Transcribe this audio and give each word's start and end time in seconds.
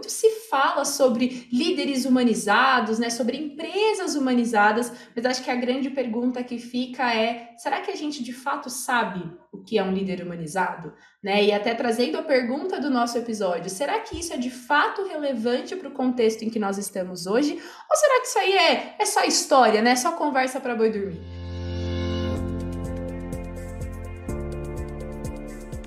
Muito 0.00 0.12
se 0.12 0.30
fala 0.48 0.82
sobre 0.86 1.46
líderes 1.52 2.06
humanizados, 2.06 2.98
né? 2.98 3.10
Sobre 3.10 3.36
empresas 3.36 4.14
humanizadas, 4.14 4.90
mas 5.14 5.26
acho 5.26 5.44
que 5.44 5.50
a 5.50 5.54
grande 5.54 5.90
pergunta 5.90 6.42
que 6.42 6.58
fica 6.58 7.14
é: 7.14 7.50
será 7.58 7.82
que 7.82 7.90
a 7.90 7.94
gente 7.94 8.22
de 8.22 8.32
fato 8.32 8.70
sabe 8.70 9.30
o 9.52 9.58
que 9.62 9.76
é 9.76 9.84
um 9.84 9.92
líder 9.92 10.22
humanizado? 10.22 10.94
Né? 11.22 11.44
E 11.44 11.52
até 11.52 11.74
trazendo 11.74 12.16
a 12.16 12.22
pergunta 12.22 12.80
do 12.80 12.88
nosso 12.88 13.18
episódio, 13.18 13.68
será 13.68 14.00
que 14.00 14.18
isso 14.18 14.32
é 14.32 14.38
de 14.38 14.50
fato 14.50 15.06
relevante 15.06 15.76
para 15.76 15.88
o 15.88 15.92
contexto 15.92 16.42
em 16.44 16.48
que 16.48 16.58
nós 16.58 16.78
estamos 16.78 17.26
hoje? 17.26 17.52
Ou 17.90 17.96
será 17.96 18.20
que 18.22 18.26
isso 18.26 18.38
aí 18.38 18.52
é, 18.54 18.96
é 18.98 19.04
só 19.04 19.22
história, 19.24 19.82
né? 19.82 19.96
Só 19.96 20.12
conversa 20.12 20.58
para 20.60 20.74
boi 20.74 20.90
dormir? 20.90 21.39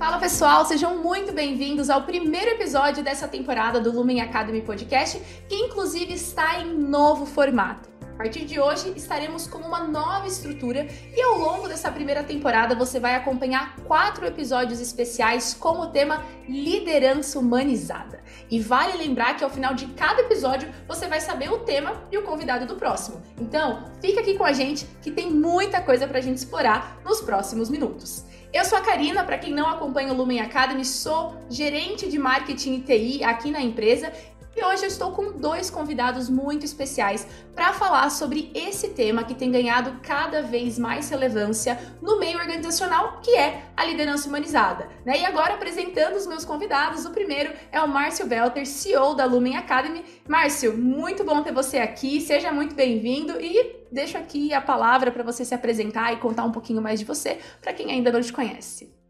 Fala 0.03 0.19
pessoal, 0.19 0.65
sejam 0.65 1.01
muito 1.01 1.31
bem-vindos 1.31 1.89
ao 1.89 2.03
primeiro 2.03 2.51
episódio 2.51 3.01
dessa 3.01 3.25
temporada 3.25 3.79
do 3.79 3.89
Lumen 3.89 4.19
Academy 4.19 4.61
Podcast, 4.61 5.17
que 5.47 5.55
inclusive 5.55 6.13
está 6.13 6.59
em 6.59 6.77
novo 6.77 7.25
formato. 7.25 7.87
A 8.01 8.17
partir 8.17 8.43
de 8.43 8.59
hoje 8.59 8.91
estaremos 8.97 9.47
com 9.47 9.59
uma 9.59 9.79
nova 9.87 10.27
estrutura 10.27 10.85
e 11.15 11.21
ao 11.21 11.39
longo 11.39 11.69
dessa 11.69 11.89
primeira 11.89 12.21
temporada 12.21 12.75
você 12.75 12.99
vai 12.99 13.15
acompanhar 13.15 13.77
quatro 13.87 14.25
episódios 14.25 14.81
especiais 14.81 15.53
com 15.53 15.79
o 15.79 15.87
tema 15.87 16.21
Liderança 16.49 17.39
Humanizada. 17.39 18.21
E 18.51 18.59
vale 18.59 18.97
lembrar 18.97 19.37
que 19.37 19.43
ao 19.45 19.49
final 19.49 19.73
de 19.73 19.87
cada 19.87 20.19
episódio 20.19 20.69
você 20.85 21.07
vai 21.07 21.21
saber 21.21 21.49
o 21.49 21.59
tema 21.59 22.03
e 22.11 22.17
o 22.17 22.23
convidado 22.23 22.65
do 22.65 22.75
próximo. 22.75 23.23
Então, 23.39 23.85
fica 24.01 24.19
aqui 24.19 24.37
com 24.37 24.43
a 24.43 24.51
gente 24.51 24.85
que 25.01 25.11
tem 25.11 25.31
muita 25.31 25.81
coisa 25.81 26.05
para 26.05 26.17
a 26.17 26.21
gente 26.21 26.39
explorar 26.39 26.99
nos 27.05 27.21
próximos 27.21 27.69
minutos. 27.69 28.25
Eu 28.53 28.63
sou 28.63 28.77
a 28.77 28.81
Karina, 28.81 29.23
para 29.23 29.39
quem 29.39 29.51
não 29.51 29.67
acompanha 29.67 30.13
o 30.13 30.15
Lumen 30.15 30.39
Academy, 30.39 30.85
sou 30.85 31.35
gerente 31.49 32.07
de 32.07 32.19
marketing 32.19 32.75
e 32.75 32.81
TI 32.81 33.23
aqui 33.23 33.49
na 33.49 33.59
empresa 33.59 34.13
e 34.55 34.63
hoje 34.63 34.83
eu 34.83 34.87
estou 34.87 35.11
com 35.11 35.31
dois 35.31 35.69
convidados 35.69 36.29
muito 36.29 36.63
especiais 36.63 37.27
para 37.55 37.73
falar 37.73 38.09
sobre 38.11 38.51
esse 38.53 38.89
tema 38.89 39.23
que 39.23 39.33
tem 39.33 39.51
ganhado 39.51 39.99
cada 40.03 40.43
vez 40.43 40.77
mais 40.77 41.09
relevância 41.09 41.79
no 42.01 42.19
meio 42.19 42.37
organizacional, 42.37 43.19
que 43.21 43.35
é 43.35 43.63
a 43.75 43.83
liderança 43.83 44.27
humanizada. 44.27 44.87
Né? 45.03 45.21
E 45.21 45.25
agora 45.25 45.55
apresentando 45.55 46.15
os 46.15 46.27
meus 46.27 46.45
convidados, 46.45 47.05
o 47.05 47.11
primeiro 47.11 47.51
é 47.71 47.81
o 47.81 47.87
Márcio 47.87 48.27
Belter, 48.27 48.65
CEO 48.67 49.15
da 49.15 49.25
Lumen 49.25 49.57
Academy. 49.57 50.05
Márcio, 50.27 50.77
muito 50.77 51.23
bom 51.23 51.41
ter 51.41 51.51
você 51.51 51.79
aqui, 51.79 52.21
seja 52.21 52.51
muito 52.51 52.75
bem-vindo 52.75 53.41
e 53.41 53.83
deixo 53.91 54.17
aqui 54.17 54.53
a 54.53 54.61
palavra 54.61 55.11
para 55.11 55.23
você 55.23 55.43
se 55.43 55.55
apresentar 55.55 56.13
e 56.13 56.17
contar 56.17 56.43
um 56.43 56.51
pouquinho 56.51 56.81
mais 56.81 56.99
de 56.99 57.05
você 57.05 57.39
para 57.61 57.73
quem 57.73 57.91
ainda 57.91 58.11
não 58.11 58.21
te 58.21 58.31
conhece. 58.31 59.02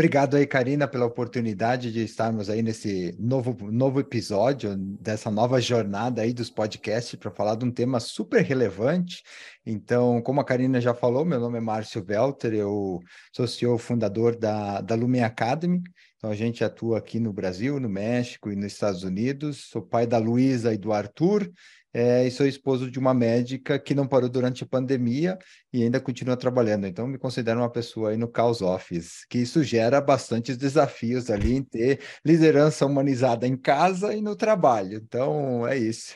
Obrigado 0.00 0.38
aí, 0.38 0.46
Karina, 0.46 0.88
pela 0.88 1.04
oportunidade 1.04 1.92
de 1.92 2.02
estarmos 2.02 2.48
aí 2.48 2.62
nesse 2.62 3.14
novo, 3.18 3.54
novo 3.70 4.00
episódio, 4.00 4.74
dessa 4.74 5.30
nova 5.30 5.60
jornada 5.60 6.22
aí 6.22 6.32
dos 6.32 6.48
podcasts, 6.48 7.14
para 7.16 7.30
falar 7.30 7.54
de 7.54 7.66
um 7.66 7.70
tema 7.70 8.00
super 8.00 8.42
relevante. 8.42 9.22
Então, 9.66 10.22
como 10.22 10.40
a 10.40 10.44
Karina 10.44 10.80
já 10.80 10.94
falou, 10.94 11.22
meu 11.22 11.38
nome 11.38 11.58
é 11.58 11.60
Márcio 11.60 12.02
Welter, 12.08 12.54
eu 12.54 12.98
sou 13.30 13.46
CEO 13.46 13.76
fundador 13.76 14.36
da, 14.36 14.80
da 14.80 14.94
Lumen 14.94 15.22
Academy. 15.22 15.82
Então, 16.16 16.30
a 16.30 16.34
gente 16.34 16.64
atua 16.64 16.96
aqui 16.96 17.20
no 17.20 17.30
Brasil, 17.30 17.78
no 17.78 17.88
México 17.90 18.50
e 18.50 18.56
nos 18.56 18.72
Estados 18.72 19.04
Unidos. 19.04 19.68
Sou 19.68 19.82
pai 19.82 20.06
da 20.06 20.16
Luísa 20.16 20.72
e 20.72 20.78
do 20.78 20.94
Arthur, 20.94 21.46
é, 21.92 22.26
e 22.26 22.30
sou 22.30 22.46
esposo 22.46 22.90
de 22.90 22.98
uma 22.98 23.12
médica 23.12 23.78
que 23.78 23.94
não 23.94 24.06
parou 24.06 24.28
durante 24.28 24.62
a 24.64 24.66
pandemia 24.66 25.38
e 25.72 25.82
ainda 25.82 26.00
continua 26.00 26.36
trabalhando. 26.36 26.86
Então, 26.86 27.06
me 27.06 27.18
considero 27.18 27.60
uma 27.60 27.70
pessoa 27.70 28.10
aí 28.10 28.16
no 28.16 28.28
Caos 28.28 28.62
Office, 28.62 29.24
que 29.28 29.38
isso 29.38 29.62
gera 29.62 30.00
bastantes 30.00 30.56
desafios 30.56 31.30
ali 31.30 31.54
em 31.56 31.62
ter 31.62 32.00
liderança 32.24 32.86
humanizada 32.86 33.46
em 33.46 33.56
casa 33.56 34.14
e 34.14 34.20
no 34.20 34.36
trabalho. 34.36 35.00
Então, 35.02 35.66
é 35.66 35.76
isso. 35.76 36.14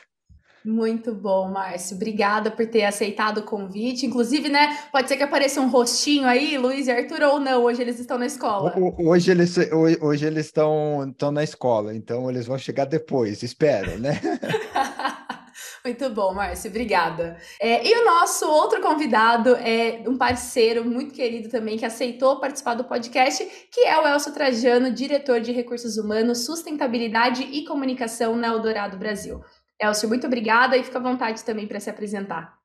Muito 0.65 1.13
bom, 1.13 1.47
Márcio. 1.51 1.95
Obrigada 1.95 2.49
por 2.49 2.65
ter 2.65 2.83
aceitado 2.85 3.37
o 3.37 3.43
convite. 3.43 4.07
Inclusive, 4.07 4.49
né, 4.49 4.75
pode 4.91 5.07
ser 5.07 5.15
que 5.15 5.21
apareça 5.21 5.61
um 5.61 5.69
rostinho 5.69 6.25
aí, 6.25 6.57
Luiz 6.57 6.87
e 6.87 6.91
Arthur, 6.91 7.21
ou 7.21 7.39
não, 7.39 7.63
hoje 7.63 7.83
eles 7.83 7.99
estão 7.99 8.17
na 8.17 8.25
escola. 8.25 8.73
Hoje 8.97 9.29
eles, 9.29 9.55
hoje 10.01 10.25
eles 10.25 10.47
estão, 10.47 11.07
estão 11.07 11.31
na 11.31 11.43
escola, 11.43 11.95
então 11.95 12.27
eles 12.31 12.47
vão 12.47 12.57
chegar 12.57 12.85
depois, 12.85 13.43
espero, 13.43 13.99
né? 13.99 14.19
Muito 15.85 16.09
bom, 16.09 16.33
Márcio, 16.33 16.71
obrigada. 16.71 17.37
É, 17.61 17.87
e 17.87 18.01
o 18.01 18.05
nosso 18.05 18.49
outro 18.49 18.81
convidado 18.81 19.49
é 19.57 20.03
um 20.09 20.17
parceiro 20.17 20.83
muito 20.83 21.13
querido 21.13 21.47
também 21.47 21.77
que 21.77 21.85
aceitou 21.85 22.39
participar 22.39 22.73
do 22.73 22.85
podcast, 22.85 23.45
que 23.71 23.81
é 23.81 23.95
o 23.99 24.07
Elcio 24.07 24.33
Trajano, 24.33 24.91
diretor 24.91 25.39
de 25.39 25.51
Recursos 25.51 25.95
Humanos, 25.95 26.43
Sustentabilidade 26.43 27.43
e 27.43 27.63
Comunicação 27.65 28.35
na 28.35 28.47
Eldorado 28.47 28.97
Brasil. 28.97 29.41
Elcio, 29.79 30.09
muito 30.09 30.25
obrigada 30.25 30.75
e 30.75 30.83
fica 30.83 30.97
à 30.97 31.03
vontade 31.03 31.45
também 31.45 31.67
para 31.67 31.79
se 31.79 31.91
apresentar. 31.91 32.57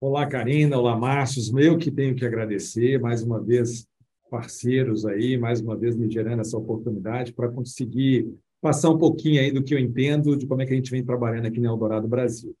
Olá, 0.00 0.26
Karina, 0.26 0.78
olá, 0.78 0.96
Márcio, 0.96 1.60
eu 1.60 1.76
que 1.76 1.90
tenho 1.90 2.16
que 2.16 2.24
agradecer 2.24 2.98
mais 2.98 3.22
uma 3.22 3.38
vez 3.38 3.86
parceiros 4.30 5.04
aí, 5.04 5.36
mais 5.36 5.60
uma 5.60 5.76
vez 5.76 5.94
me 5.94 6.10
gerando 6.10 6.40
essa 6.40 6.56
oportunidade 6.56 7.34
para 7.34 7.50
conseguir 7.50 8.26
passar 8.60 8.90
um 8.90 8.98
pouquinho 8.98 9.40
aí 9.40 9.50
do 9.50 9.62
que 9.62 9.74
eu 9.74 9.78
entendo 9.78 10.36
de 10.36 10.46
como 10.46 10.62
é 10.62 10.66
que 10.66 10.72
a 10.72 10.76
gente 10.76 10.90
vem 10.90 11.04
trabalhando 11.04 11.46
aqui 11.46 11.60
no 11.60 11.68
Eldorado 11.68 12.08
Brasil. 12.08 12.54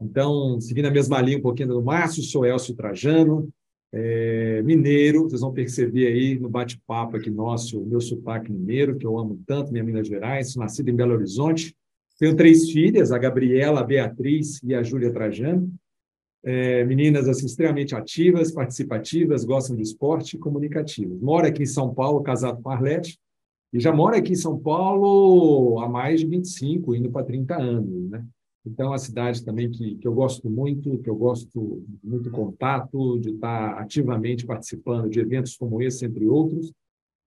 Então, 0.00 0.60
seguindo 0.60 0.86
a 0.86 0.90
mesma 0.90 1.20
linha 1.20 1.38
um 1.38 1.42
pouquinho 1.42 1.68
do 1.68 1.82
Márcio, 1.82 2.22
sou 2.22 2.46
Elcio 2.46 2.74
Trajano, 2.74 3.48
é, 3.92 4.62
mineiro, 4.62 5.24
vocês 5.24 5.40
vão 5.40 5.52
perceber 5.52 6.06
aí 6.08 6.38
no 6.38 6.48
bate-papo 6.48 7.16
aqui 7.16 7.30
nosso, 7.30 7.80
o 7.80 7.86
meu 7.86 8.00
sotaque 8.00 8.52
mineiro, 8.52 8.96
que 8.96 9.06
eu 9.06 9.18
amo 9.18 9.40
tanto, 9.46 9.72
minha 9.72 9.82
Minas 9.82 10.06
Gerais, 10.06 10.54
nascido 10.56 10.90
em 10.90 10.94
Belo 10.94 11.14
Horizonte, 11.14 11.74
tenho 12.18 12.36
três 12.36 12.70
filhas, 12.70 13.12
a 13.12 13.18
Gabriela, 13.18 13.80
a 13.80 13.84
Beatriz 13.84 14.60
e 14.62 14.74
a 14.74 14.82
Júlia 14.82 15.12
Trajano, 15.12 15.72
é, 16.44 16.84
meninas 16.84 17.28
assim, 17.28 17.46
extremamente 17.46 17.94
ativas, 17.94 18.52
participativas, 18.52 19.44
gostam 19.44 19.74
de 19.74 19.82
esporte 19.82 20.36
e 20.36 20.38
comunicativas. 20.38 21.20
Moro 21.20 21.46
aqui 21.46 21.62
em 21.62 21.66
São 21.66 21.92
Paulo, 21.94 22.22
casado 22.22 22.62
com 22.62 22.70
Arlete, 22.70 23.18
e 23.72 23.80
já 23.80 23.92
moro 23.92 24.16
aqui 24.16 24.32
em 24.32 24.36
São 24.36 24.58
Paulo 24.58 25.78
há 25.80 25.88
mais 25.88 26.20
de 26.20 26.26
25, 26.26 26.94
indo 26.94 27.10
para 27.10 27.26
30 27.26 27.56
anos, 27.56 28.10
né? 28.10 28.24
Então, 28.66 28.86
é 28.86 28.90
uma 28.90 28.98
cidade 28.98 29.44
também 29.44 29.70
que, 29.70 29.96
que 29.96 30.06
eu 30.06 30.12
gosto 30.12 30.50
muito, 30.50 30.98
que 30.98 31.08
eu 31.08 31.16
gosto 31.16 31.82
muito 32.04 32.30
contato, 32.30 33.18
de 33.18 33.30
estar 33.30 33.78
ativamente 33.78 34.44
participando 34.44 35.08
de 35.08 35.20
eventos 35.20 35.56
como 35.56 35.80
esse, 35.80 36.04
entre 36.04 36.26
outros. 36.26 36.72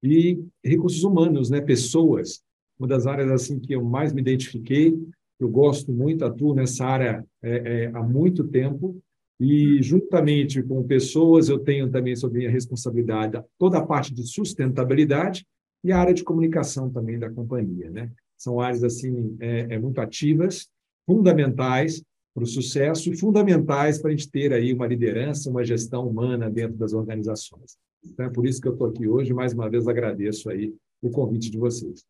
E 0.03 0.44
recursos 0.63 1.03
humanos, 1.03 1.50
né? 1.50 1.62
pessoas, 1.62 2.44
uma 2.78 2.88
das 2.88 3.07
áreas 3.07 3.31
assim 3.31 3.59
que 3.59 3.74
eu 3.74 3.84
mais 3.84 4.13
me 4.13 4.22
identifiquei, 4.22 4.97
eu 5.40 5.50
gosto 5.50 5.91
muito, 5.91 6.24
atuo 6.24 6.53
nessa 6.53 6.85
área 6.85 7.25
é, 7.41 7.84
é, 7.84 7.85
há 7.88 8.03
muito 8.03 8.44
tempo, 8.44 9.01
e 9.40 9.81
juntamente 9.81 10.62
com 10.62 10.84
pessoas, 10.84 11.50
eu 11.50 11.57
tenho 11.57 11.90
também 11.90 12.16
sob 12.16 12.38
minha 12.38 12.51
responsabilidade 12.51 13.41
toda 13.57 13.80
a 13.80 13.85
parte 13.85 14.13
de 14.13 14.28
sustentabilidade, 14.28 15.46
e 15.84 15.92
a 15.92 16.00
área 16.00 16.14
de 16.14 16.24
comunicação 16.24 16.90
também 16.90 17.18
da 17.18 17.30
companhia. 17.30 17.90
Né? 17.90 18.12
São 18.38 18.59
áreas 18.59 18.84
assim 18.84 19.38
é, 19.40 19.75
é 19.75 19.80
muito 19.80 20.00
ativas, 20.00 20.68
fundamentais 21.06 22.03
para 22.34 22.44
o 22.44 22.47
sucesso 22.47 23.12
e 23.12 23.18
fundamentais 23.18 24.00
para 24.00 24.09
a 24.09 24.12
gente 24.12 24.30
ter 24.30 24.53
aí 24.53 24.74
uma 24.74 24.88
liderança, 24.88 25.50
uma 25.50 25.64
gestão 25.64 26.08
humana 26.08 26.50
dentro 26.50 26.78
das 26.78 26.94
organizações. 26.94 27.78
Então 28.03 28.25
é 28.25 28.30
por 28.30 28.47
isso 28.47 28.62
que 28.62 28.68
eu 28.68 28.74
estou 28.74 28.88
aqui 28.88 29.08
hoje. 29.08 29.34
Mais 29.34 29.53
uma 29.53 29.69
vez 29.69 29.88
agradeço 29.88 30.50
aí 30.50 30.74
o 31.02 31.09
convite 31.09 31.50
de 31.50 31.58
vocês. 31.58 32.03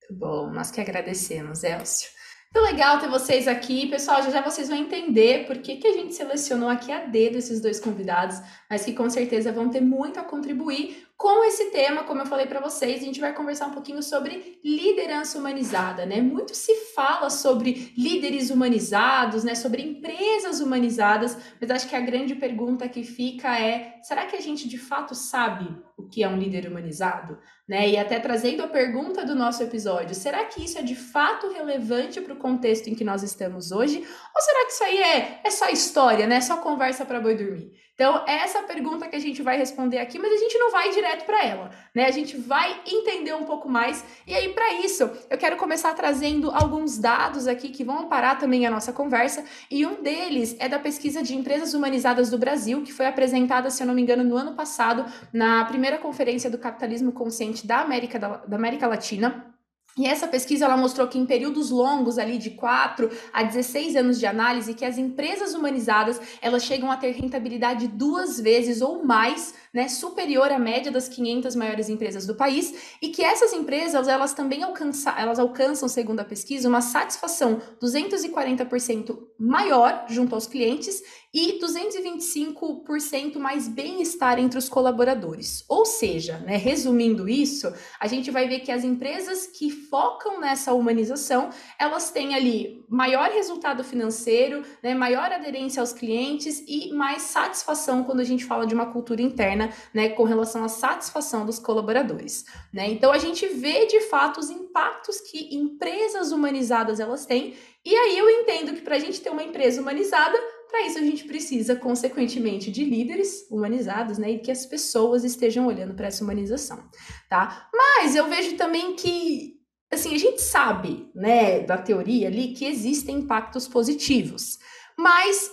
Muito 0.00 0.20
bom, 0.20 0.50
nós 0.50 0.70
que 0.70 0.80
agradecemos, 0.80 1.64
Elcio. 1.64 2.10
Muito 2.54 2.70
legal 2.70 3.00
ter 3.00 3.08
vocês 3.08 3.48
aqui. 3.48 3.88
Pessoal, 3.88 4.22
já 4.22 4.30
já 4.30 4.42
vocês 4.42 4.68
vão 4.68 4.76
entender 4.76 5.46
por 5.46 5.58
que, 5.58 5.76
que 5.76 5.88
a 5.88 5.92
gente 5.92 6.14
selecionou 6.14 6.68
aqui 6.68 6.92
a 6.92 7.06
dedo 7.06 7.36
esses 7.36 7.60
dois 7.60 7.80
convidados, 7.80 8.36
mas 8.70 8.84
que 8.84 8.92
com 8.92 9.10
certeza 9.10 9.50
vão 9.50 9.70
ter 9.70 9.80
muito 9.80 10.20
a 10.20 10.24
contribuir 10.24 11.04
com 11.16 11.44
esse 11.44 11.70
tema, 11.70 12.02
como 12.02 12.22
eu 12.22 12.26
falei 12.26 12.44
para 12.44 12.60
vocês, 12.60 13.00
a 13.00 13.04
gente 13.04 13.20
vai 13.20 13.32
conversar 13.32 13.68
um 13.68 13.70
pouquinho 13.70 14.02
sobre 14.02 14.58
liderança 14.64 15.38
humanizada, 15.38 16.04
né? 16.04 16.20
Muito 16.20 16.54
se 16.54 16.74
fala 16.94 17.30
sobre 17.30 17.92
líderes 17.96 18.50
humanizados, 18.50 19.44
né? 19.44 19.54
Sobre 19.54 19.82
empresas 19.82 20.60
humanizadas, 20.60 21.38
mas 21.60 21.70
acho 21.70 21.88
que 21.88 21.94
a 21.94 22.00
grande 22.00 22.34
pergunta 22.34 22.88
que 22.88 23.04
fica 23.04 23.58
é: 23.58 24.00
será 24.02 24.26
que 24.26 24.34
a 24.34 24.40
gente 24.40 24.68
de 24.68 24.76
fato 24.76 25.14
sabe 25.14 25.76
o 25.96 26.08
que 26.08 26.24
é 26.24 26.28
um 26.28 26.36
líder 26.36 26.66
humanizado? 26.66 27.38
Né? 27.66 27.90
E 27.90 27.96
até 27.96 28.18
trazendo 28.18 28.62
a 28.64 28.68
pergunta 28.68 29.24
do 29.24 29.36
nosso 29.36 29.62
episódio, 29.62 30.14
será 30.14 30.44
que 30.44 30.64
isso 30.64 30.78
é 30.78 30.82
de 30.82 30.96
fato 30.96 31.48
relevante 31.48 32.20
para 32.20 32.34
o 32.34 32.38
contexto 32.38 32.88
em 32.88 32.94
que 32.94 33.04
nós 33.04 33.22
estamos 33.22 33.70
hoje? 33.70 33.98
Ou 33.98 34.42
será 34.42 34.66
que 34.66 34.72
isso 34.72 34.84
aí 34.84 34.98
é, 34.98 35.40
é 35.44 35.50
só 35.50 35.68
história, 35.68 36.26
né? 36.26 36.40
Só 36.40 36.56
conversa 36.56 37.06
para 37.06 37.20
boi 37.20 37.36
dormir? 37.36 37.83
Então, 37.94 38.24
é 38.26 38.38
essa 38.38 38.60
pergunta 38.64 39.06
que 39.06 39.14
a 39.14 39.20
gente 39.20 39.40
vai 39.40 39.56
responder 39.56 39.98
aqui, 39.98 40.18
mas 40.18 40.32
a 40.32 40.36
gente 40.36 40.58
não 40.58 40.72
vai 40.72 40.90
direto 40.90 41.24
para 41.24 41.44
ela, 41.44 41.70
né? 41.94 42.06
A 42.06 42.10
gente 42.10 42.36
vai 42.36 42.80
entender 42.84 43.32
um 43.34 43.44
pouco 43.44 43.68
mais. 43.68 44.04
E 44.26 44.34
aí, 44.34 44.52
para 44.52 44.72
isso, 44.80 45.08
eu 45.30 45.38
quero 45.38 45.56
começar 45.56 45.94
trazendo 45.94 46.50
alguns 46.50 46.98
dados 46.98 47.46
aqui 47.46 47.68
que 47.68 47.84
vão 47.84 48.08
parar 48.08 48.36
também 48.36 48.66
a 48.66 48.70
nossa 48.70 48.92
conversa. 48.92 49.44
E 49.70 49.86
um 49.86 50.02
deles 50.02 50.56
é 50.58 50.68
da 50.68 50.80
pesquisa 50.80 51.22
de 51.22 51.36
empresas 51.36 51.72
humanizadas 51.72 52.28
do 52.30 52.36
Brasil, 52.36 52.82
que 52.82 52.92
foi 52.92 53.06
apresentada, 53.06 53.70
se 53.70 53.80
eu 53.80 53.86
não 53.86 53.94
me 53.94 54.02
engano, 54.02 54.24
no 54.24 54.36
ano 54.36 54.54
passado, 54.54 55.06
na 55.32 55.64
primeira 55.64 55.96
conferência 55.96 56.50
do 56.50 56.58
capitalismo 56.58 57.12
consciente 57.12 57.64
da 57.64 57.78
América, 57.80 58.18
da, 58.18 58.38
da 58.38 58.56
América 58.56 58.88
Latina. 58.88 59.53
E 59.96 60.06
essa 60.06 60.26
pesquisa 60.26 60.64
ela 60.64 60.76
mostrou 60.76 61.06
que 61.06 61.16
em 61.16 61.24
períodos 61.24 61.70
longos 61.70 62.18
ali 62.18 62.36
de 62.36 62.50
4 62.50 63.08
a 63.32 63.44
16 63.44 63.94
anos 63.94 64.18
de 64.18 64.26
análise, 64.26 64.74
que 64.74 64.84
as 64.84 64.98
empresas 64.98 65.54
humanizadas, 65.54 66.20
elas 66.42 66.64
chegam 66.64 66.90
a 66.90 66.96
ter 66.96 67.12
rentabilidade 67.12 67.86
duas 67.86 68.40
vezes 68.40 68.80
ou 68.80 69.04
mais 69.04 69.54
né, 69.72 69.86
superior 69.86 70.50
à 70.50 70.58
média 70.58 70.90
das 70.90 71.08
500 71.08 71.54
maiores 71.54 71.88
empresas 71.88 72.26
do 72.26 72.34
país 72.34 72.96
e 73.00 73.08
que 73.08 73.22
essas 73.22 73.52
empresas 73.52 74.08
elas 74.08 74.34
também 74.34 74.64
alcançam, 74.64 75.16
elas 75.16 75.38
alcançam, 75.38 75.88
segundo 75.88 76.18
a 76.18 76.24
pesquisa, 76.24 76.68
uma 76.68 76.80
satisfação 76.80 77.62
240% 77.80 79.16
maior 79.38 80.06
junto 80.08 80.34
aos 80.34 80.48
clientes 80.48 81.02
e 81.34 81.58
225% 81.58 83.38
mais 83.38 83.66
bem-estar 83.66 84.38
entre 84.38 84.56
os 84.56 84.68
colaboradores. 84.68 85.64
Ou 85.68 85.84
seja, 85.84 86.38
né, 86.38 86.56
resumindo 86.56 87.28
isso, 87.28 87.74
a 87.98 88.06
gente 88.06 88.30
vai 88.30 88.46
ver 88.46 88.60
que 88.60 88.70
as 88.70 88.84
empresas 88.84 89.48
que 89.48 89.68
focam 89.68 90.38
nessa 90.38 90.72
humanização, 90.72 91.50
elas 91.76 92.12
têm 92.12 92.36
ali 92.36 92.84
maior 92.88 93.30
resultado 93.30 93.82
financeiro, 93.82 94.62
né, 94.80 94.94
maior 94.94 95.32
aderência 95.32 95.80
aos 95.80 95.92
clientes 95.92 96.62
e 96.68 96.92
mais 96.92 97.22
satisfação 97.22 98.04
quando 98.04 98.20
a 98.20 98.24
gente 98.24 98.44
fala 98.44 98.64
de 98.64 98.74
uma 98.74 98.92
cultura 98.92 99.20
interna 99.20 99.70
né, 99.92 100.10
com 100.10 100.22
relação 100.22 100.62
à 100.62 100.68
satisfação 100.68 101.44
dos 101.44 101.58
colaboradores. 101.58 102.44
Né? 102.72 102.90
Então 102.90 103.10
a 103.10 103.18
gente 103.18 103.44
vê 103.48 103.86
de 103.86 104.02
fato 104.02 104.38
os 104.38 104.50
impactos 104.50 105.20
que 105.20 105.52
empresas 105.56 106.30
humanizadas 106.30 107.00
elas 107.00 107.26
têm, 107.26 107.54
e 107.84 107.94
aí 107.94 108.16
eu 108.16 108.30
entendo 108.30 108.72
que 108.72 108.80
para 108.80 108.96
a 108.96 108.98
gente 108.98 109.20
ter 109.20 109.30
uma 109.30 109.42
empresa 109.42 109.80
humanizada, 109.80 110.38
para 110.74 110.88
isso 110.88 110.98
a 110.98 111.02
gente 111.02 111.22
precisa, 111.22 111.76
consequentemente, 111.76 112.68
de 112.68 112.84
líderes 112.84 113.46
humanizados, 113.48 114.18
né? 114.18 114.32
E 114.32 114.38
que 114.40 114.50
as 114.50 114.66
pessoas 114.66 115.22
estejam 115.22 115.68
olhando 115.68 115.94
para 115.94 116.08
essa 116.08 116.24
humanização, 116.24 116.82
tá? 117.30 117.70
Mas 117.72 118.16
eu 118.16 118.28
vejo 118.28 118.56
também 118.56 118.96
que, 118.96 119.54
assim, 119.92 120.12
a 120.12 120.18
gente 120.18 120.42
sabe, 120.42 121.08
né, 121.14 121.60
da 121.60 121.78
teoria 121.78 122.26
ali, 122.26 122.54
que 122.54 122.64
existem 122.64 123.18
impactos 123.18 123.68
positivos. 123.68 124.58
Mas 124.98 125.48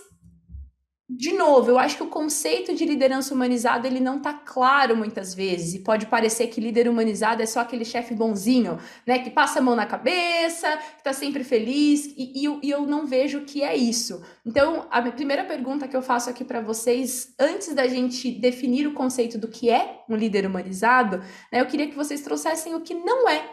de 1.14 1.32
novo, 1.34 1.70
eu 1.70 1.78
acho 1.78 1.96
que 1.98 2.02
o 2.02 2.08
conceito 2.08 2.74
de 2.74 2.86
liderança 2.86 3.34
humanizada 3.34 3.86
ele 3.86 4.00
não 4.00 4.16
está 4.16 4.32
claro 4.32 4.96
muitas 4.96 5.34
vezes 5.34 5.74
e 5.74 5.80
pode 5.80 6.06
parecer 6.06 6.46
que 6.46 6.60
líder 6.60 6.88
humanizado 6.88 7.42
é 7.42 7.46
só 7.46 7.60
aquele 7.60 7.84
chefe 7.84 8.14
bonzinho, 8.14 8.78
né, 9.06 9.18
que 9.18 9.28
passa 9.28 9.58
a 9.58 9.62
mão 9.62 9.76
na 9.76 9.84
cabeça, 9.84 10.74
que 10.76 10.98
está 10.98 11.12
sempre 11.12 11.44
feliz 11.44 12.06
e, 12.16 12.40
e, 12.40 12.44
eu, 12.44 12.58
e, 12.62 12.70
eu 12.70 12.86
não 12.86 13.06
vejo 13.06 13.42
que 13.42 13.62
é 13.62 13.76
isso. 13.76 14.24
Então, 14.44 14.86
a 14.90 15.02
primeira 15.02 15.44
pergunta 15.44 15.86
que 15.86 15.94
eu 15.96 16.00
faço 16.00 16.30
aqui 16.30 16.44
para 16.44 16.62
vocês, 16.62 17.34
antes 17.38 17.74
da 17.74 17.86
gente 17.86 18.30
definir 18.30 18.86
o 18.86 18.94
conceito 18.94 19.36
do 19.36 19.48
que 19.48 19.68
é 19.68 20.00
um 20.08 20.16
líder 20.16 20.46
humanizado, 20.46 21.18
né, 21.52 21.60
eu 21.60 21.66
queria 21.66 21.88
que 21.88 21.96
vocês 21.96 22.22
trouxessem 22.22 22.74
o 22.74 22.80
que 22.80 22.94
não 22.94 23.28
é 23.28 23.44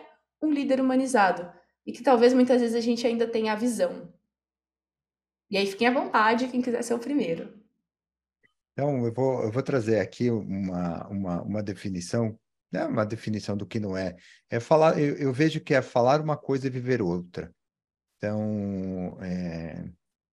um 0.41 0.49
líder 0.49 0.79
humanizado 0.79 1.51
e 1.85 1.91
que 1.91 2.01
talvez 2.01 2.33
muitas 2.33 2.61
vezes 2.61 2.75
a 2.75 2.81
gente 2.81 3.05
ainda 3.05 3.27
tenha 3.27 3.51
a 3.51 3.55
visão. 3.55 4.17
E 5.49 5.57
aí 5.57 5.65
fiquem 5.65 5.87
à 5.87 5.91
vontade, 5.91 6.47
quem 6.47 6.61
quiser 6.61 6.83
ser 6.83 6.93
o 6.93 6.99
primeiro. 6.99 7.53
Então, 8.73 9.05
eu 9.05 9.13
vou, 9.13 9.43
eu 9.43 9.51
vou 9.51 9.63
trazer 9.63 9.99
aqui 9.99 10.29
uma, 10.29 11.07
uma, 11.07 11.41
uma 11.41 11.63
definição, 11.63 12.37
né? 12.71 12.85
uma 12.85 13.05
definição 13.05 13.57
do 13.57 13.65
que 13.65 13.79
não 13.79 13.97
é. 13.97 14.15
É 14.49 14.59
falar, 14.59 14.99
eu, 14.99 15.15
eu 15.15 15.33
vejo 15.33 15.59
que 15.59 15.73
é 15.73 15.81
falar 15.81 16.21
uma 16.21 16.37
coisa 16.37 16.67
e 16.67 16.69
viver 16.69 17.01
outra. 17.01 17.53
Então, 18.17 19.17
é, 19.21 19.83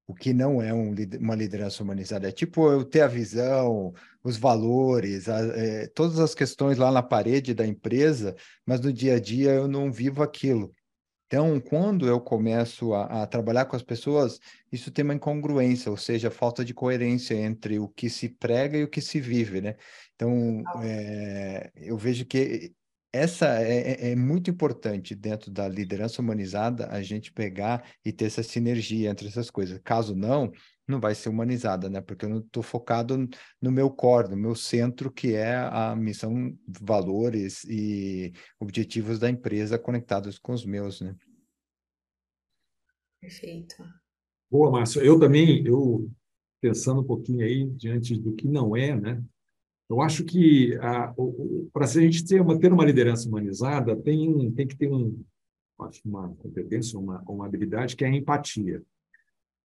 o 0.07 0.15
que 0.15 0.33
não 0.33 0.63
é 0.63 0.73
um, 0.73 0.95
uma 1.19 1.35
liderança 1.35 1.83
humanizada. 1.83 2.29
É 2.29 2.33
tipo 2.33 2.71
eu 2.71 2.85
ter 2.85 3.01
a 3.01 3.09
visão, 3.09 3.93
os 4.23 4.37
valores, 4.37 5.29
a, 5.29 5.41
é, 5.57 5.87
todas 5.89 6.19
as 6.21 6.35
questões 6.35 6.79
lá 6.79 6.93
na 6.93 7.03
parede 7.03 7.55
da 7.55 7.67
empresa, 7.67 8.37
mas 8.65 8.81
no 8.81 8.93
dia 8.93 9.17
a 9.17 9.21
dia 9.21 9.51
eu 9.51 9.67
não 9.67 9.91
vivo 9.91 10.23
aquilo. 10.23 10.73
Então, 11.27 11.61
quando 11.61 12.07
eu 12.07 12.21
começo 12.21 12.95
a, 12.95 13.23
a, 13.23 13.27
trabalhar 13.27 13.65
com 13.65 13.75
as 13.75 13.83
pessoas, 13.83 14.39
isso 14.71 14.93
tem 14.93 15.05
uma 15.05 15.15
incongruência, 15.15 15.91
ou 15.91 15.97
seja, 15.97 16.31
falta 16.31 16.65
de 16.65 16.73
coerência 16.73 17.35
entre 17.35 17.81
o 17.81 17.89
que 17.89 18.09
se 18.09 18.29
prega 18.29 18.79
e 18.79 18.85
o 18.85 18.89
que 18.89 19.01
se 19.01 19.21
vive, 19.21 19.61
né? 19.61 19.77
Então, 20.15 20.63
é, 20.83 21.71
eu 21.75 21.99
vejo 21.99 22.25
que 22.25 22.73
essa 23.13 23.61
é, 23.61 24.09
é, 24.09 24.11
é, 24.13 24.17
muito 24.17 24.51
importante 24.51 25.15
dentro 25.15 25.51
da 25.51 25.67
liderança 25.67 26.21
humanizada 26.21 26.89
a 26.91 27.03
gente 27.03 27.33
pegar 27.33 27.85
e 28.05 28.13
ter 28.13 28.27
essa 28.27 28.43
sinergia 28.43 29.11
entre 29.11 29.27
essas 29.27 29.51
coisas. 29.51 29.81
Caso 29.83 30.15
não, 30.15 30.53
não 30.87 31.01
vai 31.01 31.15
ser 31.15 31.29
humanizada, 31.29 31.91
né? 31.91 32.01
Porque 32.01 32.25
eu 32.25 32.29
não 32.29 32.39
estou 32.39 32.63
focado 32.63 33.29
no 33.61 33.73
meu 33.73 33.91
core, 33.91 34.31
no 34.31 34.37
meu 34.37 34.55
centro, 34.55 35.11
que 35.11 35.35
é 35.35 35.57
a 35.57 35.97
missão, 35.97 36.57
valores 36.67 37.65
e 37.65 38.33
objetivos 38.61 39.19
da 39.19 39.29
empresa 39.29 39.79
conectados 39.79 40.39
com 40.39 40.53
os 40.53 40.65
meus, 40.65 41.01
né? 41.01 41.15
Perfeito. 43.21 43.75
Boa, 44.51 44.71
Márcio. 44.71 45.03
Eu 45.03 45.19
também, 45.19 45.67
eu 45.67 46.09
pensando 46.61 47.01
um 47.01 47.07
pouquinho 47.07 47.45
aí 47.45 47.67
diante 47.71 48.17
do 48.19 48.33
que 48.35 48.47
não 48.47 48.77
é, 48.77 48.95
né? 48.95 49.23
Eu 49.89 50.01
acho 50.01 50.25
que 50.25 50.77
para 51.73 51.85
a 51.85 51.87
gente 51.87 52.25
ter 52.25 52.41
uma, 52.41 52.59
ter 52.59 52.73
uma 52.73 52.85
liderança 52.85 53.29
humanizada, 53.29 53.97
tem, 53.97 54.51
tem 54.53 54.67
que 54.67 54.77
ter 54.77 54.93
um, 54.93 55.25
acho 55.81 56.01
uma 56.05 56.35
competência, 56.37 56.99
uma, 56.99 57.23
uma 57.23 57.47
habilidade 57.47 57.95
que 57.95 58.05
é 58.05 58.09
a 58.09 58.15
empatia 58.15 58.83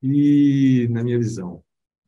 e 0.02 0.88
na 0.90 1.04
minha 1.04 1.18
visão. 1.18 1.64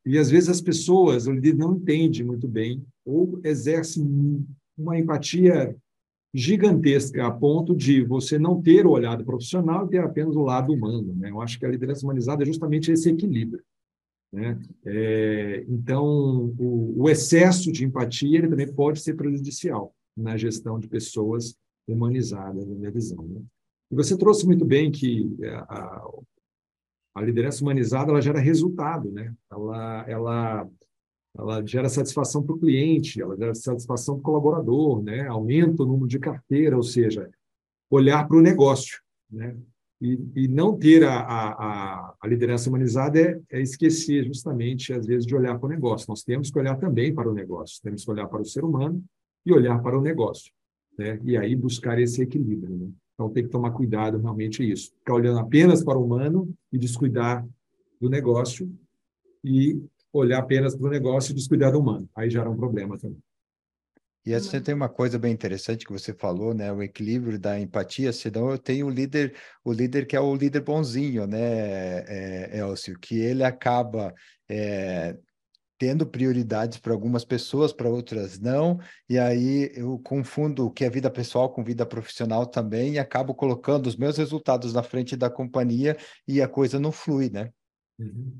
E 0.05 0.17
às 0.17 0.29
vezes 0.29 0.49
as 0.49 0.61
pessoas, 0.61 1.27
o 1.27 1.31
líder 1.31 1.55
não 1.55 1.75
entende 1.75 2.23
muito 2.23 2.47
bem 2.47 2.85
ou 3.05 3.39
exerce 3.43 4.01
uma 4.77 4.97
empatia 4.97 5.75
gigantesca 6.33 7.27
a 7.27 7.31
ponto 7.31 7.75
de 7.75 8.03
você 8.03 8.39
não 8.39 8.61
ter 8.61 8.85
o 8.85 8.91
olhado 8.91 9.23
profissional 9.23 9.85
e 9.85 9.89
ter 9.89 9.99
apenas 9.99 10.35
o 10.35 10.41
lado 10.41 10.73
humano. 10.73 11.13
Né? 11.15 11.29
Eu 11.29 11.39
acho 11.41 11.59
que 11.59 11.65
a 11.65 11.69
liderança 11.69 12.05
humanizada 12.05 12.43
é 12.43 12.45
justamente 12.45 12.91
esse 12.91 13.09
equilíbrio. 13.09 13.63
Né? 14.31 14.59
É, 14.83 15.63
então, 15.69 16.51
o, 16.57 17.03
o, 17.03 17.09
excesso 17.09 17.71
de 17.71 17.85
empatia 17.85 18.39
ele 18.39 18.47
também 18.47 18.73
pode 18.73 18.99
ser 18.99 19.13
prejudicial 19.13 19.93
na 20.17 20.35
gestão 20.35 20.79
de 20.79 20.87
pessoas 20.87 21.55
humanizadas, 21.87 22.67
na 22.67 22.73
minha 22.73 22.89
visão. 22.89 23.23
Né? 23.23 23.41
E 23.91 23.95
você 23.95 24.17
trouxe 24.17 24.43
muito 24.47 24.65
bem 24.65 24.91
que 24.91 25.31
é, 25.39 25.53
a, 25.53 26.03
a 27.15 27.21
liderança 27.21 27.63
humanizada 27.63 28.11
ela 28.11 28.21
gera 28.21 28.39
resultado, 28.39 29.11
né? 29.11 29.33
Ela, 29.51 30.05
ela, 30.07 30.69
ela 31.37 31.65
gera 31.65 31.89
satisfação 31.89 32.41
para 32.43 32.55
o 32.55 32.59
cliente, 32.59 33.21
ela 33.21 33.37
gera 33.37 33.53
satisfação 33.53 34.15
para 34.15 34.21
o 34.21 34.23
colaborador, 34.23 35.03
né? 35.03 35.27
Aumenta 35.27 35.83
o 35.83 35.85
número 35.85 36.07
de 36.07 36.19
carteira, 36.19 36.75
ou 36.75 36.83
seja, 36.83 37.29
olhar 37.89 38.27
para 38.27 38.37
o 38.37 38.41
negócio, 38.41 38.99
né? 39.29 39.55
E, 40.01 40.19
e 40.35 40.47
não 40.49 40.77
ter 40.77 41.05
a, 41.05 41.17
a, 41.17 42.13
a 42.19 42.27
liderança 42.27 42.67
humanizada 42.67 43.19
é, 43.19 43.39
é, 43.51 43.61
esquecer 43.61 44.25
justamente, 44.25 44.91
às 44.91 45.05
vezes, 45.05 45.25
de 45.25 45.33
olhar 45.33 45.57
para 45.57 45.67
o 45.67 45.69
negócio. 45.69 46.07
Nós 46.09 46.23
temos 46.23 46.51
que 46.51 46.59
olhar 46.59 46.75
também 46.77 47.13
para 47.13 47.29
o 47.29 47.33
negócio, 47.33 47.79
temos 47.81 48.03
que 48.03 48.11
olhar 48.11 48.27
para 48.27 48.41
o 48.41 48.45
ser 48.45 48.65
humano 48.65 49.01
e 49.45 49.53
olhar 49.53 49.81
para 49.81 49.97
o 49.97 50.01
negócio. 50.01 50.51
Né? 50.97 51.19
E 51.23 51.37
aí 51.37 51.55
buscar 51.55 51.99
esse 51.99 52.21
equilíbrio. 52.21 52.75
Né? 52.75 52.91
Então 53.13 53.29
tem 53.29 53.43
que 53.43 53.49
tomar 53.49 53.71
cuidado 53.71 54.19
realmente 54.19 54.63
isso. 54.69 54.91
Ficar 54.99 55.13
olhando 55.13 55.39
apenas 55.39 55.83
para 55.83 55.97
o 55.97 56.05
humano 56.05 56.53
e 56.71 56.77
descuidar 56.77 57.45
do 57.99 58.09
negócio 58.09 58.69
e 59.43 59.81
olhar 60.11 60.39
apenas 60.39 60.75
para 60.75 60.87
o 60.87 60.89
negócio 60.89 61.31
e 61.31 61.35
descuidar 61.35 61.71
do 61.71 61.79
humano. 61.79 62.09
Aí 62.15 62.29
já 62.29 62.41
era 62.41 62.49
um 62.49 62.57
problema 62.57 62.97
também. 62.97 63.19
E 64.25 64.31
você 64.39 64.61
tem 64.61 64.73
uma 64.73 64.87
coisa 64.87 65.19
bem 65.19 65.33
interessante 65.33 65.85
que 65.85 65.91
você 65.91 66.13
falou, 66.13 66.53
né? 66.53 66.71
O 66.71 66.81
equilíbrio 66.81 67.37
da 67.37 67.59
empatia, 67.59 68.13
senão 68.13 68.51
eu 68.51 68.57
tenho 68.57 68.87
o 68.87 68.89
líder, 68.89 69.35
o 69.65 69.73
líder 69.73 70.05
que 70.05 70.15
é 70.15 70.19
o 70.19 70.33
líder 70.33 70.61
bonzinho, 70.61 71.27
né, 71.27 71.39
é, 72.07 72.59
Elcio, 72.59 72.97
que 72.97 73.19
ele 73.19 73.43
acaba 73.43 74.13
é, 74.47 75.17
tendo 75.77 76.05
prioridades 76.05 76.77
para 76.77 76.93
algumas 76.93 77.25
pessoas, 77.25 77.73
para 77.73 77.89
outras 77.89 78.39
não, 78.39 78.79
e 79.09 79.17
aí 79.17 79.71
eu 79.75 79.99
confundo 79.99 80.67
o 80.67 80.71
que 80.71 80.85
é 80.85 80.89
vida 80.89 81.09
pessoal 81.09 81.49
com 81.49 81.63
vida 81.63 81.85
profissional 81.85 82.45
também 82.45 82.93
e 82.93 82.99
acabo 82.99 83.33
colocando 83.33 83.87
os 83.87 83.95
meus 83.95 84.17
resultados 84.17 84.73
na 84.73 84.83
frente 84.83 85.15
da 85.15 85.29
companhia 85.29 85.97
e 86.27 86.41
a 86.41 86.47
coisa 86.47 86.79
não 86.79 86.91
flui, 86.91 87.29
né? 87.29 87.49
Uhum. 87.99 88.33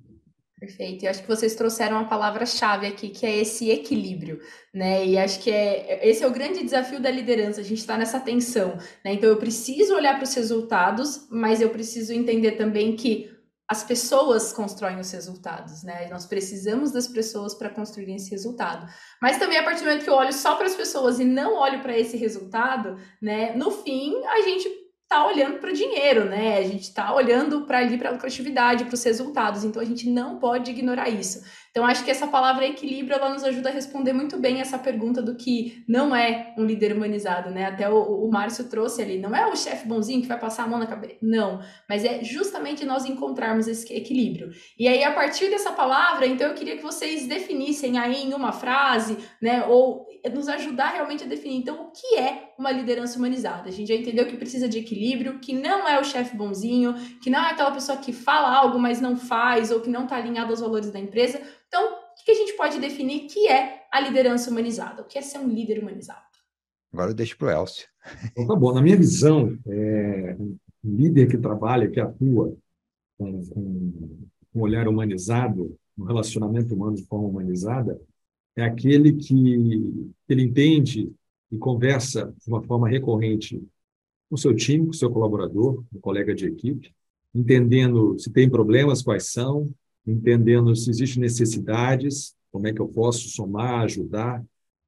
Perfeito. 0.64 1.04
E 1.04 1.08
acho 1.10 1.22
que 1.22 1.28
vocês 1.28 1.56
trouxeram 1.56 1.98
uma 1.98 2.08
palavra-chave 2.08 2.88
aqui, 2.88 3.10
que 3.10 3.26
é 3.26 3.38
esse 3.38 3.70
equilíbrio, 3.70 4.40
né? 4.74 5.06
E 5.06 5.18
acho 5.18 5.42
que 5.42 5.52
é 5.52 6.08
esse 6.08 6.24
é 6.24 6.28
o 6.28 6.32
grande 6.32 6.64
desafio 6.64 7.02
da 7.02 7.12
liderança. 7.12 7.60
A 7.60 7.64
gente 7.64 7.80
está 7.80 7.98
nessa 7.98 8.18
tensão, 8.18 8.78
né? 9.04 9.14
Então 9.14 9.30
eu 9.30 9.36
preciso 9.36 9.94
olhar 9.94 10.16
para 10.16 10.24
os 10.24 10.34
resultados, 10.34 11.28
mas 11.30 11.60
eu 11.60 11.70
preciso 11.70 12.14
entender 12.14 12.54
também 12.54 12.96
que 12.96 13.30
as 13.74 13.84
pessoas 13.84 14.54
constroem 14.54 15.00
os 15.00 15.12
resultados, 15.12 15.82
né? 15.82 16.08
Nós 16.10 16.28
precisamos 16.28 16.92
das 16.92 17.08
pessoas 17.08 17.56
para 17.56 17.72
construir 17.72 18.14
esse 18.14 18.30
resultado. 18.30 18.88
Mas 19.20 19.40
também 19.40 19.58
a 19.58 19.64
partir 19.64 19.80
do 19.80 19.86
momento 19.86 20.04
que 20.04 20.10
eu 20.10 20.14
olho 20.14 20.32
só 20.32 20.56
para 20.56 20.68
as 20.68 20.76
pessoas 20.76 21.20
e 21.20 21.26
não 21.26 21.56
olho 21.56 21.82
para 21.82 21.98
esse 21.98 22.16
resultado, 22.16 22.98
né? 23.20 23.56
No 23.56 23.72
fim, 23.72 24.24
a 24.26 24.42
gente 24.42 24.70
está 25.02 25.26
olhando 25.26 25.58
para 25.58 25.72
o 25.72 25.74
dinheiro, 25.74 26.26
né? 26.26 26.60
A 26.60 26.64
gente 26.64 26.84
está 26.84 27.16
olhando 27.16 27.66
para 27.66 27.80
ali 27.80 27.98
para 27.98 28.10
a 28.10 28.12
lucratividade, 28.14 28.86
para 28.86 28.94
os 28.94 29.04
resultados. 29.04 29.64
Então 29.64 29.82
a 29.82 29.86
gente 29.86 30.08
não 30.08 30.38
pode 30.38 30.70
ignorar 30.70 31.10
isso. 31.10 31.44
Então, 31.74 31.88
acho 31.88 32.06
que 32.06 32.12
essa 32.12 32.28
palavra 32.28 32.68
equilíbrio, 32.68 33.16
ela 33.16 33.30
nos 33.30 33.44
ajuda 33.44 33.70
a 33.70 33.72
responder 33.72 34.14
muito 34.14 34.38
bem 34.38 34.62
essa 34.62 34.78
pergunta 34.78 35.24
do 35.24 35.34
que 35.34 35.84
não 35.90 36.16
é 36.16 36.54
um 36.56 36.64
líder 36.64 36.96
humanizado, 36.96 37.50
né? 37.50 37.66
Até 37.66 37.90
o, 37.90 37.98
o 37.98 38.30
Márcio 38.30 38.70
trouxe 38.70 39.02
ali, 39.02 39.18
não 39.18 39.36
é 39.36 39.48
o 39.48 39.56
chefe 39.56 39.88
bonzinho 39.88 40.22
que 40.22 40.28
vai 40.28 40.40
passar 40.40 40.66
a 40.66 40.68
mão 40.68 40.78
na 40.78 40.86
cabeça, 40.86 41.16
não, 41.20 41.64
mas 41.90 42.06
é 42.06 42.24
justamente 42.24 42.86
nós 42.86 43.06
encontrarmos 43.06 43.68
esse 43.68 43.92
equilíbrio. 43.92 44.52
E 44.78 44.88
aí, 44.88 45.04
a 45.04 45.14
partir 45.14 45.50
dessa 45.50 45.72
palavra, 45.72 46.28
então, 46.28 46.48
eu 46.48 46.54
queria 46.54 46.78
que 46.78 46.84
vocês 46.84 47.26
definissem 47.26 47.98
aí 47.98 48.22
em 48.22 48.36
uma 48.36 48.52
frase, 48.52 49.18
né, 49.42 49.66
ou 49.66 50.06
nos 50.32 50.48
ajudar 50.48 50.90
realmente 50.90 51.24
a 51.24 51.28
definir, 51.28 51.58
então, 51.58 51.88
o 51.88 51.92
que 51.92 52.20
é 52.20 52.53
uma 52.58 52.72
liderança 52.72 53.18
humanizada? 53.18 53.70
A 53.70 53.72
gente 53.72 53.88
já 53.88 53.96
entendeu 53.96 54.26
que 54.26 54.38
precisa 54.38 54.68
de 54.68 54.80
equilíbrio, 54.80 55.40
que 55.40 55.54
não 55.54 55.88
é 55.88 56.00
o 56.00 56.04
chefe 56.04 56.36
bonzinho, 56.36 56.94
que 57.22 57.30
não 57.30 57.40
é 57.40 57.52
aquela 57.52 57.72
pessoa 57.72 57.98
que 57.98 58.14
fala 58.14 58.56
algo, 58.56 58.80
mas 58.80 59.02
não 59.02 59.16
faz, 59.18 59.72
ou 59.72 59.82
que 59.82 59.90
não 59.90 60.04
está 60.04 60.18
alinhado 60.18 60.52
aos 60.52 60.62
valores 60.62 60.92
da 60.92 61.00
empresa. 61.00 61.42
Então, 61.68 61.94
o 61.94 62.26
que 62.26 62.32
a 62.32 62.36
gente 62.36 62.54
pode 62.54 62.80
definir 62.80 63.28
que 63.28 63.48
é 63.48 63.86
a 63.92 64.00
liderança 64.00 64.50
humanizada? 64.50 65.02
O 65.02 65.06
que 65.06 65.18
é 65.18 65.22
ser 65.22 65.40
um 65.40 65.48
líder 65.48 65.80
humanizado? 65.80 66.22
Agora 66.92 67.12
eu 67.12 67.16
deixo 67.16 67.38
para 67.38 67.48
o 67.48 67.62
Elcio. 67.62 67.88
Então, 68.32 68.48
tá 68.48 68.56
bom. 68.56 68.74
Na 68.74 68.82
minha 68.82 68.98
visão, 68.98 69.58
é, 69.68 70.36
um 70.40 70.58
líder 70.84 71.28
que 71.28 71.38
trabalha, 71.38 71.90
que 71.90 72.00
atua 72.00 72.56
com, 73.18 73.44
com 73.46 74.28
um 74.54 74.62
olhar 74.62 74.88
humanizado, 74.88 75.76
um 75.98 76.04
relacionamento 76.06 76.74
humano 76.74 76.96
de 76.96 77.06
forma 77.06 77.28
humanizada, 77.28 78.00
é 78.56 78.64
aquele 78.64 79.14
que 79.14 80.04
ele 80.30 80.44
entende 80.44 81.12
e 81.54 81.58
conversa 81.58 82.34
de 82.42 82.50
uma 82.50 82.64
forma 82.64 82.90
recorrente 82.90 83.62
com 84.28 84.36
seu 84.36 84.56
time, 84.56 84.88
com 84.88 84.94
seu 84.94 85.12
colaborador, 85.12 85.84
com 85.92 86.00
colega 86.00 86.34
de 86.34 86.48
equipe, 86.48 86.92
entendendo 87.34 88.18
se 88.18 88.32
tem 88.32 88.50
problemas, 88.50 89.04
quais 89.04 89.32
são, 89.32 89.70
entendendo 90.06 90.76
se 90.76 90.90
existem 90.90 91.22
necessidades, 91.22 92.36
como 92.52 92.68
é 92.68 92.74
que 92.74 92.82
eu 92.82 92.88
posso 92.88 93.30
somar, 93.30 93.84
ajudar 93.84 94.44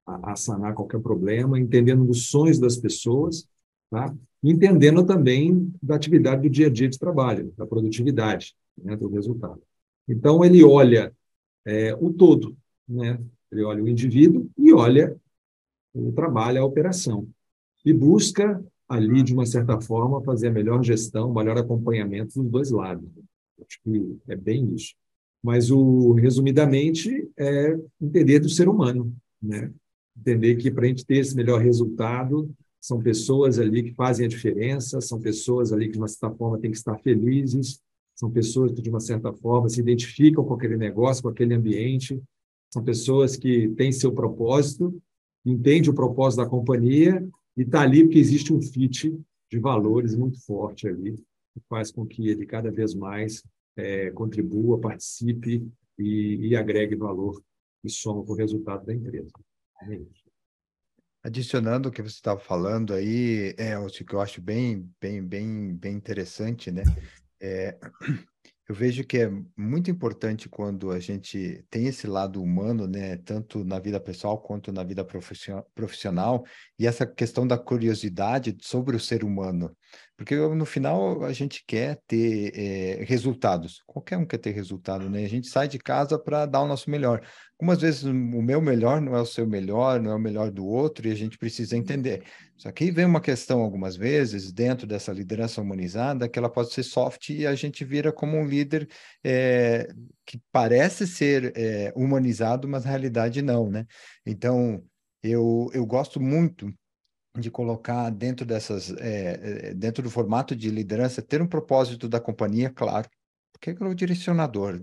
a, 0.08 0.32
a 0.32 0.36
sanar 0.36 0.74
qualquer 0.74 1.00
problema, 1.00 1.60
entendendo 1.60 2.10
os 2.10 2.28
sonhos 2.30 2.58
das 2.58 2.78
pessoas, 2.78 3.48
tá? 3.92 4.16
entendendo 4.44 5.06
também 5.06 5.72
da 5.82 5.96
atividade 5.96 6.42
do 6.42 6.50
dia 6.50 6.68
a 6.68 6.70
dia 6.70 6.90
de 6.90 6.98
trabalho, 6.98 7.54
da 7.56 7.66
produtividade, 7.66 8.56
né, 8.78 8.96
do 8.96 9.08
resultado. 9.10 9.62
Então, 10.08 10.44
ele 10.44 10.64
olha 10.64 11.14
é, 11.64 11.96
o 12.00 12.12
todo, 12.12 12.58
né? 12.88 13.20
ele 13.52 13.64
olha 13.64 13.84
o 13.84 13.88
indivíduo 13.88 14.50
e 14.58 14.74
olha 14.74 15.16
o 15.96 16.12
trabalho, 16.12 16.62
a 16.62 16.66
operação, 16.66 17.28
e 17.84 17.94
busca 17.94 18.64
ali, 18.88 19.24
de 19.24 19.34
uma 19.34 19.46
certa 19.46 19.80
forma, 19.80 20.22
fazer 20.24 20.48
a 20.48 20.52
melhor 20.52 20.84
gestão, 20.84 21.32
o 21.32 21.34
melhor 21.34 21.58
acompanhamento 21.58 22.42
dos 22.42 22.52
dois 22.52 22.72
lados. 22.72 23.10
Acho 23.60 23.80
que 23.84 24.18
é 24.28 24.36
bem 24.36 24.74
isso. 24.76 24.94
Mas, 25.42 25.72
o, 25.72 26.14
resumidamente, 26.14 27.30
é 27.38 27.78
entender 28.02 28.40
do 28.40 28.50
ser 28.50 28.68
humano, 28.68 29.16
né? 29.42 29.72
entender 30.18 30.56
que 30.56 30.72
para 30.72 30.86
a 30.86 30.88
gente 30.88 31.06
ter 31.06 31.18
esse 31.18 31.36
melhor 31.36 31.62
resultado, 31.62 32.50
são 32.80 33.00
pessoas 33.00 33.60
ali 33.60 33.84
que 33.84 33.94
fazem 33.94 34.26
a 34.26 34.30
diferença, 34.30 35.02
são 35.02 35.20
pessoas 35.20 35.74
ali 35.74 35.86
que, 35.86 35.94
de 35.94 35.98
uma 35.98 36.08
certa 36.08 36.32
forma, 36.36 36.60
têm 36.60 36.72
que 36.72 36.78
estar 36.78 36.98
felizes, 37.00 37.82
são 38.16 38.30
pessoas 38.32 38.72
que, 38.72 38.82
de 38.82 38.90
uma 38.90 39.00
certa 39.00 39.34
forma, 39.34 39.68
se 39.70 39.80
identificam 39.80 40.44
com 40.44 40.54
aquele 40.54 40.78
negócio, 40.78 41.24
com 41.24 41.30
aquele 41.30 41.54
ambiente, 41.54 42.22
são 42.72 42.84
pessoas 42.84 43.36
que 43.36 43.70
têm 43.70 43.92
seu 43.92 44.12
propósito, 44.12 45.02
entendem 45.46 45.90
o 45.90 45.94
propósito 45.94 46.42
da 46.42 46.50
companhia 46.50 47.26
e 47.56 47.62
está 47.62 47.82
ali 47.82 48.04
porque 48.04 48.20
existe 48.20 48.54
um 48.54 48.62
fit 48.62 49.18
de 49.50 49.60
valores 49.60 50.16
muito 50.16 50.44
forte 50.44 50.88
ali, 50.88 51.16
que 51.54 51.62
faz 51.70 51.92
com 51.92 52.06
que 52.06 52.28
ele 52.28 52.46
cada 52.46 52.72
vez 52.72 52.94
mais 52.94 53.44
é, 53.78 54.10
contribua, 54.12 54.80
participe 54.80 55.68
e, 55.98 56.48
e, 56.48 56.56
agregue 56.56 56.96
valor 56.96 57.42
e 57.84 57.90
soma 57.90 58.24
para 58.24 58.34
o 58.34 58.38
resultado 58.38 58.86
da 58.86 58.94
empresa. 58.94 59.30
É 59.84 60.00
Adicionando 61.24 61.90
o 61.90 61.92
que 61.92 62.02
você 62.02 62.16
estava 62.16 62.40
falando 62.40 62.94
aí, 62.94 63.56
é, 63.58 63.78
o 63.78 63.88
que 63.88 64.14
eu 64.14 64.22
acho 64.22 64.42
bem, 64.42 64.90
bem, 65.02 65.24
bem, 65.24 65.74
bem 65.74 65.96
interessante, 65.96 66.72
né? 66.72 66.84
É, 67.42 67.78
eu 68.68 68.74
vejo 68.74 69.04
que 69.04 69.20
é 69.20 69.32
muito 69.56 69.92
importante 69.92 70.50
quando 70.50 70.92
a 70.92 71.00
gente 71.00 71.64
tem 71.70 71.86
esse 71.86 72.08
lado 72.08 72.42
humano, 72.42 72.88
né, 72.88 73.16
tanto 73.18 73.64
na 73.64 73.78
vida 73.80 74.00
pessoal 74.00 74.40
quanto 74.42 74.72
na 74.72 74.84
vida 74.84 75.06
profissional, 75.76 76.44
e 76.80 76.88
essa 76.88 77.06
questão 77.06 77.46
da 77.46 77.58
curiosidade 77.58 78.58
sobre 78.62 78.96
o 78.96 79.00
ser 79.00 79.24
humano, 79.24 79.76
porque 80.18 80.36
no 80.36 80.66
final 80.66 81.24
a 81.26 81.34
gente 81.34 81.64
quer 81.68 82.00
ter 82.08 82.52
é, 82.58 83.04
resultados, 83.04 83.84
qualquer 83.86 84.18
um 84.18 84.26
quer 84.26 84.38
ter 84.38 84.52
resultado, 84.52 85.10
né? 85.10 85.26
A 85.26 85.28
gente 85.28 85.48
sai 85.48 85.68
de 85.68 85.78
casa 85.78 86.18
para 86.18 86.46
dar 86.46 86.62
o 86.62 86.68
nosso 86.68 86.90
melhor. 86.90 87.22
Algumas 87.60 87.82
vezes 87.82 88.04
o 88.04 88.14
meu 88.14 88.62
melhor 88.62 89.02
não 89.02 89.16
é 89.16 89.22
o 89.22 89.26
seu 89.26 89.46
melhor, 89.46 90.02
não 90.02 90.12
é 90.12 90.16
o 90.16 90.20
melhor 90.20 90.52
do 90.52 90.66
outro, 90.66 91.08
e 91.08 91.12
a 91.12 91.16
gente 91.16 91.38
precisa 91.38 91.76
entender. 91.76 92.24
Só 92.56 92.72
que 92.72 92.86
aí 92.86 92.92
vem 92.92 93.04
uma 93.06 93.20
questão, 93.20 93.62
algumas 93.62 93.98
vezes, 93.98 94.54
dentro 94.54 94.88
dessa 94.88 95.12
liderança 95.12 95.62
humanizada, 95.62 96.30
que 96.30 96.40
ela 96.40 96.50
pode 96.50 96.72
ser 96.74 96.84
soft 96.84 97.30
e 97.30 97.46
a 97.46 97.56
gente 97.56 97.84
vira 97.84 98.12
como 98.12 98.38
um 98.38 98.46
líder 98.46 98.88
é, 99.24 99.88
que 100.26 100.40
parece 100.50 101.06
ser 101.06 101.52
é, 101.58 101.92
humanizado, 101.96 102.68
mas 102.70 102.86
na 102.86 102.92
realidade 102.92 103.42
não, 103.42 103.70
né? 103.70 103.86
Então, 104.26 104.82
eu, 105.22 105.70
eu 105.74 105.86
gosto 105.86 106.22
muito 106.22 106.74
de 107.38 107.52
colocar 107.52 108.10
dentro 108.10 108.46
dessas, 108.46 108.94
é, 108.98 109.74
dentro 109.74 110.04
do 110.04 110.10
formato 110.10 110.56
de 110.56 110.70
liderança, 110.70 111.22
ter 111.22 111.42
um 111.42 111.48
propósito 111.48 112.08
da 112.08 112.20
companhia 112.20 112.70
claro, 112.70 113.10
porque 113.52 113.72
é 113.72 113.88
o 113.88 113.94
direcionador. 113.94 114.82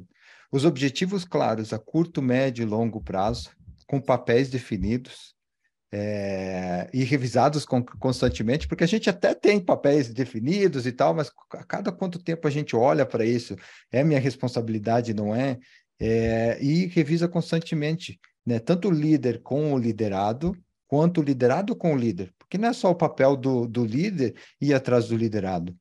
Os 0.51 0.65
objetivos 0.65 1.25
claros 1.25 1.73
a 1.73 1.79
curto, 1.79 2.21
médio 2.21 2.63
e 2.63 2.67
longo 2.67 3.03
prazo, 3.03 3.51
com 3.87 4.01
papéis 4.01 4.51
definidos 4.51 5.35
é, 5.93 6.89
e 6.93 7.05
revisados 7.05 7.67
com, 7.67 7.85
constantemente, 7.85 8.67
porque 8.67 8.85
a 8.85 8.89
gente 8.89 9.11
até 9.11 9.35
tem 9.35 9.61
papéis 9.61 10.09
definidos 10.09 10.87
e 10.87 10.93
tal, 10.93 11.15
mas 11.15 11.31
a 11.53 11.65
cada 11.65 11.93
quanto 11.93 12.23
tempo 12.23 12.49
a 12.49 12.51
gente 12.51 12.75
olha 12.75 13.05
para 13.05 13.25
isso, 13.25 13.55
é 13.91 14.03
minha 14.03 14.19
responsabilidade, 14.19 15.13
não 15.13 15.35
é? 15.35 15.59
é 16.01 16.59
e 16.63 16.87
revisa 16.87 17.29
constantemente, 17.29 18.19
né? 18.45 18.59
Tanto 18.59 18.89
o 18.89 18.91
líder 18.91 19.43
com 19.43 19.75
o 19.75 19.79
liderado, 19.79 20.57
quanto 20.87 21.21
o 21.21 21.25
liderado 21.25 21.77
com 21.77 21.95
o 21.95 21.97
líder, 21.97 22.33
porque 22.53 22.59
não 22.59 22.69
é 22.69 22.75
só 22.75 22.91
o 22.91 22.95
papel 22.95 23.35
do, 23.35 23.67
do 23.67 23.83
líder 23.83 24.35
ir 24.61 24.75
atrás 24.75 25.09
do 25.09 25.17
liderado, 25.17 25.75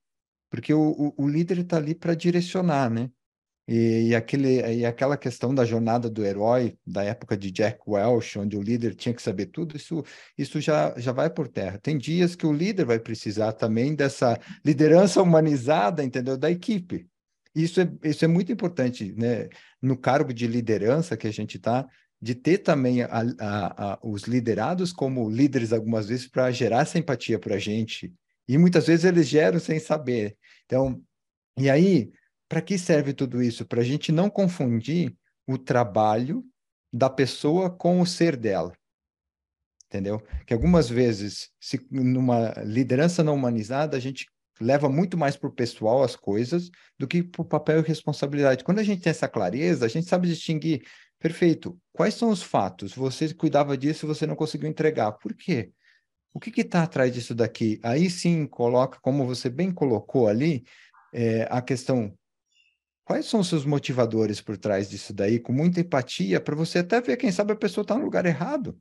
porque 0.50 0.74
o, 0.74 1.14
o, 1.18 1.26
o 1.26 1.28
líder 1.28 1.60
está 1.60 1.76
ali 1.76 1.94
para 1.94 2.16
direcionar, 2.16 2.90
né? 2.90 3.10
E, 3.68 4.08
e, 4.08 4.16
aquele, 4.16 4.62
e 4.78 4.86
aquela 4.86 5.18
questão 5.18 5.54
da 5.54 5.66
jornada 5.66 6.10
do 6.10 6.26
herói, 6.26 6.78
da 6.88 7.04
época 7.04 7.36
de 7.36 7.52
Jack 7.52 7.80
Welch, 7.86 8.40
onde 8.40 8.56
o 8.56 8.62
líder 8.62 8.96
tinha 8.96 9.14
que 9.14 9.22
saber 9.22 9.48
tudo, 9.48 9.76
isso, 9.76 10.02
isso 10.38 10.62
já, 10.62 10.98
já 10.98 11.12
vai 11.12 11.30
por 11.30 11.50
terra. 11.50 11.78
Tem 11.78 11.98
dias 11.98 12.38
que 12.38 12.46
o 12.46 12.54
líder 12.54 12.86
vai 12.86 13.00
precisar 13.00 13.52
também 13.52 13.94
dessa 13.94 14.40
liderança 14.64 15.22
humanizada, 15.22 16.02
entendeu? 16.02 16.38
Da 16.38 16.50
equipe. 16.50 17.06
Isso 17.54 17.82
é, 17.82 17.92
isso 18.06 18.24
é 18.24 18.30
muito 18.30 18.50
importante, 18.50 19.14
né? 19.18 19.50
No 19.82 19.98
cargo 19.98 20.34
de 20.34 20.48
liderança 20.48 21.18
que 21.18 21.28
a 21.28 21.34
gente 21.34 21.58
está, 21.58 21.86
de 22.22 22.36
ter 22.36 22.60
também 22.60 23.02
a, 23.02 23.08
a, 23.40 23.94
a, 23.94 24.00
os 24.04 24.24
liderados 24.24 24.94
como 24.94 25.30
líderes 25.30 25.74
algumas 25.74 26.08
vezes 26.08 26.28
para 26.28 26.52
gerar 26.52 26.82
essa 26.82 27.00
empatia 27.00 27.40
para 27.40 27.56
a 27.56 27.60
gente. 27.60 28.14
E 28.48 28.58
muitas 28.58 28.86
vezes 28.88 29.06
eles 29.06 29.28
geram 29.28 29.60
sem 29.60 29.80
saber. 29.80 30.38
Então, 30.66 31.02
e 31.58 31.70
aí, 31.70 32.12
para 32.48 32.62
que 32.62 32.78
serve 32.78 33.14
tudo 33.14 33.42
isso? 33.42 33.66
Para 33.66 33.82
a 33.82 33.84
gente 33.84 34.12
não 34.12 34.30
confundir 34.30 35.16
o 35.48 35.58
trabalho 35.58 36.46
da 36.94 37.10
pessoa 37.10 37.70
com 37.70 38.02
o 38.02 38.06
ser 38.06 38.36
dela. 38.36 38.74
Entendeu? 39.88 40.22
Que 40.46 40.54
algumas 40.54 40.90
vezes, 40.90 41.50
se 41.60 41.86
numa 41.90 42.54
liderança 42.64 43.24
não 43.24 43.36
humanizada, 43.36 43.98
a 43.98 44.00
gente 44.00 44.26
leva 44.60 44.88
muito 44.88 45.18
mais 45.18 45.36
para 45.36 45.50
o 45.50 45.54
pessoal 45.54 46.04
as 46.04 46.16
coisas 46.16 46.70
do 46.98 47.08
que 47.08 47.24
para 47.24 47.42
o 47.42 47.46
papel 47.46 47.80
e 47.80 47.88
responsabilidade. 47.88 48.64
Quando 48.64 48.80
a 48.80 48.84
gente 48.84 49.02
tem 49.02 49.10
essa 49.10 49.28
clareza, 49.28 49.86
a 49.86 49.90
gente 49.90 50.08
sabe 50.08 50.28
distinguir 50.28 50.84
Perfeito. 51.22 51.80
Quais 51.94 52.16
são 52.16 52.32
os 52.32 52.42
fatos? 52.42 52.96
Você 52.96 53.32
cuidava 53.32 53.78
disso 53.78 54.06
e 54.06 54.08
você 54.08 54.26
não 54.26 54.36
conseguiu 54.36 54.68
entregar. 54.68 55.12
Por 55.14 55.36
quê? 55.36 55.72
O 56.34 56.40
que 56.40 56.62
está 56.62 56.82
atrás 56.82 57.14
disso 57.14 57.36
daqui? 57.36 57.80
Aí 57.84 58.10
sim 58.10 58.48
coloca, 58.48 59.00
como 59.02 59.28
você 59.28 59.48
bem 59.48 59.72
colocou 59.72 60.28
ali, 60.28 60.66
é, 61.14 61.48
a 61.52 61.62
questão. 61.62 62.12
Quais 63.06 63.28
são 63.28 63.42
os 63.42 63.50
seus 63.50 63.66
motivadores 63.66 64.42
por 64.42 64.58
trás 64.58 64.90
disso 64.90 65.14
daí? 65.14 65.40
Com 65.40 65.54
muita 65.54 65.82
empatia, 65.82 66.42
para 66.42 66.56
você 66.56 66.80
até 66.80 67.00
ver, 67.00 67.18
quem 67.18 67.32
sabe 67.32 67.54
a 67.54 67.56
pessoa 67.56 67.84
está 67.84 67.96
no 67.96 68.06
lugar 68.06 68.26
errado. 68.26 68.76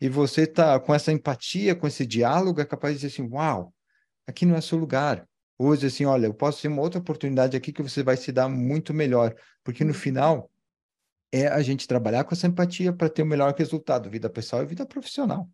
E 0.00 0.08
você 0.08 0.42
está 0.42 0.78
com 0.78 0.94
essa 0.94 1.10
empatia, 1.10 1.74
com 1.74 1.88
esse 1.88 2.06
diálogo, 2.06 2.60
é 2.60 2.64
capaz 2.64 2.94
de 2.94 3.00
dizer 3.00 3.22
assim: 3.22 3.28
Uau, 3.32 3.74
aqui 4.24 4.46
não 4.46 4.54
é 4.54 4.60
seu 4.60 4.78
lugar. 4.78 5.26
Dizer 5.58 5.88
assim: 5.88 6.04
Olha, 6.04 6.26
eu 6.26 6.34
posso 6.34 6.62
ter 6.62 6.68
uma 6.68 6.82
outra 6.82 7.00
oportunidade 7.00 7.56
aqui 7.56 7.72
que 7.72 7.82
você 7.82 8.04
vai 8.04 8.16
se 8.16 8.30
dar 8.30 8.48
muito 8.48 8.94
melhor. 8.94 9.34
Porque 9.64 9.84
no 9.84 9.94
final, 9.94 10.51
é 11.32 11.48
a 11.48 11.62
gente 11.62 11.88
trabalhar 11.88 12.24
com 12.24 12.34
essa 12.34 12.46
empatia 12.46 12.92
para 12.92 13.08
ter 13.08 13.22
o 13.22 13.26
melhor 13.26 13.54
resultado, 13.56 14.10
vida 14.10 14.28
pessoal 14.28 14.62
e 14.62 14.66
vida 14.66 14.86
profissional. 14.86 15.48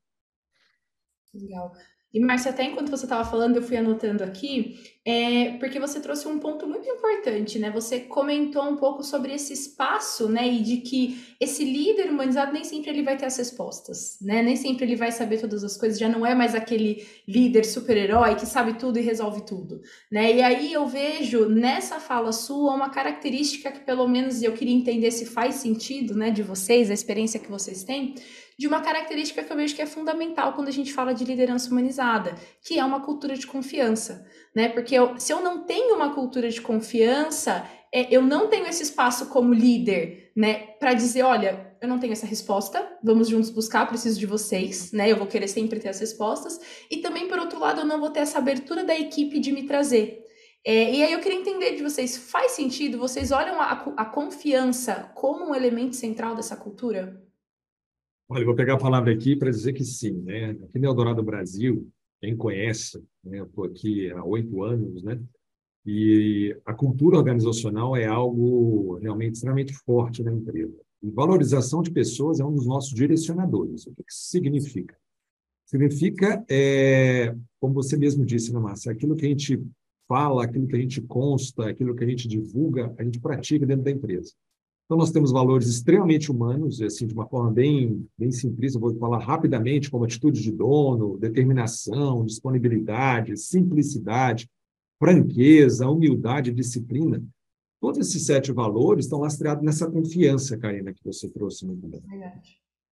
Legal. 1.32 1.72
E, 2.18 2.20
Márcia, 2.20 2.50
até 2.50 2.64
enquanto 2.64 2.90
você 2.90 3.04
estava 3.04 3.24
falando, 3.24 3.56
eu 3.56 3.62
fui 3.62 3.76
anotando 3.76 4.24
aqui, 4.24 4.76
é, 5.04 5.52
porque 5.60 5.78
você 5.78 6.00
trouxe 6.00 6.26
um 6.26 6.40
ponto 6.40 6.66
muito 6.66 6.88
importante, 6.88 7.60
né? 7.60 7.70
Você 7.70 8.00
comentou 8.00 8.64
um 8.64 8.74
pouco 8.74 9.04
sobre 9.04 9.32
esse 9.32 9.52
espaço, 9.52 10.28
né? 10.28 10.44
E 10.48 10.60
de 10.60 10.78
que 10.78 11.16
esse 11.38 11.62
líder 11.62 12.10
humanizado 12.10 12.52
nem 12.52 12.64
sempre 12.64 12.90
ele 12.90 13.04
vai 13.04 13.16
ter 13.16 13.26
as 13.26 13.36
respostas, 13.36 14.18
né? 14.20 14.42
Nem 14.42 14.56
sempre 14.56 14.84
ele 14.84 14.96
vai 14.96 15.12
saber 15.12 15.38
todas 15.38 15.62
as 15.62 15.76
coisas, 15.76 15.96
já 15.96 16.08
não 16.08 16.26
é 16.26 16.34
mais 16.34 16.56
aquele 16.56 17.06
líder 17.26 17.64
super-herói 17.64 18.34
que 18.34 18.46
sabe 18.46 18.74
tudo 18.74 18.98
e 18.98 19.02
resolve 19.02 19.42
tudo, 19.46 19.80
né? 20.10 20.34
E 20.34 20.42
aí 20.42 20.72
eu 20.72 20.88
vejo 20.88 21.48
nessa 21.48 22.00
fala 22.00 22.32
sua 22.32 22.74
uma 22.74 22.90
característica 22.90 23.70
que 23.70 23.86
pelo 23.86 24.08
menos 24.08 24.42
eu 24.42 24.52
queria 24.54 24.74
entender 24.74 25.12
se 25.12 25.24
faz 25.24 25.54
sentido, 25.54 26.16
né, 26.16 26.32
de 26.32 26.42
vocês, 26.42 26.90
a 26.90 26.94
experiência 26.94 27.38
que 27.38 27.48
vocês 27.48 27.84
têm, 27.84 28.16
de 28.58 28.66
uma 28.66 28.80
característica 28.80 29.42
que 29.42 29.52
eu 29.52 29.56
vejo 29.56 29.76
que 29.76 29.82
é 29.82 29.86
fundamental 29.86 30.52
quando 30.52 30.66
a 30.66 30.72
gente 30.72 30.92
fala 30.92 31.14
de 31.14 31.24
liderança 31.24 31.70
humanizada, 31.70 32.34
que 32.60 32.78
é 32.78 32.84
uma 32.84 33.00
cultura 33.00 33.36
de 33.36 33.46
confiança, 33.46 34.26
né? 34.54 34.68
Porque 34.68 34.96
eu, 34.96 35.18
se 35.18 35.32
eu 35.32 35.40
não 35.40 35.64
tenho 35.64 35.94
uma 35.94 36.12
cultura 36.12 36.50
de 36.50 36.60
confiança, 36.60 37.64
é, 37.94 38.12
eu 38.14 38.20
não 38.20 38.48
tenho 38.48 38.66
esse 38.66 38.82
espaço 38.82 39.26
como 39.26 39.54
líder, 39.54 40.32
né, 40.36 40.54
para 40.78 40.92
dizer, 40.92 41.22
olha, 41.22 41.76
eu 41.80 41.88
não 41.88 41.98
tenho 41.98 42.12
essa 42.12 42.26
resposta, 42.26 42.98
vamos 43.02 43.28
juntos 43.28 43.50
buscar, 43.50 43.86
preciso 43.86 44.18
de 44.18 44.26
vocês, 44.26 44.90
né? 44.90 45.10
Eu 45.10 45.16
vou 45.16 45.28
querer 45.28 45.46
sempre 45.46 45.78
ter 45.78 45.88
as 45.88 46.00
respostas. 46.00 46.58
E 46.90 46.98
também, 46.98 47.28
por 47.28 47.38
outro 47.38 47.60
lado, 47.60 47.82
eu 47.82 47.86
não 47.86 48.00
vou 48.00 48.10
ter 48.10 48.20
essa 48.20 48.38
abertura 48.38 48.82
da 48.82 48.98
equipe 48.98 49.38
de 49.38 49.52
me 49.52 49.62
trazer. 49.62 50.24
É, 50.66 50.92
e 50.92 51.02
aí 51.04 51.12
eu 51.12 51.20
queria 51.20 51.38
entender 51.38 51.76
de 51.76 51.82
vocês, 51.84 52.16
faz 52.16 52.52
sentido? 52.52 52.98
Vocês 52.98 53.30
olham 53.30 53.60
a, 53.60 53.70
a 53.96 54.04
confiança 54.04 55.12
como 55.14 55.50
um 55.50 55.54
elemento 55.54 55.94
central 55.94 56.34
dessa 56.34 56.56
cultura? 56.56 57.27
Olha, 58.30 58.44
vou 58.44 58.54
pegar 58.54 58.74
a 58.74 58.78
palavra 58.78 59.10
aqui 59.10 59.34
para 59.34 59.50
dizer 59.50 59.72
que 59.72 59.84
sim. 59.84 60.12
Né? 60.12 60.50
Aqui 60.50 60.78
no 60.78 60.86
Eldorado 60.86 61.22
Brasil, 61.22 61.88
quem 62.20 62.36
conhece, 62.36 63.02
né? 63.24 63.40
eu 63.40 63.46
estou 63.46 63.64
aqui 63.64 64.10
há 64.10 64.22
oito 64.22 64.62
anos, 64.62 65.02
né? 65.02 65.18
e 65.86 66.54
a 66.66 66.74
cultura 66.74 67.16
organizacional 67.16 67.96
é 67.96 68.04
algo 68.04 68.96
realmente 68.96 69.36
extremamente 69.36 69.72
forte 69.72 70.22
na 70.22 70.30
empresa. 70.30 70.76
E 71.02 71.10
valorização 71.10 71.80
de 71.80 71.90
pessoas 71.90 72.38
é 72.38 72.44
um 72.44 72.54
dos 72.54 72.66
nossos 72.66 72.92
direcionadores. 72.92 73.86
O 73.86 73.94
que 73.94 74.02
isso 74.06 74.28
significa? 74.28 74.94
Significa, 75.64 76.44
é, 76.50 77.34
como 77.58 77.72
você 77.72 77.96
mesmo 77.96 78.26
disse, 78.26 78.52
né, 78.52 78.58
Márcia, 78.58 78.92
aquilo 78.92 79.16
que 79.16 79.24
a 79.24 79.28
gente 79.28 79.58
fala, 80.06 80.44
aquilo 80.44 80.66
que 80.66 80.76
a 80.76 80.80
gente 80.80 81.00
consta, 81.00 81.70
aquilo 81.70 81.94
que 81.94 82.04
a 82.04 82.08
gente 82.08 82.28
divulga, 82.28 82.94
a 82.98 83.04
gente 83.04 83.20
pratica 83.20 83.64
dentro 83.64 83.84
da 83.84 83.90
empresa. 83.90 84.34
Então, 84.88 84.96
nós 84.96 85.10
temos 85.10 85.30
valores 85.30 85.68
extremamente 85.68 86.32
humanos, 86.32 86.80
assim, 86.80 87.06
de 87.06 87.12
uma 87.12 87.28
forma 87.28 87.52
bem, 87.52 88.08
bem 88.16 88.32
simplista, 88.32 88.78
vou 88.78 88.94
falar 88.94 89.18
rapidamente, 89.18 89.90
como 89.90 90.04
atitude 90.04 90.42
de 90.42 90.50
dono, 90.50 91.18
determinação, 91.18 92.24
disponibilidade, 92.24 93.36
simplicidade, 93.36 94.48
franqueza, 94.98 95.86
humildade, 95.86 96.54
disciplina. 96.54 97.22
Todos 97.78 97.98
esses 97.98 98.24
sete 98.24 98.50
valores 98.50 99.04
estão 99.04 99.20
lastreados 99.20 99.62
nessa 99.62 99.90
confiança, 99.90 100.56
Karina, 100.56 100.90
que 100.94 101.04
você 101.04 101.28
trouxe 101.28 101.66
no 101.66 101.76
bem. 101.76 102.02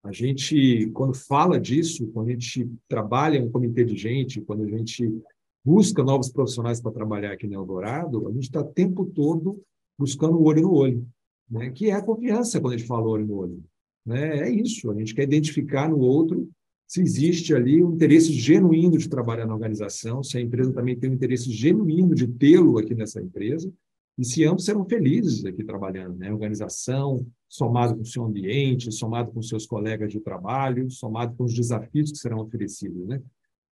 A 0.04 0.12
gente, 0.12 0.90
quando 0.92 1.14
fala 1.14 1.58
disso, 1.58 2.08
quando 2.12 2.28
a 2.28 2.32
gente 2.32 2.70
trabalha 2.86 3.42
um 3.42 3.50
comitê 3.50 3.86
de 3.86 3.96
gente, 3.96 4.42
quando 4.42 4.64
a 4.64 4.68
gente 4.68 5.18
busca 5.64 6.04
novos 6.04 6.28
profissionais 6.28 6.78
para 6.78 6.92
trabalhar 6.92 7.32
aqui 7.32 7.46
no 7.46 7.54
Eldorado, 7.54 8.28
a 8.28 8.32
gente 8.32 8.44
está 8.44 8.60
o 8.60 8.64
tempo 8.64 9.06
todo 9.06 9.58
buscando 9.98 10.36
o 10.36 10.44
olho 10.44 10.60
no 10.60 10.74
olho 10.74 11.08
né? 11.50 11.70
que 11.70 11.90
é 11.90 11.92
a 11.92 12.02
confiança 12.02 12.60
quando 12.60 12.74
a 12.74 12.76
gente 12.76 12.86
fala 12.86 13.08
olho 13.08 13.26
no 13.26 13.34
olho. 13.34 13.64
Né? 14.04 14.40
É 14.40 14.50
isso, 14.50 14.90
a 14.90 14.94
gente 14.94 15.14
quer 15.14 15.24
identificar 15.24 15.88
no 15.88 15.98
outro 15.98 16.48
se 16.86 17.00
existe 17.00 17.52
ali 17.52 17.82
um 17.82 17.94
interesse 17.94 18.32
genuíno 18.32 18.96
de 18.96 19.08
trabalhar 19.08 19.44
na 19.44 19.54
organização, 19.54 20.22
se 20.22 20.38
a 20.38 20.40
empresa 20.40 20.72
também 20.72 20.96
tem 20.96 21.10
um 21.10 21.14
interesse 21.14 21.50
genuíno 21.50 22.14
de 22.14 22.28
tê-lo 22.28 22.78
aqui 22.78 22.94
nessa 22.94 23.20
empresa, 23.20 23.72
e 24.16 24.24
se 24.24 24.44
ambos 24.44 24.64
serão 24.64 24.84
felizes 24.86 25.44
aqui 25.44 25.62
trabalhando, 25.62 26.16
né? 26.16 26.32
Organização, 26.32 27.26
somado 27.48 27.96
com 27.96 28.02
o 28.02 28.06
seu 28.06 28.24
ambiente, 28.24 28.90
somado 28.90 29.30
com 29.30 29.42
seus 29.42 29.66
colegas 29.66 30.10
de 30.10 30.20
trabalho, 30.20 30.90
somado 30.90 31.34
com 31.36 31.44
os 31.44 31.52
desafios 31.52 32.12
que 32.12 32.18
serão 32.18 32.38
oferecidos, 32.38 33.06
né? 33.06 33.20